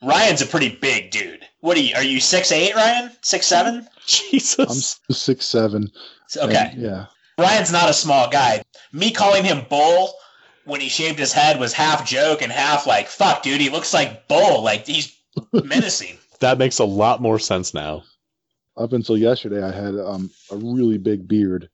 Ryan's 0.02 0.42
a 0.42 0.46
pretty 0.46 0.76
big 0.76 1.10
dude. 1.10 1.40
What 1.60 1.74
are 1.78 1.80
you? 1.80 1.94
Are 1.94 2.02
you 2.02 2.20
six 2.20 2.52
eight, 2.52 2.74
Ryan? 2.74 3.10
Six 3.22 3.46
seven? 3.46 3.88
Jesus, 4.06 5.00
i'm 5.08 5.14
six 5.14 5.46
seven 5.46 5.88
Okay. 6.36 6.70
and, 6.72 6.80
yeah 6.82 7.06
Ryan's 7.38 7.72
not 7.72 7.88
a 7.88 7.94
small 7.94 8.28
guy. 8.28 8.62
Me 8.92 9.10
calling 9.10 9.42
him 9.42 9.64
Bull 9.70 10.12
when 10.66 10.80
he 10.80 10.88
shaved 10.88 11.18
his 11.18 11.32
head 11.32 11.58
was 11.58 11.72
half 11.72 12.06
joke 12.06 12.42
and 12.42 12.52
half 12.52 12.86
like, 12.86 13.08
fuck, 13.08 13.42
dude, 13.42 13.60
he 13.60 13.70
looks 13.70 13.94
like 13.94 14.28
Bull. 14.28 14.62
Like 14.62 14.86
he's 14.86 15.16
menacing. 15.52 16.18
That 16.40 16.58
makes 16.58 16.78
a 16.78 16.84
lot 16.84 17.22
more 17.22 17.38
sense 17.38 17.72
now. 17.72 18.02
up 18.76 18.92
until 18.92 19.16
yesterday 19.16 19.62
i 19.62 19.70
had 19.72 19.94
um, 19.98 20.30
a 20.50 20.56
really 20.56 20.98
big 20.98 21.26
beard 21.26 21.68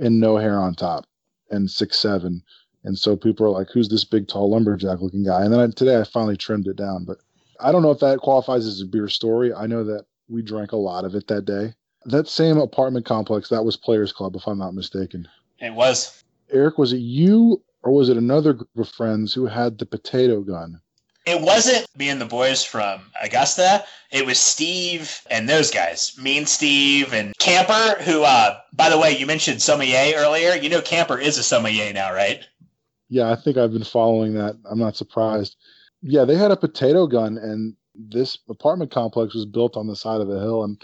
and 0.00 0.20
no 0.20 0.36
hair 0.36 0.58
on 0.60 0.74
top 0.74 1.06
and 1.50 1.70
six 1.70 1.98
seven 1.98 2.42
and 2.84 2.98
so 2.98 3.16
people 3.16 3.46
are 3.46 3.50
like 3.50 3.68
who's 3.72 3.88
this 3.88 4.04
big 4.04 4.28
tall 4.28 4.50
lumberjack 4.50 5.00
looking 5.00 5.24
guy 5.24 5.42
and 5.42 5.52
then 5.52 5.60
I, 5.60 5.66
today 5.68 5.98
i 5.98 6.04
finally 6.04 6.36
trimmed 6.36 6.66
it 6.68 6.76
down 6.76 7.04
but 7.06 7.16
i 7.60 7.72
don't 7.72 7.80
know 7.82 7.90
if 7.90 8.00
that 8.00 8.18
qualifies 8.18 8.66
as 8.66 8.80
a 8.82 8.86
beer 8.86 9.08
story 9.08 9.54
i 9.54 9.66
know 9.66 9.82
that 9.84 10.04
we 10.28 10.42
drank 10.42 10.72
a 10.72 10.76
lot 10.76 11.04
of 11.06 11.14
it 11.14 11.26
that 11.28 11.46
day 11.46 11.72
that 12.04 12.28
same 12.28 12.58
apartment 12.58 13.06
complex 13.06 13.48
that 13.48 13.64
was 13.64 13.76
players 13.78 14.12
club 14.12 14.36
if 14.36 14.46
i'm 14.46 14.58
not 14.58 14.74
mistaken 14.74 15.26
It 15.60 15.72
was. 15.72 16.24
eric 16.52 16.76
was 16.76 16.92
it 16.92 16.98
you 16.98 17.62
or 17.88 17.92
was 17.92 18.10
it 18.10 18.18
another 18.18 18.52
group 18.52 18.68
of 18.76 18.86
friends 18.86 19.32
who 19.32 19.46
had 19.46 19.78
the 19.78 19.86
potato 19.86 20.42
gun 20.42 20.78
It 21.24 21.40
wasn't 21.40 21.86
me 21.96 22.10
and 22.10 22.20
the 22.20 22.26
boys 22.26 22.62
from 22.62 23.00
Augusta. 23.22 23.82
It 24.10 24.26
was 24.26 24.38
Steve 24.38 25.20
and 25.30 25.48
those 25.48 25.70
guys. 25.70 26.14
Me 26.22 26.36
and 26.36 26.46
Steve 26.46 27.14
and 27.14 27.36
Camper, 27.38 28.02
who, 28.02 28.24
uh, 28.24 28.58
by 28.74 28.90
the 28.90 28.98
way, 28.98 29.16
you 29.16 29.24
mentioned 29.24 29.62
sommelier 29.62 30.16
earlier. 30.16 30.54
You 30.54 30.68
know, 30.68 30.82
Camper 30.82 31.18
is 31.18 31.38
a 31.38 31.42
sommelier 31.42 31.94
now, 31.94 32.12
right? 32.12 32.44
Yeah, 33.08 33.30
I 33.30 33.36
think 33.36 33.56
I've 33.56 33.72
been 33.72 33.84
following 33.84 34.34
that. 34.34 34.56
I'm 34.70 34.78
not 34.78 34.96
surprised. 34.96 35.56
Yeah, 36.02 36.26
they 36.26 36.36
had 36.36 36.50
a 36.50 36.56
potato 36.56 37.06
gun, 37.06 37.38
and 37.38 37.74
this 37.94 38.38
apartment 38.50 38.90
complex 38.90 39.34
was 39.34 39.46
built 39.46 39.78
on 39.78 39.86
the 39.86 39.96
side 39.96 40.20
of 40.20 40.28
a 40.28 40.38
hill, 40.38 40.62
and 40.64 40.82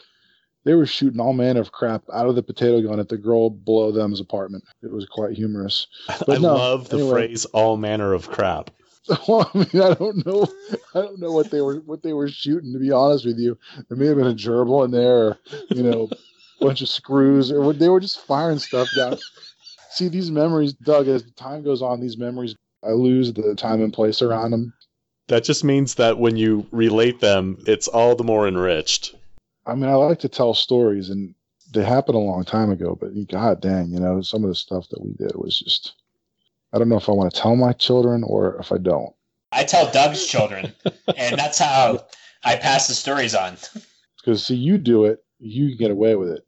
they 0.64 0.74
were 0.74 0.87
shooting 0.87 1.20
all 1.20 1.33
manner 1.33 1.61
of 1.61 1.72
crap 1.72 2.03
out 2.12 2.27
of 2.27 2.35
the 2.35 2.42
potato 2.42 2.81
gun 2.83 2.98
at 2.98 3.09
the 3.09 3.18
girl 3.18 3.50
below 3.50 3.92
them's 3.92 4.20
apartment. 4.20 4.64
It 4.83 4.90
was 4.90 5.07
quite 5.07 5.37
humorous. 5.37 5.87
I 6.09 6.38
no, 6.38 6.55
love 6.55 6.88
the 6.88 6.98
anyway. 6.98 7.11
phrase 7.11 7.44
"all 7.46 7.77
manner 7.77 8.12
of 8.12 8.31
crap." 8.31 8.70
Well, 9.29 9.50
I 9.53 9.59
mean, 9.59 9.83
I 9.83 9.92
don't 9.92 10.24
know, 10.24 10.46
I 10.94 11.03
don't 11.03 11.20
know 11.20 11.31
what 11.31 11.50
they 11.50 11.61
were 11.61 11.77
what 11.81 12.03
they 12.03 12.14
were 12.14 12.29
shooting. 12.29 12.72
To 12.72 12.79
be 12.79 12.90
honest 12.90 13.27
with 13.27 13.38
you, 13.38 13.59
there 13.88 13.98
may 13.98 14.07
have 14.07 14.16
been 14.16 14.27
a 14.27 14.35
gerbil 14.35 14.85
in 14.87 14.90
there, 14.90 15.27
or, 15.27 15.38
you 15.68 15.83
know, 15.83 16.09
a 16.11 16.16
bunch 16.64 16.81
of 16.81 16.88
screws, 16.88 17.53
or 17.53 17.74
they 17.74 17.90
were 17.90 18.00
just 18.00 18.20
firing 18.20 18.59
stuff 18.59 18.88
down. 18.96 19.18
See, 19.90 20.09
these 20.09 20.31
memories, 20.31 20.72
Doug. 20.72 21.07
As 21.07 21.22
time 21.33 21.62
goes 21.62 21.83
on, 21.83 22.00
these 22.00 22.16
memories, 22.16 22.57
I 22.83 22.92
lose 22.92 23.31
the 23.35 23.55
time 23.55 23.83
and 23.83 23.92
place 23.92 24.22
around 24.22 24.53
them. 24.53 24.72
That 25.29 25.44
just 25.44 25.64
means 25.64 25.96
that 25.96 26.18
when 26.18 26.37
you 26.37 26.66
relate 26.70 27.20
them, 27.20 27.59
it's 27.66 27.88
all 27.88 28.14
the 28.14 28.24
more 28.24 28.48
enriched. 28.48 29.14
I 29.66 29.74
mean, 29.74 29.90
I 29.90 29.94
like 29.94 30.18
to 30.20 30.29
tell 30.29 30.55
stories, 30.55 31.11
and 31.11 31.35
they 31.72 31.85
happened 31.85 32.16
a 32.16 32.20
long 32.20 32.44
time 32.44 32.70
ago. 32.70 32.96
But 32.98 33.12
god 33.29 33.61
dang, 33.61 33.90
you 33.92 34.00
know, 34.00 34.20
some 34.22 34.44
of 34.44 34.48
the 34.48 34.55
stuff 34.55 34.88
that 34.90 35.03
we 35.03 35.12
did 35.12 35.35
was 35.35 35.59
just. 35.59 35.94
I 36.72 36.79
don't 36.79 36.88
know 36.88 36.96
if 36.96 37.09
I 37.09 37.12
want 37.12 37.33
to 37.33 37.40
tell 37.40 37.55
my 37.55 37.72
children 37.72 38.24
or 38.27 38.57
if 38.59 38.72
I 38.72 38.79
don't. 38.79 39.14
I 39.53 39.62
tell 39.62 39.90
Doug's 39.92 40.27
children, 40.35 40.72
and 41.16 41.38
that's 41.38 41.59
how 41.59 42.05
I 42.42 42.57
pass 42.57 42.88
the 42.88 42.94
stories 42.94 43.33
on. 43.35 43.57
Because 44.18 44.44
see, 44.44 44.57
you 44.57 44.77
do 44.77 45.05
it, 45.05 45.24
you 45.38 45.68
can 45.68 45.79
get 45.79 45.90
away 45.92 46.16
with 46.16 46.31
it. 46.31 46.44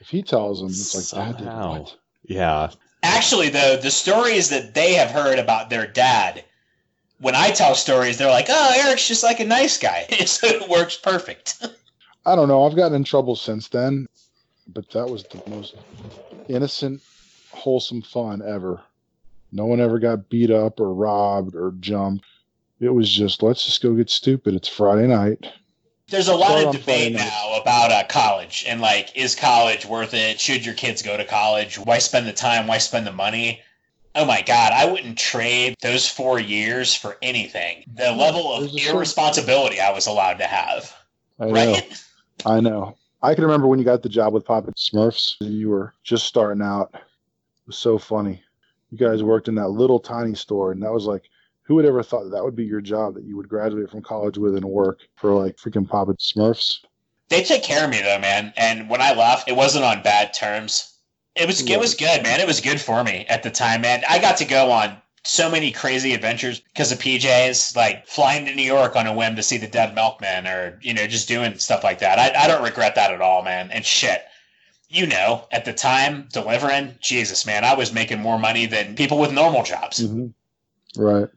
If 0.00 0.08
he 0.08 0.20
tells 0.20 0.58
them, 0.60 0.70
it's 0.70 0.94
like 1.14 1.26
Dad 1.26 1.36
did 1.36 1.44
Somehow. 1.44 1.80
what? 1.82 1.96
Yeah, 2.24 2.70
Actually, 3.02 3.48
though, 3.48 3.76
the 3.76 3.90
stories 3.90 4.48
that 4.50 4.74
they 4.74 4.94
have 4.94 5.10
heard 5.10 5.38
about 5.38 5.70
their 5.70 5.86
dad, 5.86 6.44
when 7.18 7.34
I 7.34 7.50
tell 7.50 7.74
stories, 7.74 8.16
they're 8.16 8.30
like, 8.30 8.46
"Oh, 8.48 8.72
Eric's 8.84 9.08
just 9.08 9.24
like 9.24 9.40
a 9.40 9.44
nice 9.44 9.76
guy," 9.76 10.06
so 10.26 10.46
it 10.46 10.68
works 10.68 10.96
perfect. 10.96 11.64
I 12.24 12.36
don't 12.36 12.48
know. 12.48 12.64
I've 12.64 12.76
gotten 12.76 12.96
in 12.96 13.04
trouble 13.04 13.36
since 13.36 13.68
then, 13.68 14.06
but 14.68 14.88
that 14.90 15.08
was 15.08 15.24
the 15.24 15.42
most 15.48 15.74
innocent, 16.48 17.02
wholesome 17.50 18.02
fun 18.02 18.42
ever. 18.46 18.80
No 19.50 19.66
one 19.66 19.80
ever 19.80 19.98
got 19.98 20.28
beat 20.28 20.50
up 20.50 20.80
or 20.80 20.94
robbed 20.94 21.54
or 21.54 21.72
jumped. 21.80 22.24
It 22.80 22.90
was 22.90 23.10
just 23.10 23.42
let's 23.42 23.64
just 23.64 23.82
go 23.82 23.94
get 23.94 24.10
stupid. 24.10 24.54
It's 24.54 24.68
Friday 24.68 25.06
night. 25.06 25.46
There's 26.08 26.28
a 26.28 26.34
lot 26.34 26.62
of 26.62 26.72
debate 26.74 27.14
now 27.14 27.58
about 27.60 27.90
uh, 27.90 28.04
college 28.08 28.64
and 28.68 28.80
like, 28.80 29.16
is 29.16 29.34
college 29.34 29.86
worth 29.86 30.14
it? 30.14 30.38
Should 30.38 30.64
your 30.64 30.74
kids 30.74 31.00
go 31.00 31.16
to 31.16 31.24
college? 31.24 31.78
Why 31.78 31.98
spend 31.98 32.26
the 32.26 32.32
time? 32.32 32.66
Why 32.66 32.78
spend 32.78 33.06
the 33.06 33.12
money? 33.12 33.60
Oh 34.14 34.26
my 34.26 34.42
god, 34.42 34.72
I 34.74 34.84
wouldn't 34.90 35.16
trade 35.16 35.74
those 35.80 36.06
four 36.08 36.38
years 36.38 36.94
for 36.94 37.16
anything. 37.22 37.84
The 37.94 38.12
level 38.12 38.52
of 38.52 38.60
There's 38.60 38.74
a 38.74 38.78
certain- 38.78 38.96
irresponsibility 38.96 39.80
I 39.80 39.90
was 39.90 40.06
allowed 40.06 40.38
to 40.38 40.44
have. 40.44 40.94
I. 41.40 41.46
Right? 41.46 42.04
I 42.44 42.60
know. 42.60 42.96
I 43.22 43.34
can 43.34 43.44
remember 43.44 43.68
when 43.68 43.78
you 43.78 43.84
got 43.84 44.02
the 44.02 44.08
job 44.08 44.32
with 44.32 44.44
Papa 44.44 44.72
Smurfs 44.72 45.36
and 45.40 45.52
you 45.52 45.68
were 45.68 45.94
just 46.02 46.26
starting 46.26 46.62
out. 46.62 46.90
It 46.92 47.66
was 47.66 47.78
so 47.78 47.98
funny. 47.98 48.42
You 48.90 48.98
guys 48.98 49.22
worked 49.22 49.48
in 49.48 49.54
that 49.54 49.68
little 49.68 50.00
tiny 50.00 50.34
store, 50.34 50.72
and 50.72 50.82
that 50.82 50.92
was 50.92 51.06
like, 51.06 51.22
who 51.62 51.76
would 51.76 51.84
ever 51.86 52.02
thought 52.02 52.24
that, 52.24 52.30
that 52.30 52.44
would 52.44 52.56
be 52.56 52.64
your 52.64 52.80
job 52.80 53.14
that 53.14 53.24
you 53.24 53.36
would 53.36 53.48
graduate 53.48 53.90
from 53.90 54.02
college 54.02 54.36
with 54.36 54.56
and 54.56 54.64
work 54.64 54.98
for 55.14 55.32
like 55.32 55.56
freaking 55.56 55.88
Papa 55.88 56.14
Smurfs? 56.14 56.80
They 57.28 57.42
took 57.42 57.62
care 57.62 57.84
of 57.84 57.90
me 57.90 58.02
though, 58.02 58.18
man. 58.18 58.52
And 58.56 58.90
when 58.90 59.00
I 59.00 59.14
left, 59.14 59.48
it 59.48 59.56
wasn't 59.56 59.84
on 59.84 60.02
bad 60.02 60.34
terms. 60.34 60.98
It 61.34 61.46
was 61.46 61.66
it 61.66 61.80
was 61.80 61.94
good, 61.94 62.22
man. 62.22 62.40
It 62.40 62.46
was 62.46 62.60
good 62.60 62.80
for 62.80 63.02
me 63.04 63.24
at 63.28 63.42
the 63.42 63.50
time, 63.50 63.80
man. 63.80 64.02
I 64.06 64.18
got 64.18 64.36
to 64.38 64.44
go 64.44 64.70
on 64.70 64.98
so 65.24 65.50
many 65.50 65.70
crazy 65.70 66.14
adventures 66.14 66.60
because 66.60 66.90
of 66.90 66.98
PJs, 66.98 67.76
like 67.76 68.06
flying 68.06 68.44
to 68.46 68.54
New 68.54 68.62
York 68.62 68.96
on 68.96 69.06
a 69.06 69.14
whim 69.14 69.36
to 69.36 69.42
see 69.42 69.56
the 69.56 69.68
Dead 69.68 69.94
Milkmen, 69.94 70.46
or 70.46 70.78
you 70.82 70.92
know, 70.92 71.06
just 71.06 71.28
doing 71.28 71.56
stuff 71.58 71.84
like 71.84 72.00
that. 72.00 72.18
I, 72.18 72.44
I 72.44 72.48
don't 72.48 72.62
regret 72.62 72.96
that 72.96 73.12
at 73.12 73.20
all, 73.20 73.42
man. 73.42 73.70
And 73.70 73.84
shit, 73.84 74.24
you 74.88 75.06
know, 75.06 75.46
at 75.52 75.64
the 75.64 75.72
time 75.72 76.28
delivering, 76.32 76.96
Jesus, 77.00 77.46
man, 77.46 77.64
I 77.64 77.74
was 77.74 77.92
making 77.92 78.20
more 78.20 78.38
money 78.38 78.66
than 78.66 78.94
people 78.94 79.18
with 79.18 79.32
normal 79.32 79.62
jobs. 79.62 80.00
Mm-hmm. 80.00 81.02
Right. 81.02 81.28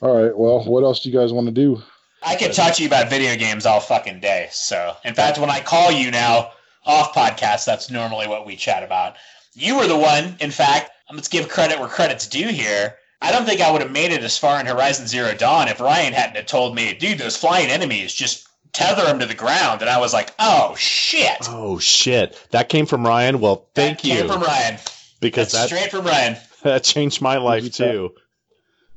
All 0.00 0.22
right. 0.22 0.36
Well, 0.36 0.64
what 0.64 0.84
else 0.84 1.00
do 1.00 1.10
you 1.10 1.18
guys 1.18 1.32
want 1.32 1.46
to 1.46 1.52
do? 1.52 1.82
I 2.22 2.34
can 2.34 2.52
talk 2.52 2.74
to 2.74 2.82
you 2.82 2.88
about 2.88 3.10
video 3.10 3.36
games 3.36 3.66
all 3.66 3.80
fucking 3.80 4.20
day. 4.20 4.48
So, 4.50 4.96
in 5.04 5.14
fact, 5.14 5.38
when 5.38 5.50
I 5.50 5.60
call 5.60 5.92
you 5.92 6.10
now 6.10 6.52
off 6.84 7.14
podcast, 7.14 7.64
that's 7.64 7.90
normally 7.90 8.26
what 8.26 8.46
we 8.46 8.56
chat 8.56 8.82
about. 8.82 9.16
You 9.54 9.76
were 9.76 9.86
the 9.86 9.96
one, 9.96 10.36
in 10.40 10.50
fact, 10.50 10.90
let's 11.12 11.28
give 11.28 11.48
credit 11.48 11.78
where 11.78 11.88
credit's 11.88 12.26
due 12.26 12.48
here. 12.48 12.96
I 13.20 13.32
don't 13.32 13.44
think 13.46 13.60
I 13.60 13.70
would 13.70 13.82
have 13.82 13.90
made 13.90 14.12
it 14.12 14.22
as 14.22 14.38
far 14.38 14.60
in 14.60 14.66
Horizon 14.66 15.06
Zero 15.06 15.34
Dawn 15.34 15.68
if 15.68 15.80
Ryan 15.80 16.12
hadn't 16.12 16.36
have 16.36 16.46
told 16.46 16.74
me, 16.74 16.94
dude, 16.94 17.18
those 17.18 17.36
flying 17.36 17.68
enemies 17.68 18.14
just 18.14 18.46
tether 18.72 19.04
them 19.04 19.18
to 19.18 19.26
the 19.26 19.34
ground. 19.34 19.80
And 19.80 19.90
I 19.90 19.98
was 19.98 20.12
like, 20.12 20.32
oh, 20.38 20.74
shit. 20.76 21.48
Oh 21.48 21.78
shit! 21.78 22.40
That 22.50 22.68
came 22.68 22.86
from 22.86 23.04
Ryan. 23.06 23.40
Well, 23.40 23.68
thank 23.74 23.98
that 23.98 24.08
came 24.08 24.16
you 24.24 24.32
from 24.32 24.42
Ryan. 24.42 24.78
because 25.20 25.50
That's 25.52 25.70
that 25.70 25.76
straight 25.76 25.90
from 25.90 26.06
Ryan. 26.06 26.36
that 26.62 26.84
changed 26.84 27.20
my 27.20 27.38
life 27.38 27.64
you 27.64 27.70
tell- 27.70 27.92
too. 27.92 28.10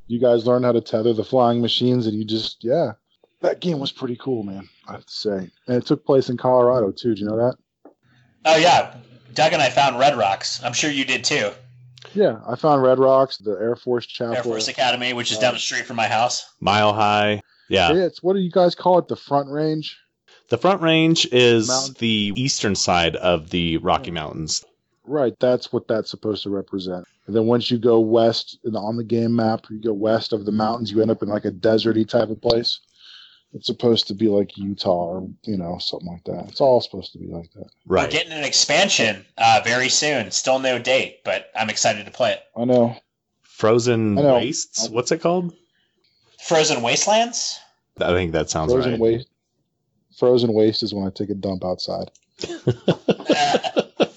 You 0.06 0.20
guys 0.20 0.46
learned 0.46 0.64
how 0.64 0.72
to 0.72 0.80
tether 0.80 1.14
the 1.14 1.24
flying 1.24 1.62
machines, 1.62 2.06
and 2.06 2.14
you 2.16 2.24
just, 2.24 2.62
yeah. 2.62 2.92
That 3.40 3.60
game 3.60 3.78
was 3.78 3.92
pretty 3.92 4.16
cool, 4.16 4.42
man, 4.42 4.68
I 4.86 4.92
have 4.92 5.06
to 5.06 5.12
say. 5.12 5.50
And 5.66 5.76
it 5.76 5.86
took 5.86 6.04
place 6.04 6.28
in 6.28 6.36
Colorado, 6.36 6.92
too. 6.92 7.14
Do 7.14 7.20
you 7.22 7.26
know 7.26 7.36
that? 7.36 7.56
Oh, 8.44 8.56
yeah. 8.56 8.94
Doug 9.34 9.52
and 9.54 9.62
I 9.62 9.70
found 9.70 9.98
Red 9.98 10.18
Rocks. 10.18 10.62
I'm 10.62 10.74
sure 10.74 10.90
you 10.90 11.04
did 11.04 11.24
too. 11.24 11.50
Yeah. 12.14 12.40
I 12.46 12.56
found 12.56 12.82
Red 12.82 12.98
Rocks, 12.98 13.38
the 13.38 13.52
Air 13.52 13.76
Force 13.76 14.06
Chapel. 14.06 14.36
Air 14.36 14.42
Force 14.42 14.68
Academy, 14.68 15.12
which 15.12 15.32
is 15.32 15.38
down 15.38 15.54
the 15.54 15.60
street 15.60 15.84
from 15.84 15.96
my 15.96 16.08
house. 16.08 16.44
Mile 16.60 16.92
High. 16.92 17.42
Yeah. 17.68 17.92
Yeah, 17.92 18.04
it's 18.04 18.22
what 18.22 18.34
do 18.34 18.40
you 18.40 18.50
guys 18.50 18.74
call 18.74 18.98
it? 18.98 19.08
The 19.08 19.16
Front 19.16 19.48
Range? 19.48 19.98
The 20.48 20.58
Front 20.58 20.82
Range 20.82 21.26
is 21.32 21.68
Mountain- 21.68 21.96
the 21.98 22.32
eastern 22.36 22.74
side 22.74 23.16
of 23.16 23.50
the 23.50 23.78
Rocky 23.78 24.10
Mountains. 24.10 24.64
Right, 25.04 25.34
that's 25.40 25.72
what 25.72 25.88
that's 25.88 26.10
supposed 26.10 26.42
to 26.44 26.50
represent. 26.50 27.04
And 27.26 27.34
then 27.34 27.46
once 27.46 27.70
you 27.70 27.78
go 27.78 27.98
west 28.00 28.58
on 28.74 28.96
the 28.96 29.04
game 29.04 29.34
map, 29.34 29.66
you 29.70 29.80
go 29.80 29.92
west 29.92 30.32
of 30.32 30.44
the 30.44 30.52
mountains, 30.52 30.90
you 30.92 31.00
end 31.00 31.10
up 31.10 31.22
in 31.22 31.28
like 31.28 31.44
a 31.44 31.50
deserty 31.50 32.06
type 32.06 32.30
of 32.30 32.40
place. 32.40 32.80
It's 33.54 33.66
supposed 33.66 34.06
to 34.08 34.14
be 34.14 34.28
like 34.28 34.56
Utah 34.56 34.90
or 35.18 35.28
you 35.44 35.56
know 35.58 35.76
something 35.78 36.08
like 36.08 36.24
that. 36.24 36.48
It's 36.48 36.60
all 36.60 36.80
supposed 36.80 37.12
to 37.12 37.18
be 37.18 37.26
like 37.26 37.52
that. 37.52 37.60
Right. 37.60 37.70
We're 37.86 37.96
Right. 37.96 38.10
getting 38.10 38.32
an 38.32 38.44
expansion 38.44 39.26
uh, 39.36 39.60
very 39.64 39.88
soon. 39.90 40.30
Still 40.30 40.58
no 40.58 40.78
date, 40.78 41.18
but 41.24 41.50
I'm 41.54 41.68
excited 41.68 42.06
to 42.06 42.12
play 42.12 42.32
it. 42.32 42.40
I 42.56 42.64
know. 42.64 42.96
Frozen 43.42 44.18
I 44.18 44.22
know. 44.22 44.34
Wastes. 44.36 44.88
What's 44.88 45.12
it 45.12 45.20
called? 45.20 45.54
Frozen 46.44 46.80
Wastelands? 46.82 47.58
I 48.00 48.08
think 48.12 48.32
that 48.32 48.48
sounds 48.50 48.72
Frozen 48.72 48.92
right. 48.92 49.00
waste. 49.00 49.28
Frozen 50.18 50.52
waste 50.54 50.82
is 50.82 50.94
when 50.94 51.06
I 51.06 51.10
take 51.10 51.30
a 51.30 51.34
dump 51.34 51.64
outside. 51.64 52.10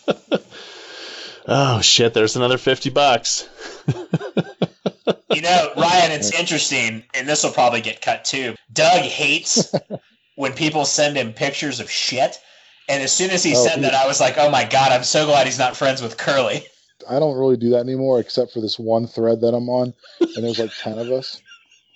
Oh 1.47 1.79
shit! 1.79 2.15
There's 2.15 2.35
another 2.35 2.57
fifty 2.57 2.89
bucks. 2.89 3.47
you 5.29 5.41
know, 5.41 5.71
Ryan, 5.77 6.11
it's 6.11 6.37
interesting, 6.39 7.03
and 7.13 7.27
this 7.27 7.43
will 7.43 7.51
probably 7.51 7.81
get 7.81 8.01
cut 8.01 8.25
too. 8.25 8.55
Doug 8.71 9.01
hates 9.01 9.73
when 10.35 10.53
people 10.53 10.85
send 10.85 11.17
him 11.17 11.33
pictures 11.33 11.79
of 11.79 11.89
shit. 11.89 12.37
And 12.87 13.01
as 13.01 13.11
soon 13.11 13.31
as 13.31 13.43
he 13.43 13.55
Oh, 13.55 13.65
said 13.65 13.81
that, 13.81 13.93
I 13.95 14.05
was 14.07 14.19
like, 14.19 14.35
oh 14.37 14.49
my 14.51 14.63
God, 14.63 14.91
I'm 14.91 15.03
so 15.03 15.25
glad 15.25 15.47
he's 15.47 15.57
not 15.57 15.75
friends 15.75 16.01
with 16.01 16.17
Kirley. 16.17 16.65
I 17.09 17.19
don't 17.19 17.37
really 17.37 17.57
do 17.57 17.71
that 17.71 17.79
anymore 17.79 18.19
except 18.19 18.51
for 18.53 18.61
this 18.61 18.77
one 18.79 19.07
thread 19.07 19.41
that 19.41 19.53
I'm 19.53 19.69
on, 19.69 19.93
and 20.21 20.43
there's 20.43 20.59
like 20.59 20.75
10 20.77 20.97
of 20.99 21.11
us. 21.11 21.41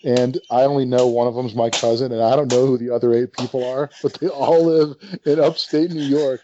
And 0.04 0.40
I 0.50 0.64
only 0.64 0.86
know 0.86 1.08
one 1.08 1.28
of 1.28 1.36
them's 1.36 1.56
my 1.56 1.70
cousin, 1.70 2.12
and 2.12 2.22
I 2.22 2.36
don't 2.36 2.48
know 2.50 2.66
who 2.66 2.78
the 2.78 2.90
other 2.90 3.14
eight 3.14 3.34
people 3.34 3.66
are, 3.66 3.92
but 4.02 4.14
they 4.20 4.28
all 4.28 4.66
live 4.66 4.96
in 5.26 5.40
upstate 5.40 5.92
New 5.92 6.04
York. 6.04 6.42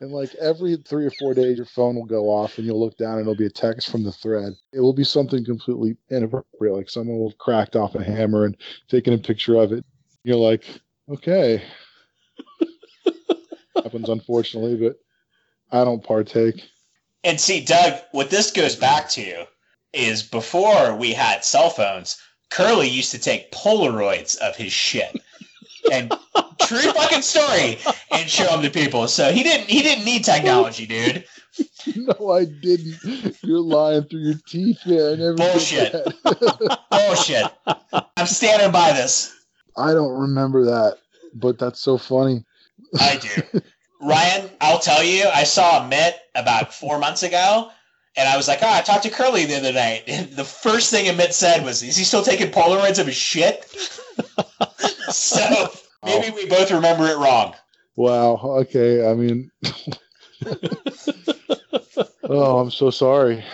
And 0.00 0.10
like 0.10 0.34
every 0.36 0.76
three 0.76 1.06
or 1.06 1.10
four 1.18 1.34
days, 1.34 1.56
your 1.56 1.66
phone 1.66 1.94
will 1.94 2.06
go 2.06 2.28
off, 2.28 2.58
and 2.58 2.66
you'll 2.66 2.80
look 2.80 2.96
down, 2.96 3.14
and 3.14 3.22
it'll 3.22 3.34
be 3.34 3.46
a 3.46 3.50
text 3.50 3.90
from 3.90 4.04
the 4.04 4.12
thread. 4.12 4.54
It 4.72 4.80
will 4.80 4.92
be 4.92 5.04
something 5.04 5.44
completely 5.44 5.96
inappropriate, 6.10 6.74
like 6.74 6.90
someone 6.90 7.18
will 7.18 7.32
cracked 7.32 7.76
off 7.76 7.94
a 7.94 8.02
hammer 8.02 8.44
and 8.44 8.56
taken 8.88 9.12
a 9.12 9.18
picture 9.18 9.56
of 9.56 9.72
it. 9.72 9.84
You're 10.24 10.36
like, 10.36 10.64
okay. 11.08 11.62
Happens 13.76 14.08
unfortunately, 14.08 14.76
but 14.76 14.96
I 15.72 15.84
don't 15.84 16.04
partake. 16.04 16.62
And 17.24 17.40
see, 17.40 17.64
Doug, 17.64 17.94
what 18.12 18.30
this 18.30 18.50
goes 18.50 18.76
back 18.76 19.08
to 19.10 19.46
is 19.92 20.22
before 20.22 20.94
we 20.94 21.12
had 21.12 21.44
cell 21.44 21.70
phones, 21.70 22.20
Kirley 22.50 22.90
used 22.90 23.10
to 23.12 23.18
take 23.18 23.50
Polaroids 23.50 24.36
of 24.38 24.56
his 24.56 24.72
shit. 24.72 25.20
And 25.92 26.12
true 26.60 26.92
fucking 26.92 27.22
story, 27.22 27.78
and 28.10 28.28
show 28.28 28.46
them 28.46 28.62
to 28.62 28.70
people. 28.70 29.08
So 29.08 29.32
he 29.32 29.42
didn't 29.42 29.68
he 29.68 29.82
didn't 29.82 30.04
need 30.04 30.24
technology, 30.24 30.86
dude. 30.86 31.24
No, 31.94 32.30
I 32.30 32.46
didn't. 32.46 33.36
You're 33.42 33.60
lying 33.60 34.04
through 34.04 34.20
your 34.20 34.40
teeth, 34.46 34.78
man. 34.86 35.12
I 35.12 35.14
never 35.16 35.36
did 35.36 35.52
Bullshit. 35.52 36.14
Bullshit. 36.90 37.44
I'm 38.16 38.26
standing 38.26 38.72
by 38.72 38.92
this. 38.92 39.34
I 39.76 39.92
don't 39.92 40.18
remember 40.18 40.64
that, 40.64 40.98
but 41.34 41.58
that's 41.58 41.80
so 41.80 41.98
funny. 41.98 42.44
I 42.98 43.16
do. 43.16 43.60
Ryan, 44.00 44.50
I'll 44.60 44.78
tell 44.78 45.02
you, 45.02 45.28
I 45.32 45.44
saw 45.44 45.86
Mitt 45.86 46.20
about 46.34 46.74
four 46.74 46.98
months 46.98 47.22
ago, 47.22 47.70
and 48.16 48.28
I 48.28 48.36
was 48.36 48.48
like, 48.48 48.60
oh, 48.62 48.70
I 48.70 48.82
talked 48.82 49.04
to 49.04 49.10
Kirley 49.10 49.46
the 49.46 49.56
other 49.56 49.72
night. 49.72 50.04
And 50.06 50.30
the 50.36 50.44
first 50.44 50.90
thing 50.90 51.14
Mitt 51.16 51.34
said 51.34 51.64
was, 51.64 51.82
is 51.82 51.96
he 51.96 52.04
still 52.04 52.22
taking 52.22 52.50
Polaroids 52.50 52.98
of 52.98 53.06
his 53.06 53.16
shit? 53.16 53.64
So 55.16 55.70
maybe 56.04 56.30
we 56.34 56.46
both 56.46 56.70
remember 56.70 57.04
it 57.06 57.16
wrong. 57.16 57.54
Wow. 57.96 58.40
Okay. 58.60 59.08
I 59.08 59.14
mean, 59.14 59.50
oh, 62.24 62.58
I'm 62.58 62.70
so 62.70 62.90
sorry. 62.90 63.44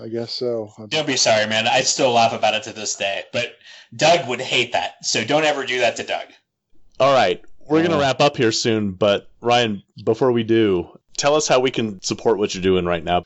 I 0.00 0.08
guess 0.08 0.32
so. 0.32 0.72
Don't 0.88 1.06
be 1.06 1.16
sorry, 1.16 1.46
man. 1.46 1.66
I 1.66 1.80
still 1.80 2.12
laugh 2.12 2.32
about 2.32 2.54
it 2.54 2.62
to 2.64 2.72
this 2.72 2.94
day. 2.94 3.24
But 3.32 3.56
Doug 3.96 4.28
would 4.28 4.40
hate 4.40 4.72
that. 4.72 5.04
So 5.04 5.24
don't 5.24 5.44
ever 5.44 5.66
do 5.66 5.80
that 5.80 5.96
to 5.96 6.04
Doug. 6.04 6.26
All 7.00 7.14
right, 7.14 7.42
we're 7.68 7.82
gonna 7.82 7.96
Uh, 7.96 8.00
wrap 8.00 8.20
up 8.20 8.36
here 8.36 8.52
soon, 8.52 8.92
but 8.92 9.28
Ryan, 9.40 9.82
before 10.04 10.32
we 10.32 10.44
do, 10.44 10.88
tell 11.16 11.34
us 11.34 11.48
how 11.48 11.60
we 11.60 11.70
can 11.70 12.00
support 12.02 12.38
what 12.38 12.54
you're 12.54 12.62
doing 12.62 12.84
right 12.84 13.04
now. 13.04 13.22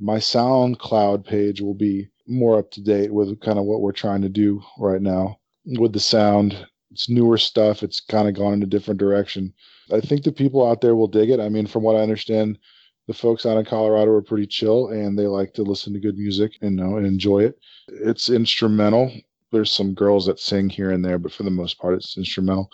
My 0.00 0.18
SoundCloud 0.18 1.24
page 1.24 1.60
will 1.60 1.74
be 1.74 2.08
more 2.26 2.58
up 2.58 2.70
to 2.72 2.80
date 2.80 3.12
with 3.12 3.40
kind 3.40 3.58
of 3.58 3.64
what 3.64 3.80
we're 3.80 3.92
trying 3.92 4.22
to 4.22 4.28
do 4.28 4.62
right 4.78 5.02
now 5.02 5.38
with 5.64 5.92
the 5.92 6.00
sound. 6.00 6.66
It's 6.96 7.10
newer 7.10 7.36
stuff. 7.36 7.82
It's 7.82 8.00
kind 8.00 8.26
of 8.26 8.32
gone 8.32 8.54
in 8.54 8.62
a 8.62 8.66
different 8.66 8.98
direction. 8.98 9.52
I 9.92 10.00
think 10.00 10.22
the 10.24 10.32
people 10.32 10.66
out 10.66 10.80
there 10.80 10.96
will 10.96 11.08
dig 11.08 11.28
it. 11.28 11.38
I 11.38 11.50
mean, 11.50 11.66
from 11.66 11.82
what 11.82 11.94
I 11.94 12.00
understand, 12.00 12.58
the 13.06 13.12
folks 13.12 13.44
out 13.44 13.58
in 13.58 13.66
Colorado 13.66 14.12
are 14.12 14.22
pretty 14.22 14.46
chill 14.46 14.88
and 14.88 15.18
they 15.18 15.26
like 15.26 15.52
to 15.54 15.62
listen 15.62 15.92
to 15.92 16.00
good 16.00 16.16
music 16.16 16.52
and 16.62 16.74
know 16.74 16.96
and 16.96 17.06
enjoy 17.06 17.40
it. 17.40 17.58
It's 17.88 18.30
instrumental. 18.30 19.12
There's 19.52 19.70
some 19.70 19.92
girls 19.92 20.24
that 20.24 20.40
sing 20.40 20.70
here 20.70 20.90
and 20.90 21.04
there, 21.04 21.18
but 21.18 21.32
for 21.32 21.42
the 21.42 21.50
most 21.50 21.78
part, 21.78 21.96
it's 21.96 22.16
instrumental. 22.16 22.70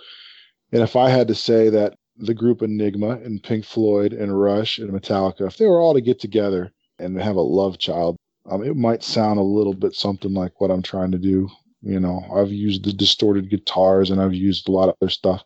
And 0.70 0.82
if 0.82 0.94
I 0.94 1.10
had 1.10 1.26
to 1.26 1.34
say 1.34 1.68
that 1.70 1.94
the 2.16 2.32
group 2.32 2.62
Enigma 2.62 3.18
and 3.24 3.42
Pink 3.42 3.64
Floyd 3.64 4.12
and 4.12 4.40
Rush 4.40 4.78
and 4.78 4.92
Metallica, 4.92 5.48
if 5.48 5.56
they 5.56 5.66
were 5.66 5.80
all 5.80 5.94
to 5.94 6.00
get 6.00 6.20
together 6.20 6.72
and 7.00 7.20
have 7.20 7.34
a 7.34 7.40
love 7.40 7.78
child, 7.78 8.16
um, 8.48 8.62
it 8.62 8.76
might 8.76 9.02
sound 9.02 9.40
a 9.40 9.42
little 9.42 9.74
bit 9.74 9.96
something 9.96 10.32
like 10.32 10.60
what 10.60 10.70
I'm 10.70 10.82
trying 10.82 11.10
to 11.10 11.18
do. 11.18 11.48
You 11.82 12.00
know, 12.00 12.24
I've 12.34 12.52
used 12.52 12.84
the 12.84 12.92
distorted 12.92 13.50
guitars 13.50 14.10
and 14.10 14.20
I've 14.20 14.34
used 14.34 14.68
a 14.68 14.72
lot 14.72 14.88
of 14.88 14.94
other 15.00 15.10
stuff. 15.10 15.42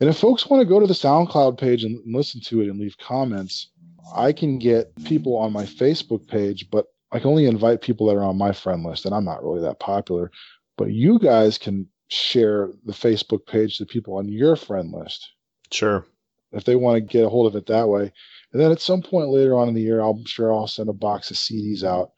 And 0.00 0.08
if 0.08 0.18
folks 0.18 0.46
want 0.46 0.60
to 0.60 0.68
go 0.68 0.78
to 0.78 0.86
the 0.86 0.94
SoundCloud 0.94 1.58
page 1.58 1.82
and 1.82 2.00
listen 2.06 2.40
to 2.42 2.60
it 2.62 2.68
and 2.68 2.78
leave 2.78 2.96
comments, 2.98 3.70
I 4.14 4.32
can 4.32 4.58
get 4.58 4.94
people 5.04 5.36
on 5.36 5.52
my 5.52 5.64
Facebook 5.64 6.26
page, 6.28 6.70
but 6.70 6.86
I 7.10 7.18
can 7.18 7.30
only 7.30 7.46
invite 7.46 7.80
people 7.80 8.06
that 8.06 8.16
are 8.16 8.24
on 8.24 8.38
my 8.38 8.52
friend 8.52 8.84
list, 8.84 9.06
and 9.06 9.14
I'm 9.14 9.24
not 9.24 9.42
really 9.42 9.60
that 9.62 9.80
popular. 9.80 10.30
But 10.76 10.92
you 10.92 11.18
guys 11.18 11.58
can 11.58 11.88
share 12.08 12.70
the 12.84 12.92
Facebook 12.92 13.46
page 13.46 13.78
to 13.78 13.86
people 13.86 14.16
on 14.16 14.28
your 14.28 14.56
friend 14.56 14.92
list 14.92 15.28
Sure. 15.72 16.06
if 16.52 16.64
they 16.64 16.76
want 16.76 16.96
to 16.96 17.00
get 17.00 17.24
a 17.24 17.28
hold 17.28 17.46
of 17.46 17.56
it 17.56 17.66
that 17.66 17.88
way. 17.88 18.12
And 18.52 18.62
then 18.62 18.70
at 18.70 18.80
some 18.80 19.02
point 19.02 19.28
later 19.28 19.58
on 19.58 19.68
in 19.68 19.74
the 19.74 19.82
year, 19.82 20.00
I'm 20.00 20.24
sure 20.24 20.52
I'll 20.52 20.66
send 20.68 20.88
a 20.88 20.94
box 20.94 21.30
of 21.30 21.36
CDs 21.36 21.82
out 21.82 22.12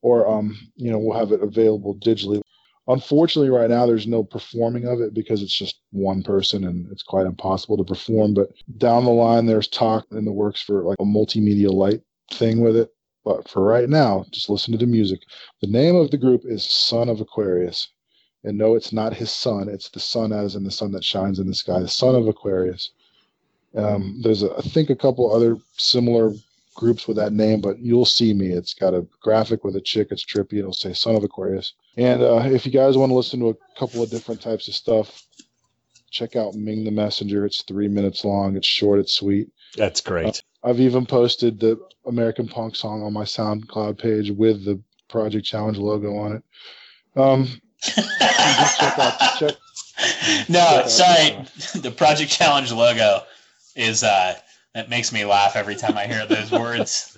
or 0.00 0.28
um, 0.28 0.56
you 0.76 0.90
know, 0.90 0.98
we'll 0.98 1.18
have 1.18 1.32
it 1.32 1.42
available 1.42 1.96
digitally. 1.96 2.42
Unfortunately, 2.86 3.50
right 3.50 3.70
now 3.70 3.86
there's 3.86 4.06
no 4.06 4.22
performing 4.22 4.86
of 4.86 5.00
it 5.00 5.14
because 5.14 5.42
it's 5.42 5.56
just 5.56 5.80
one 5.90 6.22
person 6.22 6.64
and 6.64 6.90
it's 6.92 7.02
quite 7.02 7.26
impossible 7.26 7.78
to 7.78 7.84
perform. 7.84 8.34
But 8.34 8.50
down 8.76 9.04
the 9.04 9.10
line, 9.10 9.46
there's 9.46 9.68
talk 9.68 10.06
in 10.10 10.24
the 10.24 10.32
works 10.32 10.60
for 10.60 10.84
like 10.84 10.98
a 11.00 11.04
multimedia 11.04 11.72
light 11.72 12.02
thing 12.32 12.60
with 12.60 12.76
it. 12.76 12.90
But 13.24 13.48
for 13.48 13.64
right 13.64 13.88
now, 13.88 14.26
just 14.30 14.50
listen 14.50 14.72
to 14.72 14.78
the 14.78 14.86
music. 14.86 15.20
The 15.62 15.66
name 15.66 15.96
of 15.96 16.10
the 16.10 16.18
group 16.18 16.42
is 16.44 16.62
Son 16.62 17.08
of 17.08 17.22
Aquarius. 17.22 17.88
And 18.44 18.58
no, 18.58 18.74
it's 18.74 18.92
not 18.92 19.14
his 19.14 19.32
son. 19.32 19.70
It's 19.70 19.88
the 19.88 20.00
sun 20.00 20.30
as 20.30 20.54
in 20.54 20.64
the 20.64 20.70
sun 20.70 20.92
that 20.92 21.02
shines 21.02 21.38
in 21.38 21.46
the 21.46 21.54
sky, 21.54 21.80
the 21.80 21.88
son 21.88 22.14
of 22.14 22.28
Aquarius. 22.28 22.90
Um, 23.74 24.20
there's, 24.22 24.42
a, 24.42 24.54
I 24.58 24.60
think, 24.60 24.90
a 24.90 24.94
couple 24.94 25.34
other 25.34 25.56
similar 25.78 26.34
groups 26.74 27.06
with 27.06 27.16
that 27.16 27.32
name, 27.32 27.60
but 27.60 27.78
you'll 27.78 28.04
see 28.04 28.34
me. 28.34 28.48
It's 28.48 28.74
got 28.74 28.94
a 28.94 29.06
graphic 29.20 29.64
with 29.64 29.76
a 29.76 29.80
chick. 29.80 30.08
It's 30.10 30.24
trippy. 30.24 30.58
It'll 30.58 30.72
say 30.72 30.92
Son 30.92 31.14
of 31.14 31.24
Aquarius. 31.24 31.74
And 31.96 32.22
uh, 32.22 32.42
if 32.44 32.66
you 32.66 32.72
guys 32.72 32.96
want 32.96 33.10
to 33.10 33.16
listen 33.16 33.40
to 33.40 33.50
a 33.50 33.78
couple 33.78 34.02
of 34.02 34.10
different 34.10 34.40
types 34.40 34.68
of 34.68 34.74
stuff, 34.74 35.24
check 36.10 36.36
out 36.36 36.54
Ming 36.54 36.84
the 36.84 36.90
Messenger. 36.90 37.44
It's 37.44 37.62
three 37.62 37.88
minutes 37.88 38.24
long. 38.24 38.56
It's 38.56 38.66
short. 38.66 39.00
It's 39.00 39.14
sweet. 39.14 39.48
That's 39.76 40.00
great. 40.00 40.42
Uh, 40.62 40.68
I've 40.68 40.80
even 40.80 41.06
posted 41.06 41.60
the 41.60 41.78
American 42.06 42.48
Punk 42.48 42.76
song 42.76 43.02
on 43.02 43.12
my 43.12 43.24
SoundCloud 43.24 43.98
page 43.98 44.30
with 44.30 44.64
the 44.64 44.80
Project 45.08 45.46
Challenge 45.46 45.78
logo 45.78 46.16
on 46.16 46.36
it. 46.36 46.42
Um, 47.16 47.60
check 47.80 48.98
out, 48.98 49.38
check, 49.38 49.54
no, 50.48 50.82
check 50.82 50.88
sorry. 50.88 51.46
the 51.80 51.90
Project 51.90 52.30
Challenge 52.30 52.72
logo 52.72 53.22
is 53.76 54.02
uh, 54.02 54.34
that 54.74 54.88
makes 54.88 55.12
me 55.12 55.24
laugh 55.24 55.56
every 55.56 55.76
time 55.76 55.96
I 55.96 56.06
hear 56.06 56.26
those 56.26 56.50
words. 56.52 57.16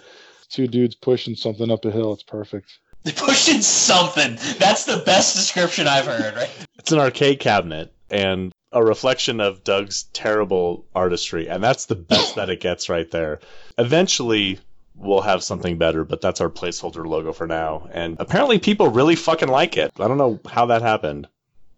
Two 0.49 0.69
dudes 0.69 0.95
pushing 0.95 1.35
something 1.35 1.71
up 1.71 1.85
a 1.85 1.91
hill. 1.91 2.13
It's 2.13 2.23
perfect. 2.23 2.79
They're 3.03 3.15
pushing 3.17 3.63
something. 3.63 4.39
That's 4.59 4.85
the 4.85 5.03
best 5.05 5.35
description 5.37 5.87
I've 5.89 6.07
heard. 6.07 6.37
Right? 6.37 6.51
It's 6.79 6.93
an 6.93 6.99
arcade 6.99 7.41
cabinet 7.41 7.93
and 8.11 8.53
a 8.73 8.85
reflection 8.85 9.41
of 9.41 9.65
Doug's 9.65 10.05
terrible 10.13 10.87
artistry, 10.95 11.49
and 11.49 11.63
that's 11.63 11.87
the 11.87 11.95
best 11.95 12.35
that 12.37 12.51
it 12.51 12.61
gets 12.61 12.89
right 12.89 13.11
there. 13.11 13.41
Eventually, 13.79 14.61
we'll 14.95 15.23
have 15.23 15.43
something 15.43 15.79
better, 15.79 16.05
but 16.05 16.21
that's 16.21 16.41
our 16.41 16.51
placeholder 16.51 17.07
logo 17.07 17.33
for 17.33 17.47
now. 17.47 17.89
And 17.93 18.17
apparently, 18.21 18.59
people 18.59 18.89
really 18.89 19.17
fucking 19.17 19.49
like 19.49 19.77
it. 19.77 19.93
I 19.99 20.09
don't 20.09 20.19
know 20.19 20.41
how 20.47 20.67
that 20.67 20.83
happened. 20.83 21.27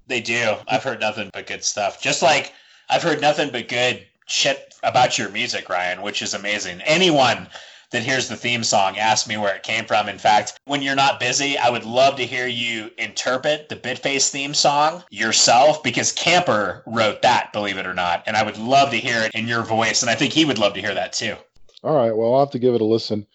They 0.09 0.21
do. 0.21 0.55
I've 0.67 0.83
heard 0.83 1.01
nothing 1.01 1.31
but 1.33 1.47
good 1.47 1.63
stuff. 1.63 2.01
Just 2.01 2.23
like 2.23 2.53
I've 2.89 3.03
heard 3.03 3.21
nothing 3.21 3.51
but 3.51 3.69
good 3.69 4.07
shit 4.29 4.75
about 4.83 5.19
your 5.19 5.31
music, 5.31 5.69
Ryan, 5.69 6.03
which 6.03 6.23
is 6.23 6.35
amazing. 6.35 6.81
Anyone 6.83 7.49
that 7.91 8.03
hears 8.03 8.29
the 8.29 8.37
theme 8.37 8.63
song 8.63 8.99
asks 8.99 9.29
me 9.29 9.37
where 9.37 9.55
it 9.55 9.63
came 9.63 9.87
from. 9.87 10.09
In 10.09 10.19
fact, 10.19 10.59
when 10.67 10.83
you're 10.83 10.95
not 10.95 11.21
busy, 11.21 11.57
I 11.57 11.71
would 11.71 11.85
love 11.85 12.17
to 12.17 12.27
hear 12.27 12.47
you 12.47 12.91
interpret 12.99 13.69
the 13.69 13.77
Bitface 13.77 14.29
theme 14.31 14.53
song 14.53 15.03
yourself 15.11 15.83
because 15.83 16.13
Camper 16.13 16.83
wrote 16.87 17.23
that, 17.23 17.53
believe 17.53 17.79
it 17.79 17.87
or 17.87 17.95
not. 17.95 18.23
And 18.27 18.37
I 18.37 18.43
would 18.43 18.59
love 18.59 18.91
to 18.91 18.97
hear 18.97 19.23
it 19.23 19.33
in 19.35 19.49
your 19.49 19.63
voice. 19.63 20.03
And 20.03 20.11
I 20.11 20.15
think 20.15 20.33
he 20.33 20.45
would 20.45 20.59
love 20.59 20.75
to 20.75 20.81
hear 20.81 20.95
that 20.95 21.15
too. 21.15 21.35
All 21.83 21.97
right. 21.97 22.15
Well, 22.15 22.35
I'll 22.35 22.41
have 22.41 22.51
to 22.51 22.59
give 22.59 22.75
it 22.75 22.81
a 22.81 22.85
listen. 22.85 23.27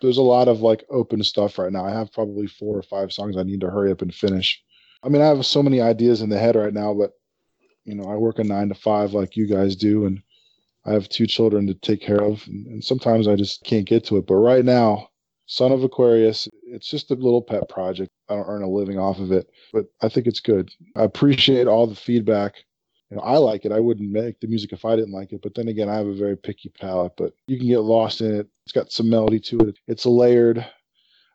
There's 0.00 0.18
a 0.18 0.22
lot 0.22 0.48
of 0.48 0.60
like 0.60 0.84
open 0.90 1.24
stuff 1.24 1.58
right 1.58 1.72
now. 1.72 1.84
I 1.84 1.90
have 1.90 2.12
probably 2.12 2.46
four 2.46 2.78
or 2.78 2.82
five 2.82 3.12
songs 3.12 3.36
I 3.36 3.42
need 3.42 3.62
to 3.62 3.70
hurry 3.70 3.90
up 3.90 4.02
and 4.02 4.14
finish. 4.14 4.62
I 5.02 5.08
mean, 5.08 5.22
I 5.22 5.26
have 5.26 5.44
so 5.44 5.62
many 5.62 5.80
ideas 5.80 6.20
in 6.20 6.28
the 6.28 6.38
head 6.38 6.54
right 6.54 6.72
now, 6.72 6.94
but 6.94 7.12
you 7.84 7.94
know, 7.94 8.04
I 8.10 8.16
work 8.16 8.38
a 8.38 8.44
nine 8.44 8.68
to 8.68 8.74
five 8.74 9.14
like 9.14 9.36
you 9.36 9.46
guys 9.46 9.76
do, 9.76 10.06
and 10.06 10.20
I 10.86 10.92
have 10.92 11.08
two 11.08 11.26
children 11.26 11.66
to 11.66 11.74
take 11.74 12.00
care 12.00 12.22
of, 12.22 12.46
and, 12.46 12.82
sometimes 12.82 13.26
I 13.26 13.34
just 13.34 13.64
can't 13.64 13.86
get 13.86 14.04
to 14.04 14.18
it. 14.18 14.26
But 14.26 14.36
right 14.36 14.64
now, 14.64 15.08
Son 15.46 15.72
of 15.72 15.82
Aquarius, 15.82 16.48
it's 16.64 16.88
just 16.88 17.10
a 17.10 17.14
little 17.14 17.42
pet 17.42 17.68
project. 17.68 18.10
I 18.28 18.34
don't 18.34 18.48
earn 18.48 18.62
a 18.62 18.68
living 18.68 18.98
off 18.98 19.18
of 19.18 19.32
it, 19.32 19.48
but 19.72 19.86
I 20.00 20.08
think 20.08 20.26
it's 20.26 20.40
good. 20.40 20.70
I 20.94 21.02
appreciate 21.02 21.66
all 21.66 21.86
the 21.86 21.94
feedback. 21.94 22.54
You 23.10 23.16
know, 23.16 23.22
I 23.22 23.36
like 23.36 23.64
it. 23.64 23.72
I 23.72 23.78
wouldn't 23.78 24.10
make 24.10 24.40
the 24.40 24.48
music 24.48 24.72
if 24.72 24.84
I 24.84 24.96
didn't 24.96 25.12
like 25.12 25.32
it. 25.32 25.40
But 25.42 25.54
then 25.54 25.68
again, 25.68 25.88
I 25.88 25.94
have 25.94 26.08
a 26.08 26.14
very 26.14 26.36
picky 26.36 26.68
palate. 26.68 27.12
But 27.16 27.34
you 27.46 27.56
can 27.58 27.68
get 27.68 27.78
lost 27.80 28.20
in 28.20 28.34
it. 28.34 28.48
It's 28.64 28.72
got 28.72 28.90
some 28.90 29.08
melody 29.08 29.38
to 29.40 29.58
it. 29.60 29.78
It's 29.86 30.06
layered. 30.06 30.66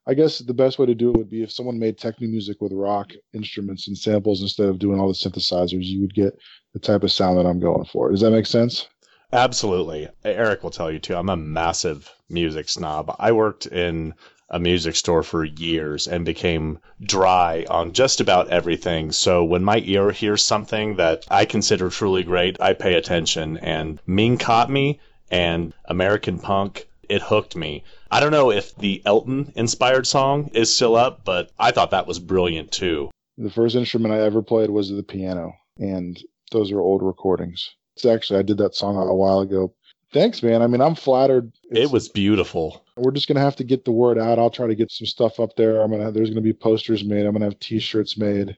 I 0.07 0.13
guess 0.13 0.39
the 0.39 0.53
best 0.53 0.79
way 0.79 0.85
to 0.87 0.95
do 0.95 1.11
it 1.11 1.17
would 1.17 1.29
be 1.29 1.43
if 1.43 1.51
someone 1.51 1.79
made 1.79 1.97
techno 1.97 2.27
music 2.27 2.59
with 2.59 2.73
rock 2.73 3.11
instruments 3.33 3.87
and 3.87 3.97
samples 3.97 4.41
instead 4.41 4.67
of 4.67 4.79
doing 4.79 4.99
all 4.99 5.07
the 5.07 5.13
synthesizers, 5.13 5.85
you 5.85 6.01
would 6.01 6.13
get 6.13 6.37
the 6.73 6.79
type 6.79 7.03
of 7.03 7.11
sound 7.11 7.37
that 7.37 7.45
I'm 7.45 7.59
going 7.59 7.85
for. 7.85 8.11
Does 8.11 8.21
that 8.21 8.31
make 8.31 8.47
sense? 8.47 8.87
Absolutely. 9.33 10.09
Eric 10.25 10.63
will 10.63 10.71
tell 10.71 10.91
you 10.91 10.99
too. 10.99 11.15
I'm 11.15 11.29
a 11.29 11.37
massive 11.37 12.11
music 12.29 12.67
snob. 12.67 13.15
I 13.19 13.31
worked 13.31 13.65
in 13.65 14.13
a 14.49 14.59
music 14.59 14.97
store 14.97 15.23
for 15.23 15.45
years 15.45 16.07
and 16.07 16.25
became 16.25 16.79
dry 17.01 17.65
on 17.69 17.93
just 17.93 18.19
about 18.19 18.49
everything. 18.49 19.13
So 19.13 19.45
when 19.45 19.63
my 19.63 19.81
ear 19.85 20.11
hears 20.11 20.43
something 20.43 20.97
that 20.97 21.25
I 21.31 21.45
consider 21.45 21.89
truly 21.89 22.23
great, 22.23 22.59
I 22.59 22.73
pay 22.73 22.95
attention. 22.95 23.57
And 23.57 23.99
Ming 24.05 24.37
caught 24.37 24.69
me 24.69 24.99
and 25.29 25.73
American 25.85 26.37
Punk, 26.37 26.89
it 27.07 27.21
hooked 27.21 27.55
me. 27.55 27.85
I 28.11 28.19
don't 28.19 28.31
know 28.31 28.51
if 28.51 28.75
the 28.75 29.01
Elton 29.05 29.53
inspired 29.55 30.05
song 30.05 30.49
is 30.53 30.75
still 30.75 30.97
up, 30.97 31.23
but 31.23 31.51
I 31.57 31.71
thought 31.71 31.91
that 31.91 32.07
was 32.07 32.19
brilliant 32.19 32.73
too. 32.73 33.09
The 33.37 33.49
first 33.49 33.75
instrument 33.75 34.13
I 34.13 34.19
ever 34.19 34.41
played 34.41 34.69
was 34.69 34.89
the 34.89 35.03
piano, 35.03 35.53
and 35.77 36.21
those 36.51 36.71
are 36.73 36.81
old 36.81 37.01
recordings. 37.01 37.69
It's 37.95 38.05
actually 38.05 38.39
I 38.39 38.43
did 38.43 38.57
that 38.57 38.75
song 38.75 38.97
a 38.97 39.13
while 39.13 39.39
ago. 39.39 39.73
Thanks, 40.13 40.43
man. 40.43 40.61
I 40.61 40.67
mean, 40.67 40.81
I'm 40.81 40.95
flattered. 40.95 41.51
It's, 41.69 41.79
it 41.79 41.91
was 41.91 42.09
beautiful. 42.09 42.85
We're 42.97 43.11
just 43.11 43.27
gonna 43.27 43.39
have 43.39 43.55
to 43.57 43.63
get 43.63 43.85
the 43.85 43.91
word 43.91 44.17
out. 44.17 44.39
I'll 44.39 44.49
try 44.49 44.67
to 44.67 44.75
get 44.75 44.91
some 44.91 45.07
stuff 45.07 45.39
up 45.39 45.55
there. 45.55 45.81
I'm 45.81 45.91
gonna 45.91 46.11
there's 46.11 46.29
gonna 46.29 46.41
be 46.41 46.53
posters 46.53 47.03
made. 47.03 47.25
I'm 47.25 47.33
gonna 47.33 47.45
have 47.45 47.59
T-shirts 47.59 48.17
made, 48.17 48.57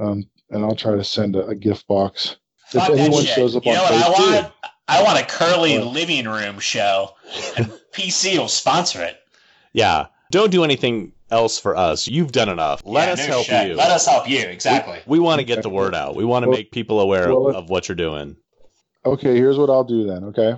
um, 0.00 0.28
and 0.50 0.64
I'll 0.64 0.76
try 0.76 0.96
to 0.96 1.04
send 1.04 1.36
a, 1.36 1.46
a 1.46 1.54
gift 1.54 1.86
box. 1.86 2.36
Fuck 2.68 2.90
if 2.90 2.98
anyone 2.98 3.24
shows 3.24 3.54
up 3.54 3.64
you 3.64 3.72
on 3.72 3.76
know 3.76 3.84
Facebook, 3.84 4.02
I 4.02 4.40
want? 4.40 4.52
I 4.88 5.02
want 5.02 5.18
a 5.18 5.24
Kirley 5.24 5.78
what? 5.78 5.92
living 5.92 6.26
room 6.26 6.58
show, 6.58 7.10
and 7.56 7.70
PC 7.92 8.38
will 8.38 8.48
sponsor 8.48 9.02
it. 9.02 9.18
Yeah, 9.72 10.06
don't 10.30 10.50
do 10.50 10.64
anything 10.64 11.12
else 11.30 11.58
for 11.58 11.76
us. 11.76 12.06
You've 12.06 12.32
done 12.32 12.48
enough. 12.48 12.82
Let 12.84 13.06
yeah, 13.06 13.12
us 13.12 13.18
no 13.20 13.24
help 13.26 13.46
shit. 13.46 13.68
you. 13.68 13.74
Let 13.74 13.90
us 13.90 14.06
help 14.06 14.28
you. 14.28 14.40
Exactly. 14.40 15.00
We, 15.06 15.18
we 15.18 15.24
want 15.24 15.40
to 15.40 15.44
get 15.44 15.62
the 15.62 15.70
word 15.70 15.94
out. 15.94 16.16
We 16.16 16.24
want 16.24 16.44
to 16.44 16.48
well, 16.48 16.58
make 16.58 16.72
people 16.72 17.00
aware 17.00 17.28
well, 17.28 17.48
of, 17.48 17.56
of 17.56 17.70
what 17.70 17.88
you're 17.88 17.96
doing. 17.96 18.36
Okay, 19.04 19.36
here's 19.36 19.58
what 19.58 19.70
I'll 19.70 19.84
do 19.84 20.06
then. 20.06 20.24
Okay. 20.24 20.56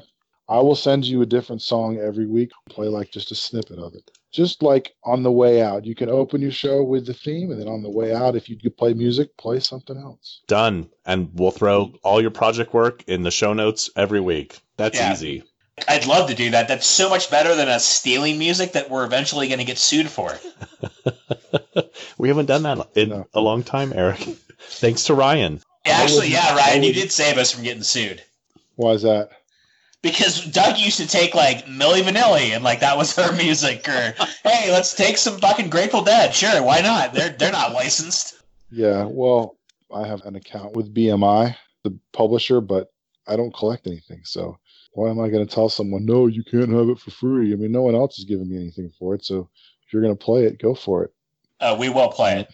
I 0.48 0.58
will 0.60 0.74
send 0.74 1.04
you 1.04 1.20
a 1.20 1.26
different 1.26 1.60
song 1.60 1.98
every 1.98 2.26
week. 2.26 2.50
Play 2.70 2.88
like 2.88 3.10
just 3.10 3.30
a 3.30 3.34
snippet 3.34 3.78
of 3.78 3.94
it. 3.94 4.10
Just 4.32 4.62
like 4.62 4.94
on 5.04 5.22
the 5.22 5.32
way 5.32 5.60
out, 5.60 5.84
you 5.84 5.94
can 5.94 6.08
open 6.08 6.40
your 6.40 6.50
show 6.50 6.82
with 6.82 7.06
the 7.06 7.14
theme, 7.14 7.50
and 7.50 7.60
then 7.60 7.68
on 7.68 7.82
the 7.82 7.90
way 7.90 8.14
out, 8.14 8.36
if 8.36 8.48
you 8.48 8.56
could 8.56 8.76
play 8.76 8.94
music, 8.94 9.36
play 9.36 9.60
something 9.60 9.96
else. 9.96 10.40
Done. 10.46 10.88
And 11.04 11.30
we'll 11.34 11.50
throw 11.50 11.92
all 12.02 12.20
your 12.20 12.30
project 12.30 12.72
work 12.72 13.04
in 13.06 13.22
the 13.22 13.30
show 13.30 13.52
notes 13.52 13.90
every 13.94 14.20
week. 14.20 14.60
That's 14.78 14.98
yeah. 14.98 15.12
easy. 15.12 15.42
I'd 15.88 16.06
love 16.06 16.28
to 16.28 16.34
do 16.34 16.50
that. 16.50 16.68
That's 16.68 16.86
so 16.86 17.08
much 17.08 17.30
better 17.30 17.54
than 17.54 17.68
us 17.68 17.84
stealing 17.84 18.38
music 18.38 18.72
that 18.72 18.90
we're 18.90 19.04
eventually 19.04 19.48
going 19.48 19.58
to 19.58 19.64
get 19.64 19.78
sued 19.78 20.08
for. 20.08 20.38
we 22.18 22.28
haven't 22.28 22.46
done 22.46 22.62
that 22.62 22.88
in 22.94 23.10
no. 23.10 23.26
a 23.34 23.40
long 23.40 23.62
time, 23.62 23.92
Eric. 23.94 24.18
Thanks 24.58 25.04
to 25.04 25.14
Ryan. 25.14 25.60
Yeah, 25.86 25.92
actually, 25.94 26.28
yeah, 26.28 26.54
Ryan, 26.54 26.82
you 26.82 26.92
did 26.92 27.12
save 27.12 27.38
us 27.38 27.52
from 27.52 27.64
getting 27.64 27.82
sued. 27.82 28.22
Why 28.76 28.90
is 28.92 29.02
that? 29.02 29.30
Because 30.02 30.44
Doug 30.44 30.78
used 30.78 30.98
to 30.98 31.08
take 31.08 31.34
like 31.34 31.64
Milli 31.64 32.02
Vanilli 32.02 32.54
and 32.54 32.62
like 32.62 32.80
that 32.80 32.96
was 32.96 33.16
her 33.16 33.32
music, 33.32 33.88
or 33.88 34.14
hey, 34.44 34.70
let's 34.70 34.94
take 34.94 35.16
some 35.16 35.38
fucking 35.38 35.70
Grateful 35.70 36.02
Dead. 36.02 36.32
Sure, 36.34 36.62
why 36.62 36.80
not? 36.80 37.14
They're 37.14 37.30
they're 37.30 37.50
not 37.50 37.72
licensed. 37.72 38.36
Yeah, 38.70 39.04
well, 39.04 39.56
I 39.92 40.06
have 40.06 40.22
an 40.24 40.36
account 40.36 40.76
with 40.76 40.94
BMI, 40.94 41.56
the 41.82 41.98
publisher, 42.12 42.60
but 42.60 42.92
I 43.26 43.36
don't 43.36 43.54
collect 43.54 43.86
anything, 43.86 44.22
so 44.24 44.58
why 44.98 45.10
am 45.10 45.20
I 45.20 45.28
going 45.28 45.46
to 45.46 45.54
tell 45.54 45.68
someone, 45.68 46.04
no, 46.04 46.26
you 46.26 46.42
can't 46.42 46.72
have 46.72 46.88
it 46.88 46.98
for 46.98 47.12
free? 47.12 47.52
I 47.52 47.56
mean, 47.56 47.70
no 47.70 47.82
one 47.82 47.94
else 47.94 48.18
is 48.18 48.24
giving 48.24 48.48
me 48.48 48.56
anything 48.56 48.90
for 48.98 49.14
it. 49.14 49.24
So 49.24 49.48
if 49.86 49.92
you're 49.92 50.02
going 50.02 50.16
to 50.16 50.24
play 50.24 50.42
it, 50.42 50.60
go 50.60 50.74
for 50.74 51.04
it. 51.04 51.12
Uh, 51.60 51.76
we 51.78 51.88
will 51.88 52.08
play 52.08 52.40
it. 52.40 52.50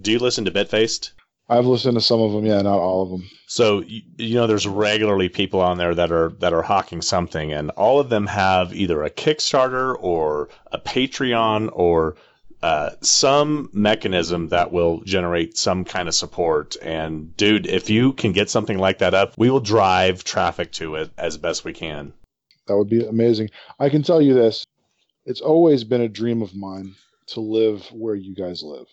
Do 0.00 0.10
you 0.10 0.18
listen 0.18 0.44
to 0.46 0.50
Bitfaced? 0.50 1.12
I've 1.48 1.66
listened 1.66 1.96
to 1.96 2.00
some 2.00 2.20
of 2.20 2.32
them, 2.32 2.44
yeah, 2.44 2.60
not 2.62 2.80
all 2.80 3.04
of 3.04 3.10
them. 3.10 3.30
So 3.46 3.80
you, 3.82 4.02
you 4.16 4.34
know, 4.34 4.48
there's 4.48 4.66
regularly 4.66 5.28
people 5.28 5.60
on 5.60 5.78
there 5.78 5.94
that 5.94 6.10
are 6.10 6.30
that 6.40 6.52
are 6.52 6.62
hawking 6.62 7.00
something, 7.00 7.52
and 7.52 7.70
all 7.70 8.00
of 8.00 8.10
them 8.10 8.26
have 8.26 8.74
either 8.74 9.02
a 9.02 9.10
Kickstarter 9.10 9.96
or 10.00 10.48
a 10.72 10.78
Patreon 10.78 11.70
or 11.72 12.16
uh, 12.62 12.90
some 13.00 13.70
mechanism 13.72 14.48
that 14.48 14.72
will 14.72 15.00
generate 15.02 15.56
some 15.56 15.84
kind 15.84 16.08
of 16.08 16.14
support. 16.14 16.76
And 16.82 17.36
dude, 17.36 17.66
if 17.66 17.88
you 17.88 18.12
can 18.12 18.32
get 18.32 18.50
something 18.50 18.78
like 18.78 18.98
that 18.98 19.14
up, 19.14 19.34
we 19.36 19.50
will 19.50 19.60
drive 19.60 20.24
traffic 20.24 20.72
to 20.72 20.96
it 20.96 21.10
as 21.16 21.38
best 21.38 21.64
we 21.64 21.72
can. 21.72 22.12
That 22.66 22.76
would 22.76 22.90
be 22.90 23.06
amazing. 23.06 23.50
I 23.78 23.88
can 23.88 24.02
tell 24.02 24.20
you 24.20 24.34
this 24.34 24.66
it's 25.24 25.40
always 25.40 25.84
been 25.84 26.00
a 26.00 26.08
dream 26.08 26.42
of 26.42 26.54
mine 26.54 26.94
to 27.28 27.40
live 27.40 27.86
where 27.92 28.14
you 28.14 28.34
guys 28.34 28.62
live. 28.62 28.86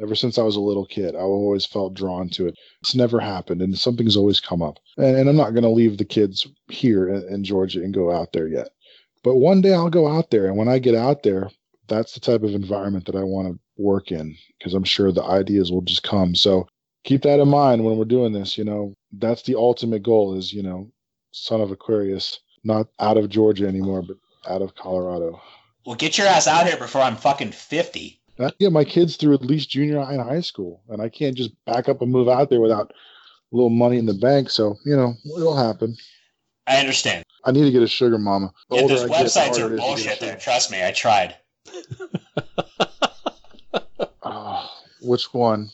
Ever 0.00 0.14
since 0.14 0.38
I 0.38 0.42
was 0.42 0.56
a 0.56 0.60
little 0.60 0.86
kid, 0.86 1.14
I 1.14 1.20
always 1.20 1.64
felt 1.64 1.94
drawn 1.94 2.28
to 2.30 2.48
it. 2.48 2.56
It's 2.82 2.96
never 2.96 3.20
happened, 3.20 3.62
and 3.62 3.78
something's 3.78 4.16
always 4.16 4.40
come 4.40 4.60
up. 4.60 4.78
And, 4.96 5.16
and 5.16 5.28
I'm 5.28 5.36
not 5.36 5.50
going 5.50 5.62
to 5.62 5.70
leave 5.70 5.98
the 5.98 6.04
kids 6.04 6.46
here 6.68 7.08
in, 7.08 7.28
in 7.32 7.44
Georgia 7.44 7.80
and 7.80 7.94
go 7.94 8.12
out 8.12 8.32
there 8.32 8.48
yet. 8.48 8.70
But 9.22 9.36
one 9.36 9.60
day 9.60 9.72
I'll 9.72 9.90
go 9.90 10.08
out 10.08 10.30
there, 10.30 10.46
and 10.46 10.56
when 10.56 10.68
I 10.68 10.78
get 10.78 10.96
out 10.96 11.22
there, 11.22 11.48
that's 11.88 12.14
the 12.14 12.20
type 12.20 12.42
of 12.42 12.54
environment 12.54 13.06
that 13.06 13.16
I 13.16 13.22
want 13.22 13.48
to 13.48 13.58
work 13.76 14.10
in 14.12 14.36
because 14.58 14.74
I'm 14.74 14.84
sure 14.84 15.12
the 15.12 15.24
ideas 15.24 15.70
will 15.70 15.82
just 15.82 16.02
come. 16.02 16.34
So 16.34 16.66
keep 17.04 17.22
that 17.22 17.40
in 17.40 17.48
mind 17.48 17.84
when 17.84 17.96
we're 17.96 18.04
doing 18.04 18.32
this. 18.32 18.56
You 18.56 18.64
know, 18.64 18.94
that's 19.12 19.42
the 19.42 19.56
ultimate 19.56 20.02
goal 20.02 20.36
is, 20.36 20.52
you 20.52 20.62
know, 20.62 20.90
son 21.32 21.60
of 21.60 21.70
Aquarius, 21.70 22.40
not 22.64 22.86
out 23.00 23.16
of 23.16 23.28
Georgia 23.28 23.66
anymore, 23.66 24.02
but 24.02 24.16
out 24.48 24.62
of 24.62 24.74
Colorado. 24.74 25.40
Well, 25.86 25.96
get 25.96 26.16
your 26.16 26.26
ass 26.26 26.46
out 26.46 26.66
here 26.66 26.78
before 26.78 27.02
I'm 27.02 27.16
fucking 27.16 27.52
50. 27.52 28.20
I 28.40 28.50
get 28.58 28.72
my 28.72 28.84
kids 28.84 29.16
through 29.16 29.34
at 29.34 29.44
least 29.44 29.70
junior 29.70 30.00
high 30.00 30.14
and 30.14 30.22
high 30.22 30.40
school, 30.40 30.82
and 30.88 31.00
I 31.00 31.08
can't 31.08 31.36
just 31.36 31.52
back 31.66 31.88
up 31.88 32.02
and 32.02 32.10
move 32.10 32.28
out 32.28 32.50
there 32.50 32.60
without 32.60 32.90
a 32.90 33.56
little 33.56 33.70
money 33.70 33.98
in 33.98 34.06
the 34.06 34.14
bank. 34.14 34.50
So, 34.50 34.76
you 34.84 34.96
know, 34.96 35.14
it'll 35.36 35.56
happen. 35.56 35.96
I 36.66 36.78
understand. 36.78 37.24
I 37.44 37.52
need 37.52 37.64
to 37.64 37.70
get 37.70 37.82
a 37.82 37.86
sugar 37.86 38.18
mama. 38.18 38.52
The 38.70 38.76
Yeah, 38.76 38.86
those 38.86 39.02
get, 39.02 39.10
websites 39.10 39.36
are 39.36 39.42
it 39.46 39.48
is 39.50 39.58
to 39.58 39.68
get 39.68 39.72
a 39.72 39.76
bullshit 39.76 40.20
there. 40.20 40.36
Trust 40.36 40.72
me, 40.72 40.84
I 40.84 40.90
tried. 40.90 41.36
Oh, 44.22 44.70
which 45.00 45.32
one? 45.32 45.70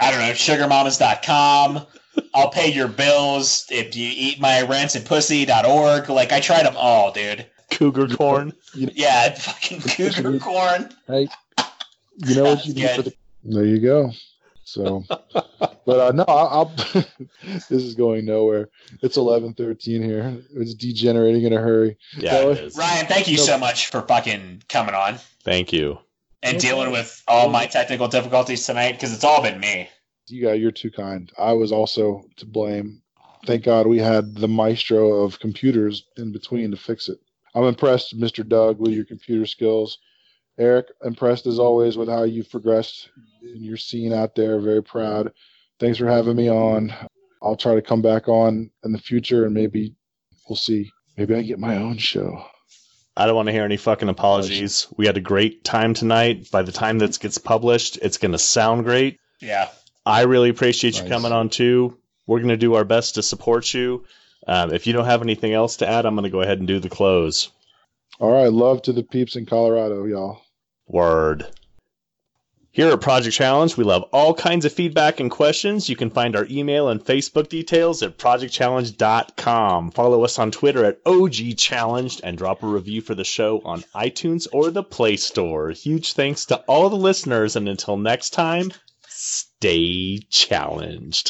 I 0.00 0.10
don't 0.10 0.20
know, 0.20 0.32
sugarmamas.com. 0.32 1.86
I'll 2.34 2.50
pay 2.50 2.72
your 2.72 2.88
bills 2.88 3.66
if 3.70 3.94
you 3.96 4.10
eat 4.14 4.40
my 4.40 4.62
rancid.pussy.org. 4.62 6.08
Like, 6.08 6.32
I 6.32 6.40
tried 6.40 6.64
them 6.64 6.76
all, 6.76 7.12
dude. 7.12 7.46
Cougar 7.70 8.08
corn. 8.08 8.52
Yeah, 8.74 9.34
fucking 9.34 9.80
cougar 9.88 10.38
corn. 10.38 10.90
Hey, 11.06 11.28
you 12.16 12.34
know 12.34 12.44
what 12.44 12.66
you 12.66 12.74
Sounds 12.74 12.74
do 12.74 12.88
for 12.88 13.02
the. 13.02 13.14
There 13.44 13.64
you 13.64 13.78
go. 13.78 14.12
So, 14.64 15.04
but 15.08 15.86
uh, 15.88 16.12
no, 16.12 16.24
I'll. 16.28 16.48
I'll 16.48 17.02
this 17.44 17.70
is 17.70 17.94
going 17.94 18.24
nowhere. 18.24 18.68
It's 19.02 19.16
eleven 19.16 19.54
thirteen 19.54 20.02
here. 20.02 20.36
It's 20.54 20.74
degenerating 20.74 21.42
in 21.44 21.52
a 21.52 21.58
hurry. 21.60 21.96
Yeah, 22.16 22.30
So- 22.32 22.50
it 22.50 22.58
is. 22.58 22.76
Ryan, 22.76 23.06
thank 23.06 23.28
you 23.28 23.36
so 23.38 23.58
much 23.58 23.86
for 23.88 24.02
fucking 24.02 24.62
coming 24.68 24.94
on 24.94 25.18
Thank 25.42 25.72
you. 25.72 25.98
and 26.42 26.54
No 26.56 26.60
dealing 26.60 26.82
problem. 26.84 26.92
with 27.00 27.22
all 27.26 27.48
my 27.48 27.66
technical 27.66 28.06
difficulties 28.08 28.64
tonight 28.64 28.92
because 28.92 29.12
it's 29.12 29.24
all 29.24 29.42
been 29.42 29.58
me. 29.60 29.88
You 30.28 30.42
got. 30.42 30.60
You're 30.60 30.70
too 30.70 30.90
kind. 30.90 31.32
I 31.38 31.52
was 31.52 31.72
also 31.72 32.22
to 32.36 32.46
blame. 32.46 33.02
Thank 33.46 33.64
God 33.64 33.86
we 33.86 33.98
had 33.98 34.34
the 34.36 34.48
maestro 34.48 35.22
of 35.24 35.40
computers 35.40 36.04
in 36.18 36.30
between 36.30 36.70
to 36.70 36.76
fix 36.76 37.08
it. 37.08 37.18
I'm 37.54 37.64
impressed, 37.64 38.16
Mr. 38.20 38.46
Doug, 38.46 38.78
with 38.78 38.92
your 38.92 39.06
computer 39.06 39.46
skills. 39.46 39.98
Eric, 40.60 40.88
impressed 41.02 41.46
as 41.46 41.58
always 41.58 41.96
with 41.96 42.08
how 42.08 42.24
you've 42.24 42.50
progressed 42.50 43.08
in 43.42 43.64
your 43.64 43.78
scene 43.78 44.12
out 44.12 44.34
there. 44.34 44.60
Very 44.60 44.82
proud. 44.82 45.32
Thanks 45.78 45.96
for 45.96 46.06
having 46.06 46.36
me 46.36 46.50
on. 46.50 46.92
I'll 47.42 47.56
try 47.56 47.74
to 47.74 47.82
come 47.82 48.02
back 48.02 48.28
on 48.28 48.70
in 48.84 48.92
the 48.92 48.98
future 48.98 49.46
and 49.46 49.54
maybe 49.54 49.94
we'll 50.46 50.56
see. 50.56 50.92
Maybe 51.16 51.34
I 51.34 51.40
get 51.40 51.58
my 51.58 51.76
own 51.76 51.96
show. 51.96 52.44
I 53.16 53.26
don't 53.26 53.36
want 53.36 53.46
to 53.46 53.52
hear 53.52 53.64
any 53.64 53.78
fucking 53.78 54.10
apologies. 54.10 54.86
We 54.98 55.06
had 55.06 55.16
a 55.16 55.22
great 55.22 55.64
time 55.64 55.94
tonight. 55.94 56.50
By 56.50 56.62
the 56.62 56.72
time 56.72 56.98
this 56.98 57.16
gets 57.16 57.38
published, 57.38 57.98
it's 58.02 58.18
going 58.18 58.32
to 58.32 58.38
sound 58.38 58.84
great. 58.84 59.18
Yeah. 59.40 59.68
I 60.04 60.22
really 60.22 60.50
appreciate 60.50 61.00
you 61.00 61.08
coming 61.08 61.32
on 61.32 61.48
too. 61.48 61.98
We're 62.26 62.38
going 62.38 62.50
to 62.50 62.56
do 62.58 62.74
our 62.74 62.84
best 62.84 63.14
to 63.14 63.22
support 63.22 63.72
you. 63.72 64.04
Um, 64.46 64.72
if 64.72 64.86
you 64.86 64.92
don't 64.92 65.06
have 65.06 65.22
anything 65.22 65.54
else 65.54 65.76
to 65.78 65.88
add, 65.88 66.04
I'm 66.04 66.14
going 66.14 66.24
to 66.24 66.30
go 66.30 66.42
ahead 66.42 66.58
and 66.58 66.68
do 66.68 66.80
the 66.80 66.90
close. 66.90 67.50
All 68.18 68.30
right. 68.30 68.52
Love 68.52 68.82
to 68.82 68.92
the 68.92 69.02
peeps 69.02 69.36
in 69.36 69.46
Colorado, 69.46 70.04
y'all. 70.04 70.42
Word. 70.90 71.46
Here 72.72 72.88
at 72.92 73.00
Project 73.00 73.34
Challenge, 73.34 73.76
we 73.76 73.82
love 73.82 74.04
all 74.12 74.32
kinds 74.32 74.64
of 74.64 74.72
feedback 74.72 75.18
and 75.18 75.28
questions. 75.28 75.88
You 75.88 75.96
can 75.96 76.08
find 76.08 76.36
our 76.36 76.46
email 76.48 76.88
and 76.88 77.04
Facebook 77.04 77.48
details 77.48 78.00
at 78.04 78.16
projectchallenge.com. 78.16 79.90
Follow 79.90 80.22
us 80.24 80.38
on 80.38 80.52
Twitter 80.52 80.84
at 80.84 81.00
OG 81.04 81.56
Challenged 81.56 82.20
and 82.22 82.38
drop 82.38 82.62
a 82.62 82.68
review 82.68 83.00
for 83.00 83.16
the 83.16 83.24
show 83.24 83.60
on 83.64 83.82
iTunes 83.94 84.46
or 84.52 84.70
the 84.70 84.84
Play 84.84 85.16
Store. 85.16 85.70
Huge 85.70 86.12
thanks 86.12 86.46
to 86.46 86.58
all 86.68 86.88
the 86.88 86.96
listeners, 86.96 87.56
and 87.56 87.68
until 87.68 87.96
next 87.96 88.30
time, 88.30 88.72
stay 89.08 90.20
challenged. 90.30 91.28